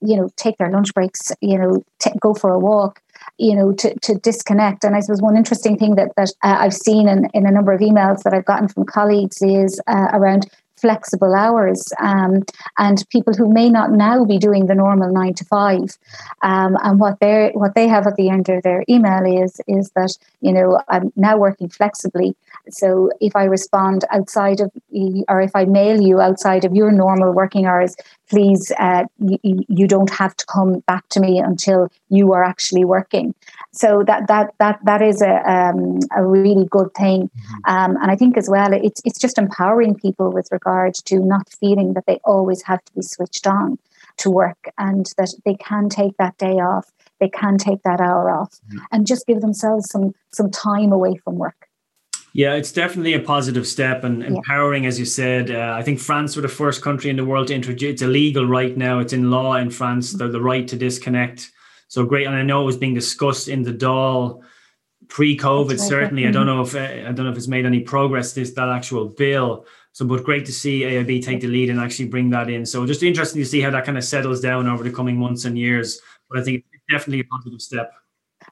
you 0.01 0.17
know, 0.17 0.29
take 0.35 0.57
their 0.57 0.71
lunch 0.71 0.93
breaks, 0.93 1.31
you 1.39 1.57
know, 1.57 1.83
t- 2.01 2.11
go 2.19 2.33
for 2.33 2.49
a 2.49 2.59
walk, 2.59 2.99
you 3.37 3.55
know, 3.55 3.71
to, 3.73 3.93
to 3.99 4.15
disconnect. 4.15 4.83
And 4.83 4.95
I 4.95 4.99
suppose 4.99 5.21
one 5.21 5.37
interesting 5.37 5.77
thing 5.77 5.95
that, 5.95 6.11
that 6.17 6.29
uh, 6.43 6.57
I've 6.59 6.73
seen 6.73 7.07
in, 7.07 7.29
in 7.33 7.45
a 7.45 7.51
number 7.51 7.71
of 7.71 7.79
emails 7.79 8.23
that 8.23 8.33
I've 8.33 8.45
gotten 8.45 8.67
from 8.67 8.85
colleagues 8.85 9.37
is 9.41 9.79
uh, 9.87 10.07
around 10.13 10.49
flexible 10.83 11.33
hours 11.33 11.81
um, 12.01 12.43
and 12.77 13.05
people 13.09 13.33
who 13.33 13.47
may 13.59 13.69
not 13.69 13.89
now 13.91 14.25
be 14.25 14.37
doing 14.37 14.65
the 14.67 14.75
normal 14.75 15.09
nine 15.13 15.33
to 15.33 15.45
five. 15.45 15.97
Um, 16.41 16.77
and 16.83 16.99
what 16.99 17.21
they 17.21 17.51
what 17.53 17.73
they 17.73 17.87
have 17.87 18.05
at 18.05 18.17
the 18.17 18.29
end 18.29 18.49
of 18.49 18.61
their 18.63 18.83
email 18.89 19.23
is 19.43 19.61
is 19.65 19.91
that 19.95 20.11
you 20.41 20.51
know 20.51 20.81
I'm 20.89 21.13
now 21.15 21.37
working 21.37 21.69
flexibly. 21.69 22.35
So 22.69 23.11
if 23.21 23.33
I 23.35 23.45
respond 23.45 24.03
outside 24.11 24.59
of 24.59 24.69
or 25.29 25.39
if 25.41 25.55
I 25.55 25.63
mail 25.65 26.01
you 26.01 26.19
outside 26.19 26.65
of 26.65 26.75
your 26.75 26.91
normal 26.91 27.31
working 27.31 27.65
hours, 27.65 27.95
please 28.29 28.71
uh, 28.77 29.05
you, 29.19 29.63
you 29.79 29.87
don't 29.87 30.13
have 30.21 30.35
to 30.35 30.45
come 30.45 30.79
back 30.91 31.07
to 31.13 31.21
me 31.21 31.39
until 31.39 31.89
you 32.09 32.33
are 32.33 32.43
actually 32.43 32.83
working 32.83 33.33
so 33.73 34.03
that 34.05 34.27
that 34.27 34.53
that 34.59 34.79
that 34.83 35.01
is 35.01 35.21
a 35.21 35.51
um, 35.51 35.99
a 36.15 36.23
really 36.25 36.65
good 36.69 36.93
thing 36.93 37.29
mm-hmm. 37.29 37.55
um, 37.65 37.97
and 38.01 38.09
I 38.09 38.15
think 38.15 38.37
as 38.37 38.49
well 38.49 38.71
it's 38.71 39.01
it's 39.03 39.19
just 39.19 39.37
empowering 39.37 39.95
people 39.95 40.31
with 40.31 40.47
regard 40.51 40.93
to 41.05 41.19
not 41.19 41.49
feeling 41.49 41.93
that 41.93 42.05
they 42.05 42.19
always 42.23 42.61
have 42.63 42.83
to 42.85 42.93
be 42.93 43.01
switched 43.01 43.47
on 43.47 43.77
to 44.17 44.29
work 44.29 44.69
and 44.77 45.11
that 45.17 45.33
they 45.43 45.55
can 45.55 45.89
take 45.89 46.15
that 46.17 46.37
day 46.37 46.53
off 46.53 46.91
they 47.19 47.29
can 47.29 47.57
take 47.57 47.81
that 47.83 47.99
hour 47.99 48.29
off 48.29 48.59
mm-hmm. 48.67 48.79
and 48.91 49.07
just 49.07 49.25
give 49.27 49.41
themselves 49.41 49.89
some 49.89 50.13
some 50.31 50.49
time 50.49 50.91
away 50.91 51.15
from 51.23 51.35
work 51.35 51.67
yeah, 52.35 52.55
it's 52.55 52.71
definitely 52.71 53.13
a 53.13 53.19
positive 53.19 53.67
step 53.67 54.03
and 54.03 54.23
empowering, 54.23 54.83
yeah. 54.83 54.89
as 54.89 54.97
you 54.97 55.05
said. 55.05 55.51
Uh, 55.51 55.75
I 55.77 55.83
think 55.83 55.99
France 55.99 56.35
were 56.35 56.41
the 56.41 56.47
first 56.47 56.81
country 56.81 57.11
in 57.11 57.15
the 57.15 57.23
world 57.23 57.49
to 57.49 57.53
introduce. 57.53 57.91
It's 57.91 58.01
illegal 58.01 58.47
right 58.47 58.75
now. 58.75 58.97
It's 58.97 59.13
in 59.13 59.29
law 59.29 59.53
in 59.53 59.69
France. 59.69 60.13
The, 60.13 60.27
the 60.27 60.41
right 60.41 60.67
to 60.67 60.75
disconnect. 60.75 61.51
So 61.93 62.03
great, 62.03 62.25
and 62.25 62.35
I 62.35 62.41
know 62.41 62.63
it 62.63 62.65
was 62.65 62.77
being 62.77 62.95
discussed 62.95 63.47
in 63.47 63.61
the 63.61 63.71
Dáil 63.71 64.41
pre-COVID. 65.09 65.79
Certainly, 65.79 66.23
mm-hmm. 66.23 66.29
I 66.29 66.31
don't 66.31 66.47
know 66.47 66.61
if 66.61 66.73
uh, 66.73 66.79
I 66.79 67.11
don't 67.11 67.25
know 67.25 67.29
if 67.29 67.37
it's 67.37 67.47
made 67.47 67.67
any 67.67 67.81
progress. 67.81 68.33
This 68.33 68.49
that 68.53 68.67
actual 68.67 69.09
bill. 69.09 69.67
So, 69.91 70.03
but 70.03 70.23
great 70.23 70.43
to 70.47 70.51
see 70.51 70.81
AIB 70.81 71.23
take 71.23 71.41
the 71.41 71.47
lead 71.47 71.69
and 71.69 71.79
actually 71.79 72.07
bring 72.07 72.31
that 72.31 72.49
in. 72.49 72.65
So, 72.65 72.87
just 72.87 73.03
interesting 73.03 73.43
to 73.43 73.47
see 73.47 73.61
how 73.61 73.69
that 73.69 73.85
kind 73.85 73.95
of 73.95 74.03
settles 74.03 74.41
down 74.41 74.67
over 74.67 74.83
the 74.83 74.89
coming 74.89 75.17
months 75.17 75.45
and 75.45 75.55
years. 75.55 76.01
But 76.31 76.39
I 76.39 76.43
think 76.43 76.65
it's 76.73 76.83
definitely 76.89 77.19
a 77.19 77.25
positive 77.25 77.61
step 77.61 77.93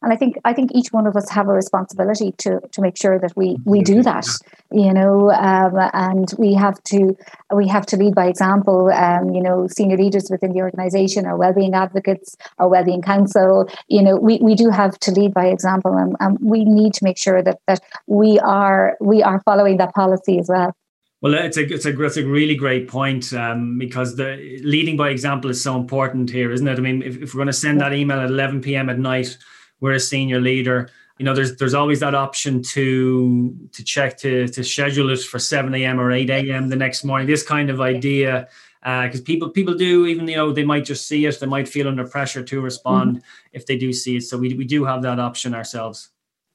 and 0.02 0.12
i 0.12 0.16
think 0.16 0.38
i 0.46 0.54
think 0.54 0.72
each 0.74 0.92
one 0.92 1.08
of 1.08 1.16
us 1.16 1.30
have 1.30 1.48
a 1.48 1.54
responsibility 1.54 2.32
to 2.38 2.60
to 2.72 2.82
make 2.82 2.98
sure 2.98 3.20
that 3.20 3.36
we 3.36 3.58
we 3.66 3.82
do 3.82 4.02
that 4.02 4.26
you 4.72 4.94
know 4.94 5.32
um, 5.32 5.74
and 5.94 6.34
we 6.38 6.54
have 6.54 6.82
to 6.84 7.16
we 7.54 7.68
have 7.68 7.86
to 7.86 7.98
lead 7.98 8.16
by 8.16 8.26
example 8.26 8.90
um, 8.92 9.30
you 9.34 9.42
know 9.42 9.68
senior 9.68 9.98
leaders 9.98 10.30
within 10.30 10.54
the 10.54 10.62
organization 10.62 11.26
our 11.26 11.38
well-being 11.38 11.74
advocates 11.74 12.36
our 12.60 12.68
well-being 12.68 13.02
council 13.02 13.68
you 13.88 14.02
know 14.02 14.16
we, 14.16 14.38
we 14.42 14.56
do 14.56 14.70
have 14.70 14.98
to 15.00 15.12
lead 15.12 15.34
by 15.34 15.46
example 15.46 15.96
and, 15.96 16.16
and 16.20 16.38
we 16.42 16.66
need 16.66 16.94
to 16.94 17.04
make 17.04 17.18
sure 17.18 17.42
that 17.42 17.60
that 17.68 17.82
we 18.08 18.40
are 18.40 18.98
we 19.00 19.22
are 19.24 19.42
following 19.44 19.78
that 19.78 19.94
policy 19.94 20.40
as 20.40 20.50
well 20.50 20.74
Well, 21.22 21.36
it's 21.36 21.58
a 21.58 21.64
it's 21.72 21.86
a 21.86 22.02
it's 22.02 22.18
a 22.18 22.26
really 22.26 22.56
great 22.56 22.88
point 22.88 23.32
um, 23.34 23.78
because 23.78 24.16
the 24.16 24.30
leading 24.64 24.98
by 24.98 25.10
example 25.10 25.52
is 25.52 25.62
so 25.62 25.76
important 25.76 26.32
here, 26.32 26.52
isn't 26.52 26.68
it? 26.68 26.80
I 26.80 26.82
mean, 26.82 27.04
if, 27.04 27.22
if 27.22 27.34
we're 27.34 27.44
going 27.44 27.48
to 27.48 27.54
send 27.54 27.80
that 27.82 27.94
email 27.94 28.20
at 28.20 28.32
11 28.32 28.62
p.m. 28.62 28.90
at 28.90 28.98
night, 28.98 29.38
we're 29.82 29.94
a 29.94 30.00
senior 30.00 30.40
leader. 30.40 30.90
You 31.18 31.26
know, 31.26 31.36
there's 31.36 31.58
there's 31.58 31.74
always 31.74 32.00
that 32.00 32.16
option 32.16 32.64
to 32.64 33.56
to 33.74 33.84
check 33.84 34.18
to 34.20 34.48
to 34.48 34.64
schedule 34.64 35.10
it 35.10 35.20
for 35.20 35.38
7 35.38 35.76
a.m. 35.76 36.00
or 36.00 36.12
8 36.12 36.30
a.m. 36.30 36.70
the 36.70 36.76
next 36.76 37.04
morning. 37.04 37.28
This 37.28 37.44
kind 37.44 37.70
of 37.70 37.82
idea 37.82 38.48
because 38.82 39.20
uh, 39.20 39.24
people 39.26 39.50
people 39.50 39.76
do 39.76 40.08
even 40.08 40.28
you 40.28 40.36
know 40.36 40.52
they 40.52 40.66
might 40.66 40.84
just 40.84 41.08
see 41.08 41.26
it 41.26 41.40
they 41.40 41.46
might 41.46 41.68
feel 41.68 41.88
under 41.88 42.08
pressure 42.08 42.42
to 42.42 42.62
respond 42.62 43.18
mm-hmm. 43.18 43.26
if 43.54 43.68
they 43.68 43.78
do 43.78 43.94
see 43.94 44.18
it 44.18 44.22
so 44.22 44.38
we, 44.38 44.56
we 44.56 44.66
do 44.66 44.84
have 44.84 45.04
that 45.04 45.20
option 45.20 45.54
ourselves 45.54 46.10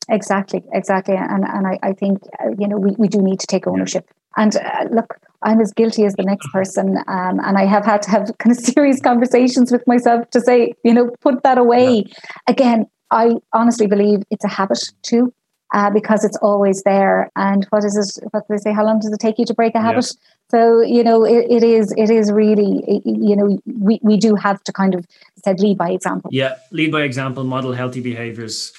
exactly 0.09 0.61
exactly 0.73 1.15
and 1.15 1.45
and 1.45 1.67
i, 1.69 1.79
I 1.85 1.93
think 1.93 2.19
uh, 2.41 2.49
you 2.59 2.67
know 2.67 2.79
we, 2.79 2.97
we 2.99 3.07
do 3.07 3.23
need 3.23 3.39
to 3.41 3.47
take 3.47 3.69
ownership 3.69 4.11
and 4.37 4.57
uh, 4.57 4.87
look 4.91 5.15
i'm 5.43 5.61
as 5.61 5.73
guilty 5.73 6.05
as 6.05 6.15
the 6.15 6.25
next 6.25 6.49
person 6.49 6.99
um, 7.07 7.39
and 7.45 7.57
i 7.57 7.65
have 7.65 7.85
had 7.85 8.03
to 8.03 8.11
have 8.11 8.31
kind 8.39 8.57
of 8.57 8.59
serious 8.59 9.01
conversations 9.01 9.71
with 9.71 9.87
myself 9.87 10.29
to 10.31 10.41
say 10.41 10.75
you 10.83 10.93
know 10.93 11.11
put 11.21 11.45
that 11.45 11.59
away 11.59 12.05
yeah. 12.09 12.15
again 12.49 12.87
i 13.11 13.35
honestly 13.53 13.87
believe 13.87 14.23
it's 14.31 14.45
a 14.45 14.49
habit 14.49 14.79
too 15.03 15.33
uh, 15.75 15.91
because 15.91 16.25
it's 16.25 16.37
always 16.39 16.83
there. 16.85 17.31
And 17.37 17.67
what 17.71 17.85
is 17.85 17.97
it? 17.97 18.25
What 18.31 18.47
do 18.49 18.55
they 18.55 18.59
say? 18.59 18.73
How 18.73 18.85
long 18.85 19.01
does 19.01 19.13
it 19.13 19.21
take 19.21 19.39
you 19.39 19.45
to 19.47 19.55
break 19.55 19.75
a 19.75 19.81
habit? 19.81 20.05
Yes. 20.05 20.17
So 20.51 20.81
you 20.81 21.03
know, 21.03 21.25
it, 21.25 21.47
it 21.51 21.63
is. 21.63 21.93
It 21.97 22.11
is 22.11 22.31
really. 22.31 23.03
You 23.05 23.37
know, 23.37 23.59
we, 23.67 23.99
we 24.03 24.17
do 24.17 24.35
have 24.37 24.63
to 24.65 24.73
kind 24.73 24.95
of 24.95 25.05
said 25.45 25.61
lead 25.61 25.79
by 25.79 25.91
example. 25.91 26.31
Yeah, 26.33 26.55
lead 26.71 26.93
by 26.93 27.03
example. 27.03 27.45
Model 27.45 27.73
healthy 27.73 28.01
behaviors. 28.01 28.73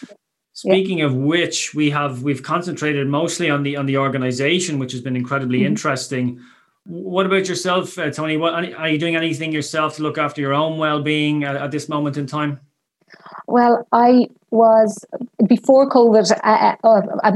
Speaking 0.53 0.99
yeah. 0.99 1.05
of 1.05 1.13
which, 1.13 1.75
we 1.75 1.89
have 1.91 2.23
we've 2.23 2.41
concentrated 2.41 3.07
mostly 3.07 3.49
on 3.49 3.63
the 3.63 3.75
on 3.75 3.85
the 3.85 3.97
organization, 3.97 4.79
which 4.79 4.91
has 4.93 5.01
been 5.01 5.15
incredibly 5.15 5.59
mm-hmm. 5.59 5.67
interesting. 5.67 6.41
What 6.85 7.25
about 7.25 7.49
yourself, 7.49 7.99
uh, 7.99 8.09
Toni? 8.11 8.37
What 8.37 8.53
are 8.53 8.87
you 8.87 8.97
doing 8.97 9.17
anything 9.17 9.51
yourself 9.51 9.97
to 9.97 10.03
look 10.03 10.17
after 10.17 10.39
your 10.39 10.53
own 10.53 10.77
well 10.77 11.01
being 11.01 11.43
at, 11.43 11.57
at 11.57 11.71
this 11.71 11.89
moment 11.89 12.15
in 12.15 12.27
time? 12.27 12.61
Well, 13.47 13.87
I 13.93 14.27
was 14.51 15.05
before 15.45 15.89
COVID. 15.89 16.31
I, 16.43 16.77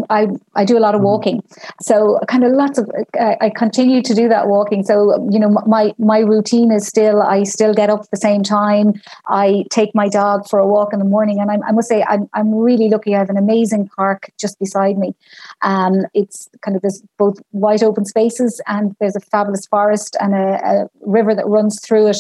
I, 0.10 0.28
I, 0.56 0.66
do 0.66 0.78
a 0.78 0.80
lot 0.80 0.96
of 0.96 1.00
mm-hmm. 1.00 1.06
walking, 1.06 1.44
so 1.82 2.20
kind 2.28 2.44
of 2.44 2.54
lots 2.54 2.78
of. 2.78 2.90
I 3.20 3.50
continue 3.56 4.02
to 4.02 4.14
do 4.14 4.30
that 4.30 4.48
walking. 4.48 4.84
So 4.84 5.28
you 5.32 5.40
know, 5.40 5.50
my 5.50 5.94
my 5.98 6.20
routine 6.20 6.72
is 6.72 6.88
still. 6.88 7.22
I 7.22 7.44
still 7.44 7.74
get 7.74 7.90
up 7.90 8.02
at 8.02 8.12
the 8.12 8.18
same 8.18 8.44
time. 8.44 8.94
I 9.28 9.66
take 9.70 9.94
my 9.94 10.08
dog 10.08 10.48
for 10.50 10.60
a 10.60 10.68
walk 10.68 10.94
in 10.94 11.00
the 11.00 11.06
morning, 11.06 11.40
and 11.40 11.52
I, 11.52 11.58
I 11.68 11.72
must 11.72 11.90
say 11.90 12.04
I'm 12.08 12.30
I'm 12.34 12.54
really 12.54 12.90
lucky. 12.90 13.16
I 13.16 13.20
have 13.20 13.30
an 13.30 13.38
amazing 13.38 13.90
park 13.90 14.32
just 14.38 14.60
beside 14.60 14.98
me. 14.98 15.16
Um, 15.62 16.06
it's 16.14 16.50
kind 16.62 16.76
of 16.76 16.82
this 16.82 17.02
both 17.18 17.42
wide 17.52 17.84
open 17.84 18.06
spaces, 18.06 18.62
and 18.68 18.96
there's 19.00 19.16
a 19.16 19.22
fabulous 19.22 19.66
forest 19.66 20.16
and 20.20 20.34
a, 20.34 20.60
a 20.64 20.90
river 21.02 21.36
that 21.36 21.48
runs 21.48 21.82
through 21.82 22.08
it. 22.08 22.18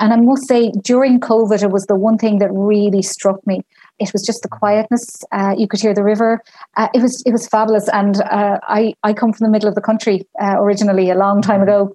And 0.00 0.12
I 0.14 0.16
must 0.16 0.48
say, 0.48 0.72
during 0.82 1.20
COVID, 1.20 1.62
it 1.62 1.70
was 1.70 1.86
the 1.86 1.94
one 1.94 2.16
thing 2.16 2.38
that 2.38 2.50
really 2.50 3.02
struck 3.02 3.46
me. 3.46 3.60
It 3.98 4.12
was 4.14 4.24
just 4.24 4.42
the 4.42 4.48
quietness. 4.48 5.22
Uh, 5.30 5.54
you 5.56 5.68
could 5.68 5.80
hear 5.80 5.92
the 5.94 6.02
river. 6.02 6.42
Uh, 6.76 6.88
it 6.94 7.02
was 7.02 7.22
it 7.26 7.32
was 7.32 7.46
fabulous. 7.46 7.86
And 7.92 8.20
uh, 8.22 8.58
I 8.66 8.94
I 9.02 9.12
come 9.12 9.32
from 9.34 9.44
the 9.44 9.50
middle 9.50 9.68
of 9.68 9.74
the 9.74 9.82
country 9.82 10.26
uh, 10.42 10.56
originally 10.58 11.10
a 11.10 11.14
long 11.14 11.42
time 11.42 11.62
ago, 11.62 11.94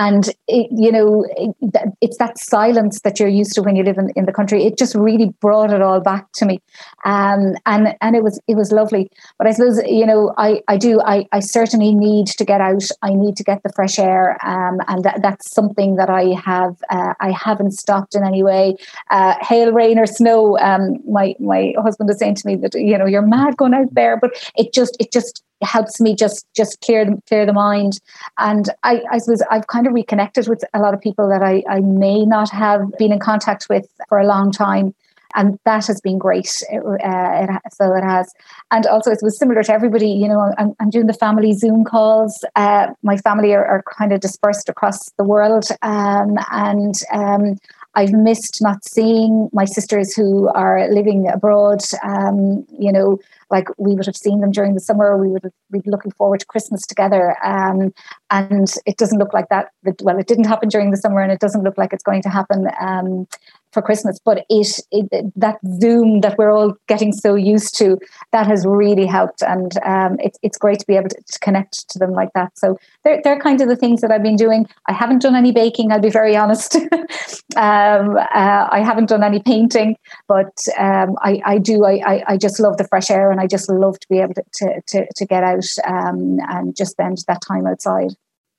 and 0.00 0.30
it, 0.48 0.68
you 0.70 0.90
know 0.90 1.26
it, 1.36 1.54
it's 2.00 2.16
that 2.16 2.38
silence 2.38 3.00
that 3.02 3.20
you're 3.20 3.28
used 3.28 3.52
to 3.54 3.62
when 3.62 3.76
you 3.76 3.82
live 3.82 3.98
in, 3.98 4.10
in 4.16 4.24
the 4.24 4.32
country. 4.32 4.64
It 4.64 4.78
just 4.78 4.94
really 4.94 5.34
brought 5.40 5.72
it 5.72 5.82
all 5.82 6.00
back 6.00 6.32
to 6.36 6.46
me. 6.46 6.60
Um, 7.04 7.54
and 7.66 7.94
and 8.00 8.16
it 8.16 8.22
was 8.22 8.40
it 8.48 8.56
was 8.56 8.72
lovely. 8.72 9.10
But 9.36 9.46
i 9.46 9.50
suppose 9.52 9.78
you 9.86 10.06
know 10.06 10.32
i 10.38 10.62
i 10.68 10.78
do 10.78 11.00
i 11.02 11.26
i 11.32 11.40
certainly 11.40 11.94
need 11.94 12.28
to 12.28 12.44
get 12.46 12.62
out. 12.62 12.84
I 13.02 13.10
need 13.14 13.36
to 13.36 13.44
get 13.44 13.62
the 13.62 13.72
fresh 13.74 13.98
air. 13.98 14.38
Um, 14.42 14.78
and 14.88 15.04
that, 15.04 15.20
that's 15.20 15.52
something 15.52 15.96
that 15.96 16.08
i 16.08 16.34
have 16.50 16.76
uh, 16.88 17.12
i 17.20 17.30
haven't 17.30 17.72
stopped 17.72 18.14
in 18.14 18.24
any 18.24 18.42
way. 18.42 18.76
Uh, 19.10 19.34
hail 19.42 19.70
rain 19.72 19.98
or 19.98 20.06
snow 20.06 20.58
um, 20.58 20.96
my 21.06 21.34
my 21.38 21.74
husband 21.76 22.08
is 22.08 22.18
saying 22.18 22.36
to 22.36 22.46
me 22.46 22.56
that 22.56 22.74
you 22.74 22.96
know 22.96 23.06
you're 23.06 23.30
mad 23.36 23.58
going 23.58 23.74
out 23.74 23.94
there. 23.94 24.16
But 24.18 24.50
it 24.56 24.72
just 24.72 24.96
it 24.98 25.12
just 25.12 25.42
helps 25.62 26.00
me 26.00 26.14
just 26.14 26.46
just 26.54 26.80
clear 26.80 27.06
clear 27.28 27.46
the 27.46 27.52
mind. 27.52 28.00
And 28.38 28.70
I, 28.82 29.02
I 29.10 29.18
suppose 29.18 29.42
I've 29.50 29.66
kind 29.66 29.86
of 29.86 29.92
reconnected 29.92 30.48
with 30.48 30.64
a 30.74 30.78
lot 30.78 30.94
of 30.94 31.00
people 31.00 31.28
that 31.28 31.42
I, 31.42 31.62
I 31.68 31.80
may 31.80 32.24
not 32.24 32.50
have 32.50 32.82
been 32.98 33.12
in 33.12 33.18
contact 33.18 33.68
with 33.68 33.86
for 34.08 34.18
a 34.18 34.26
long 34.26 34.52
time. 34.52 34.94
And 35.36 35.60
that 35.64 35.86
has 35.86 36.00
been 36.00 36.18
great. 36.18 36.60
Uh, 36.72 36.96
it, 37.04 37.50
so 37.72 37.94
it 37.94 38.02
has. 38.02 38.32
And 38.72 38.84
also 38.86 39.12
it 39.12 39.20
was 39.22 39.38
similar 39.38 39.62
to 39.62 39.72
everybody 39.72 40.08
you 40.08 40.26
know 40.26 40.52
i'm, 40.58 40.74
I'm 40.80 40.90
doing 40.90 41.06
the 41.06 41.12
family 41.12 41.52
zoom 41.52 41.84
calls. 41.84 42.44
Uh, 42.56 42.88
my 43.02 43.16
family 43.18 43.54
are, 43.54 43.64
are, 43.64 43.84
kind 43.96 44.12
of 44.12 44.20
dispersed 44.20 44.68
across 44.68 45.10
the 45.12 45.24
world. 45.24 45.66
Um, 45.82 46.36
and 46.50 46.94
um, 47.12 47.58
I've 47.94 48.12
missed 48.12 48.62
not 48.62 48.84
seeing 48.84 49.48
my 49.52 49.64
sisters 49.64 50.14
who 50.14 50.48
are 50.48 50.88
living 50.90 51.28
abroad. 51.28 51.80
Um, 52.04 52.64
you 52.78 52.92
know, 52.92 53.18
like 53.50 53.68
we 53.78 53.94
would 53.94 54.06
have 54.06 54.16
seen 54.16 54.40
them 54.40 54.50
during 54.50 54.74
the 54.74 54.80
summer. 54.80 55.16
We 55.16 55.28
would 55.28 55.50
be 55.70 55.80
looking 55.86 56.12
forward 56.12 56.40
to 56.40 56.46
Christmas 56.46 56.86
together. 56.86 57.36
Um, 57.44 57.92
and 58.30 58.72
it 58.86 58.96
doesn't 58.96 59.18
look 59.18 59.32
like 59.32 59.48
that. 59.50 59.70
Well, 60.02 60.18
it 60.18 60.26
didn't 60.26 60.44
happen 60.44 60.68
during 60.68 60.90
the 60.90 60.96
summer, 60.96 61.20
and 61.20 61.32
it 61.32 61.40
doesn't 61.40 61.62
look 61.62 61.76
like 61.78 61.92
it's 61.92 62.04
going 62.04 62.22
to 62.22 62.28
happen 62.28 62.68
um, 62.80 63.26
for 63.72 63.82
Christmas. 63.82 64.18
But 64.24 64.44
it, 64.48 64.80
it, 64.90 65.32
that 65.36 65.58
Zoom 65.80 66.20
that 66.20 66.36
we're 66.38 66.50
all 66.50 66.74
getting 66.88 67.12
so 67.12 67.34
used 67.34 67.76
to 67.78 67.98
that 68.32 68.46
has 68.46 68.66
really 68.66 69.06
helped, 69.06 69.42
and 69.42 69.76
um, 69.84 70.16
it's 70.20 70.38
it's 70.42 70.58
great 70.58 70.78
to 70.80 70.86
be 70.86 70.96
able 70.96 71.08
to, 71.08 71.16
to, 71.16 71.38
connect 71.40 71.88
to 71.90 71.98
them 71.98 72.12
like 72.12 72.30
that. 72.34 72.56
So 72.58 72.78
they're 73.04 73.20
they're 73.22 73.40
kind 73.40 73.60
of 73.60 73.68
the 73.68 73.76
things 73.76 74.00
that 74.00 74.10
I've 74.10 74.22
been 74.22 74.36
doing. 74.36 74.66
I 74.86 74.92
haven't 74.92 75.22
done 75.22 75.34
any 75.34 75.52
baking. 75.52 75.92
I'll 75.92 76.00
be 76.00 76.10
very 76.10 76.36
honest. 76.36 76.76
um, 77.56 78.16
uh, 78.16 78.68
I 78.70 78.82
haven't 78.84 79.08
done 79.08 79.22
any 79.22 79.40
painting, 79.40 79.96
but 80.28 80.52
um, 80.78 81.16
I 81.22 81.40
I 81.44 81.58
do. 81.58 81.84
I, 81.84 82.22
I 82.26 82.36
just 82.36 82.60
love 82.60 82.76
the 82.76 82.88
fresh 82.88 83.10
air, 83.10 83.30
and 83.30 83.40
I 83.40 83.46
just 83.46 83.68
love 83.68 83.98
to 84.00 84.06
be 84.08 84.18
able 84.18 84.34
to 84.34 84.44
to 84.54 84.82
to, 84.88 85.06
to 85.14 85.26
get 85.26 85.44
out 85.44 85.66
um, 85.86 86.38
and 86.48 86.76
just 86.76 86.92
spend 86.92 87.18
that 87.28 87.40
time 87.46 87.66
outside. 87.66 88.10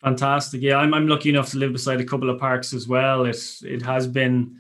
Fantastic. 0.02 0.62
Yeah, 0.62 0.78
I'm 0.78 0.94
I'm 0.94 1.08
lucky 1.08 1.30
enough 1.30 1.52
to 1.52 1.58
live 1.58 1.74
beside 1.74 2.02
a 2.02 2.06
couple 2.06 2.30
of 2.30 2.40
parks 2.40 2.74
as 2.74 2.88
well. 2.88 3.26
It's 3.26 3.64
it 3.64 3.84
has 3.84 4.08
been 4.08 4.58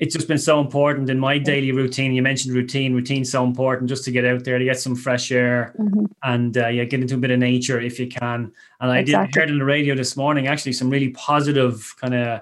it's 0.00 0.14
just 0.14 0.26
been 0.26 0.38
so 0.38 0.60
important 0.60 1.10
in 1.10 1.18
my 1.18 1.36
daily 1.36 1.72
routine. 1.72 2.14
You 2.14 2.22
mentioned 2.22 2.54
routine. 2.54 2.94
Routine's 2.94 3.30
so 3.30 3.44
important 3.44 3.90
just 3.90 4.02
to 4.04 4.10
get 4.10 4.24
out 4.24 4.44
there 4.44 4.58
to 4.58 4.64
get 4.64 4.80
some 4.80 4.96
fresh 4.96 5.30
air 5.30 5.74
mm-hmm. 5.78 6.06
and 6.22 6.56
uh, 6.56 6.68
yeah, 6.68 6.84
get 6.84 7.02
into 7.02 7.16
a 7.16 7.18
bit 7.18 7.30
of 7.30 7.38
nature 7.38 7.78
if 7.78 8.00
you 8.00 8.08
can. 8.08 8.50
And 8.80 8.90
I 8.90 9.00
exactly. 9.00 9.26
did 9.30 9.38
heard 9.38 9.50
on 9.50 9.58
the 9.58 9.64
radio 9.64 9.94
this 9.94 10.16
morning 10.16 10.46
actually 10.46 10.72
some 10.72 10.88
really 10.88 11.10
positive 11.10 11.94
kind 12.00 12.14
of 12.14 12.40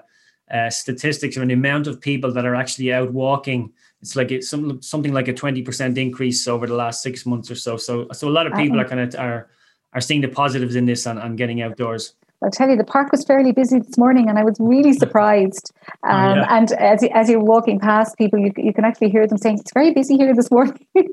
uh, 0.49 0.69
statistics 0.69 1.37
on 1.37 1.47
the 1.47 1.53
amount 1.53 1.87
of 1.87 1.99
people 1.99 2.31
that 2.31 2.45
are 2.45 2.55
actually 2.55 2.93
out 2.93 3.11
walking. 3.11 3.73
It's 4.01 4.15
like 4.15 4.31
it's 4.31 4.49
some, 4.49 4.81
something 4.81 5.11
like 5.11 5.27
a 5.27 5.33
twenty 5.33 5.61
percent 5.61 5.97
increase 5.97 6.47
over 6.47 6.65
the 6.65 6.75
last 6.75 7.03
six 7.03 7.25
months 7.25 7.51
or 7.51 7.55
so. 7.55 7.75
So 7.75 8.07
so 8.13 8.29
a 8.29 8.31
lot 8.31 8.47
of 8.47 8.53
people 8.53 8.79
uh-huh. 8.79 8.85
are 8.85 8.89
kind 8.89 9.01
of 9.01 9.19
are 9.19 9.49
are 9.91 10.01
seeing 10.01 10.21
the 10.21 10.29
positives 10.29 10.77
in 10.77 10.85
this 10.85 11.05
and, 11.05 11.19
and 11.19 11.37
getting 11.37 11.61
outdoors. 11.61 12.13
I'll 12.41 12.51
tell 12.51 12.69
you, 12.69 12.77
the 12.77 12.85
park 12.85 13.11
was 13.11 13.25
fairly 13.25 13.51
busy 13.51 13.79
this 13.79 13.97
morning, 13.97 14.29
and 14.29 14.39
I 14.39 14.43
was 14.43 14.55
really 14.59 14.93
surprised. 15.03 15.71
Oh, 16.03 16.09
um, 16.09 16.15
oh, 16.15 16.35
yeah. 16.35 16.57
And 16.57 16.71
as 16.73 17.03
as 17.13 17.29
you're 17.29 17.43
walking 17.43 17.79
past 17.79 18.17
people, 18.17 18.39
you 18.39 18.51
you 18.57 18.73
can 18.73 18.85
actually 18.85 19.09
hear 19.09 19.27
them 19.27 19.37
saying, 19.37 19.59
"It's 19.59 19.73
very 19.73 19.93
busy 19.93 20.17
here 20.17 20.33
this 20.33 20.49
morning." 20.51 20.85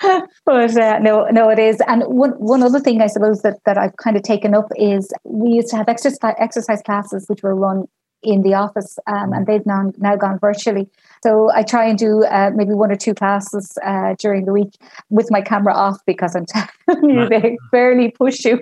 but 0.46 0.76
uh, 0.76 0.98
no, 1.00 1.26
no, 1.26 1.50
it 1.50 1.58
is. 1.58 1.80
And 1.86 2.02
one 2.04 2.30
one 2.32 2.62
other 2.62 2.80
thing 2.80 3.00
I 3.00 3.06
suppose 3.06 3.42
that 3.42 3.58
that 3.64 3.78
I've 3.78 3.96
kind 3.96 4.16
of 4.16 4.22
taken 4.22 4.54
up 4.54 4.68
is 4.76 5.12
we 5.24 5.50
used 5.50 5.68
to 5.68 5.76
have 5.76 5.88
exercise 5.88 6.34
exercise 6.38 6.82
classes 6.82 7.26
which 7.28 7.42
were 7.42 7.54
run 7.54 7.86
in 8.22 8.40
the 8.40 8.54
office, 8.54 8.98
um, 9.06 9.32
and 9.32 9.46
they've 9.46 9.66
now 9.66 9.92
now 9.98 10.16
gone 10.16 10.38
virtually. 10.38 10.88
So 11.22 11.50
I 11.52 11.62
try 11.62 11.86
and 11.86 11.98
do 11.98 12.24
uh, 12.24 12.50
maybe 12.54 12.72
one 12.72 12.90
or 12.90 12.96
two 12.96 13.14
classes 13.14 13.76
uh, 13.84 14.14
during 14.18 14.46
the 14.46 14.52
week 14.52 14.74
with 15.10 15.30
my 15.30 15.42
camera 15.42 15.74
off 15.74 15.98
because 16.06 16.34
I'm 16.34 16.46
telling 16.46 17.10
you 17.10 17.28
they 17.28 17.56
barely 17.70 18.10
push 18.10 18.44
you. 18.44 18.60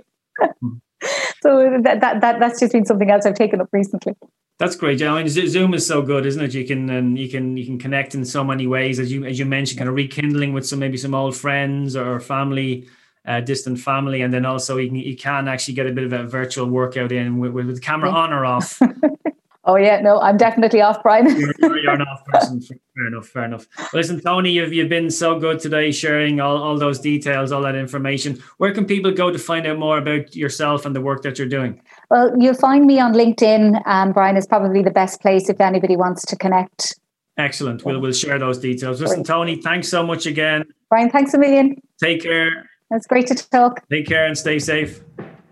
So 1.43 1.79
that, 1.83 2.01
that 2.01 2.21
that 2.21 2.39
that's 2.39 2.61
just 2.61 2.73
been 2.73 2.85
something 2.85 3.11
else 3.11 3.27
I've 3.27 3.35
taken 3.35 3.61
up 3.61 3.69
recently. 3.73 4.15
That's 4.59 4.77
great. 4.77 5.01
Yeah, 5.01 5.15
I 5.15 5.25
mean, 5.25 5.29
Zoom 5.29 5.75
is 5.75 5.85
so 5.85 6.03
good, 6.03 6.25
isn't 6.25 6.41
it? 6.41 6.55
You 6.55 6.65
can 6.65 6.89
and 6.89 7.19
you 7.19 7.29
can 7.29 7.57
you 7.57 7.67
can 7.67 7.79
connect 7.79 8.15
in 8.15 8.25
so 8.25 8.45
many 8.45 8.69
ways, 8.69 9.01
as 9.01 9.11
you 9.11 9.25
as 9.25 9.39
you 9.39 9.45
mentioned, 9.45 9.79
kind 9.79 9.89
of 9.89 9.97
rekindling 9.97 10.53
with 10.53 10.65
some 10.67 10.79
maybe 10.79 10.97
some 10.97 11.15
old 11.15 11.37
friends 11.37 11.97
or 11.97 12.21
family, 12.21 12.87
uh, 13.27 13.41
distant 13.41 13.81
family, 13.81 14.23
and 14.23 14.33
then 14.33 14.47
also 14.47 14.77
you 14.77 14.89
can 14.89 14.97
you 14.97 15.17
can 15.17 15.49
actually 15.49 15.75
get 15.75 15.89
a 15.89 15.93
bit 15.93 16.05
of 16.05 16.13
a 16.13 16.25
virtual 16.25 16.67
workout 16.67 17.11
in 17.11 17.39
with, 17.39 17.53
with 17.53 17.75
the 17.75 17.81
camera 17.81 18.11
yeah. 18.11 18.17
on 18.17 18.33
or 18.33 18.45
off. 18.47 18.81
Oh 19.65 19.77
yeah, 19.77 20.01
no, 20.01 20.21
I'm 20.21 20.37
definitely 20.37 20.81
off, 20.81 21.03
Brian. 21.05 21.27
you're, 21.39 21.55
you're, 21.61 21.95
an 21.95 22.03
off 22.03 22.25
person. 22.25 22.61
Fair 22.61 23.07
enough. 23.07 23.29
Fair 23.29 23.45
enough. 23.45 23.67
Well, 23.79 23.89
listen, 23.95 24.21
Toni, 24.21 24.51
you've 24.51 24.73
you've 24.73 24.89
been 24.89 25.09
so 25.09 25.39
good 25.39 25.61
today, 25.61 25.93
sharing 25.93 26.41
all, 26.41 26.61
all 26.61 26.77
those 26.77 26.99
details, 26.99 27.53
all 27.53 27.63
that 27.63 27.77
information. 27.77 28.43
Where 28.59 28.75
can 28.75 28.87
people 28.87 29.13
go 29.13 29.31
to 29.31 29.39
find 29.39 29.65
out 29.67 29.79
more 29.79 29.99
about 29.99 30.35
yourself 30.35 30.85
and 30.85 30.97
the 30.97 31.01
work 31.01 31.23
that 31.23 31.39
you're 31.39 31.49
doing? 31.49 31.81
Well, 32.11 32.35
you'll 32.39 32.55
find 32.55 32.87
me 32.87 32.99
on 32.99 33.13
LinkedIn. 33.13 33.87
Um, 33.87 34.13
Brian 34.13 34.37
is 34.37 34.49
probably 34.49 34.83
the 34.83 34.91
best 34.91 35.21
place 35.21 35.49
if 35.49 35.61
anybody 35.61 35.97
wants 35.97 36.25
to 36.27 36.37
connect. 36.37 36.99
Excellent. 37.39 37.85
We'll 37.85 38.01
we'll 38.01 38.13
share 38.13 38.41
those 38.41 38.59
details. 38.59 39.01
Listen, 39.01 39.23
Toni, 39.23 39.57
thanks 39.63 39.89
so 39.89 40.05
much 40.05 40.27
again. 40.27 40.65
Brian, 40.91 41.09
thanks 41.09 41.35
a 41.35 41.39
million. 41.39 41.81
Take 42.03 42.23
care. 42.23 42.69
It's 42.91 43.07
great 43.07 43.29
to 43.29 43.35
talk. 43.35 43.89
Take 43.89 44.07
care 44.07 44.27
and 44.27 44.37
stay 44.37 44.59
safe. 44.59 45.01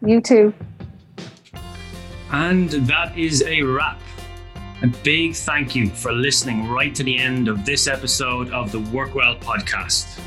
You 0.05 0.21
too. 0.21 0.53
And 2.33 2.71
that 2.71 3.19
is 3.19 3.43
a 3.43 3.63
wrap. 3.63 4.01
A 4.83 4.87
big 4.87 5.35
thank 5.35 5.75
you 5.75 5.91
for 5.91 6.13
listening 6.13 6.69
right 6.69 6.95
to 6.95 7.03
the 7.03 7.19
end 7.19 7.49
of 7.49 7.65
this 7.65 7.87
episode 7.87 8.51
of 8.51 8.73
the 8.73 8.79
Workwell 8.79 9.39
podcast. 9.41 10.21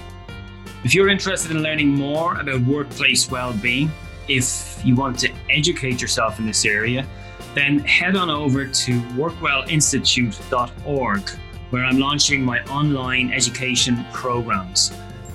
If 0.83 0.93
you're 0.93 1.09
interested 1.09 1.51
in 1.51 1.63
learning 1.63 1.87
more 1.87 2.39
about 2.39 2.61
workplace 2.61 3.31
well-being, 3.31 3.89
if 4.27 4.79
you 4.83 4.95
want 4.95 5.17
to 5.19 5.31
educate 5.49 6.01
yourself 6.01 6.39
in 6.39 6.45
this 6.45 6.65
area, 6.65 7.07
then 7.55 7.79
head 7.79 8.15
on 8.15 8.29
over 8.29 8.65
to 8.65 8.99
workwellinstitute.org, 9.15 11.29
where 11.69 11.85
I'm 11.85 11.99
launching 11.99 12.43
my 12.43 12.63
online 12.65 13.31
education 13.31 14.05
programs. 14.11 14.91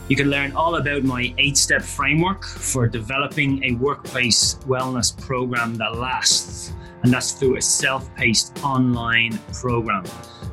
You 0.09 0.17
can 0.17 0.31
learn 0.31 0.53
all 0.53 0.77
about 0.77 1.03
my 1.05 1.35
eight 1.37 1.59
step 1.59 1.83
framework 1.83 2.43
for 2.45 2.89
developing 2.89 3.63
a 3.65 3.73
workplace 3.73 4.55
wellness 4.67 5.15
program 5.21 5.75
that 5.77 5.97
lasts, 5.97 6.73
and 7.03 7.13
that's 7.13 7.33
through 7.33 7.57
a 7.57 7.63
self 7.63 8.15
paced 8.15 8.59
online 8.65 9.39
program. 9.53 10.05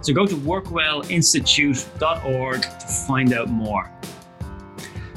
So 0.02 0.12
go 0.14 0.26
to 0.26 0.36
workwellinstitute.org 0.36 2.62
to 2.62 2.88
find 3.08 3.32
out 3.34 3.48
more. 3.48 3.90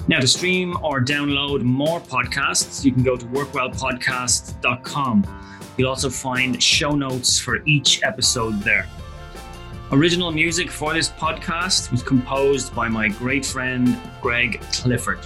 Now, 0.06 0.20
to 0.20 0.28
stream 0.28 0.76
or 0.82 1.00
download 1.02 1.62
more 1.62 2.00
podcasts, 2.00 2.84
you 2.84 2.92
can 2.92 3.02
go 3.02 3.16
to 3.16 3.26
workwellpodcast.com. 3.26 5.26
You'll 5.76 5.90
also 5.90 6.10
find 6.10 6.62
show 6.62 6.92
notes 6.92 7.38
for 7.38 7.62
each 7.66 8.02
episode 8.04 8.62
there. 8.62 8.88
Original 9.90 10.30
music 10.30 10.70
for 10.70 10.92
this 10.92 11.08
podcast 11.08 11.90
was 11.90 12.02
composed 12.02 12.74
by 12.74 12.90
my 12.90 13.08
great 13.08 13.46
friend 13.46 13.98
Greg 14.20 14.60
Clifford. 14.70 15.18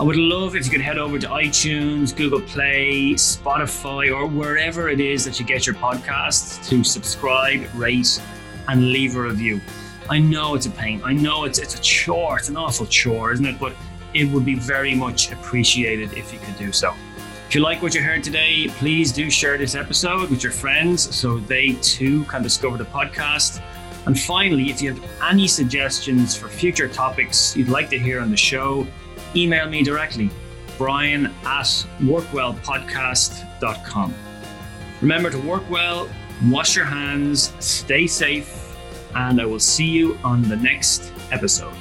I 0.00 0.02
would 0.02 0.16
love 0.16 0.56
if 0.56 0.64
you 0.64 0.72
could 0.72 0.80
head 0.80 0.98
over 0.98 1.20
to 1.20 1.28
iTunes, 1.28 2.16
Google 2.16 2.40
Play, 2.40 3.12
Spotify, 3.12 4.12
or 4.12 4.26
wherever 4.26 4.88
it 4.88 4.98
is 4.98 5.24
that 5.24 5.38
you 5.38 5.46
get 5.46 5.66
your 5.66 5.76
podcasts 5.76 6.68
to 6.68 6.82
subscribe, 6.82 7.64
rate, 7.76 8.20
and 8.66 8.90
leave 8.90 9.14
a 9.14 9.22
review. 9.22 9.60
I 10.08 10.18
know 10.18 10.56
it's 10.56 10.66
a 10.66 10.70
pain. 10.70 11.00
I 11.04 11.12
know 11.12 11.44
it's 11.44 11.60
it's 11.60 11.76
a 11.76 11.80
chore. 11.80 12.38
It's 12.38 12.48
an 12.48 12.56
awful 12.56 12.86
chore, 12.86 13.30
isn't 13.30 13.46
it? 13.46 13.60
But 13.60 13.76
it 14.14 14.24
would 14.24 14.44
be 14.44 14.56
very 14.56 14.96
much 14.96 15.30
appreciated 15.30 16.12
if 16.14 16.32
you 16.32 16.40
could 16.40 16.58
do 16.58 16.72
so. 16.72 16.92
If 17.50 17.56
you 17.56 17.62
like 17.62 17.82
what 17.82 17.96
you 17.96 18.00
heard 18.00 18.22
today, 18.22 18.68
please 18.68 19.10
do 19.10 19.28
share 19.28 19.58
this 19.58 19.74
episode 19.74 20.30
with 20.30 20.44
your 20.44 20.52
friends 20.52 21.12
so 21.12 21.38
they 21.38 21.72
too 21.82 22.22
can 22.26 22.44
discover 22.44 22.78
the 22.78 22.84
podcast. 22.84 23.60
And 24.06 24.16
finally, 24.16 24.70
if 24.70 24.80
you 24.80 24.94
have 24.94 25.04
any 25.20 25.48
suggestions 25.48 26.36
for 26.36 26.46
future 26.46 26.86
topics 26.86 27.56
you'd 27.56 27.68
like 27.68 27.90
to 27.90 27.98
hear 27.98 28.20
on 28.20 28.30
the 28.30 28.36
show, 28.36 28.86
email 29.34 29.68
me 29.68 29.82
directly, 29.82 30.30
brian 30.78 31.26
at 31.44 31.66
workwellpodcast.com. 32.02 34.14
Remember 35.00 35.30
to 35.30 35.38
work 35.38 35.68
well, 35.68 36.08
wash 36.50 36.76
your 36.76 36.84
hands, 36.84 37.52
stay 37.58 38.06
safe, 38.06 38.76
and 39.16 39.40
I 39.40 39.44
will 39.44 39.58
see 39.58 39.86
you 39.86 40.16
on 40.22 40.42
the 40.42 40.54
next 40.54 41.12
episode. 41.32 41.74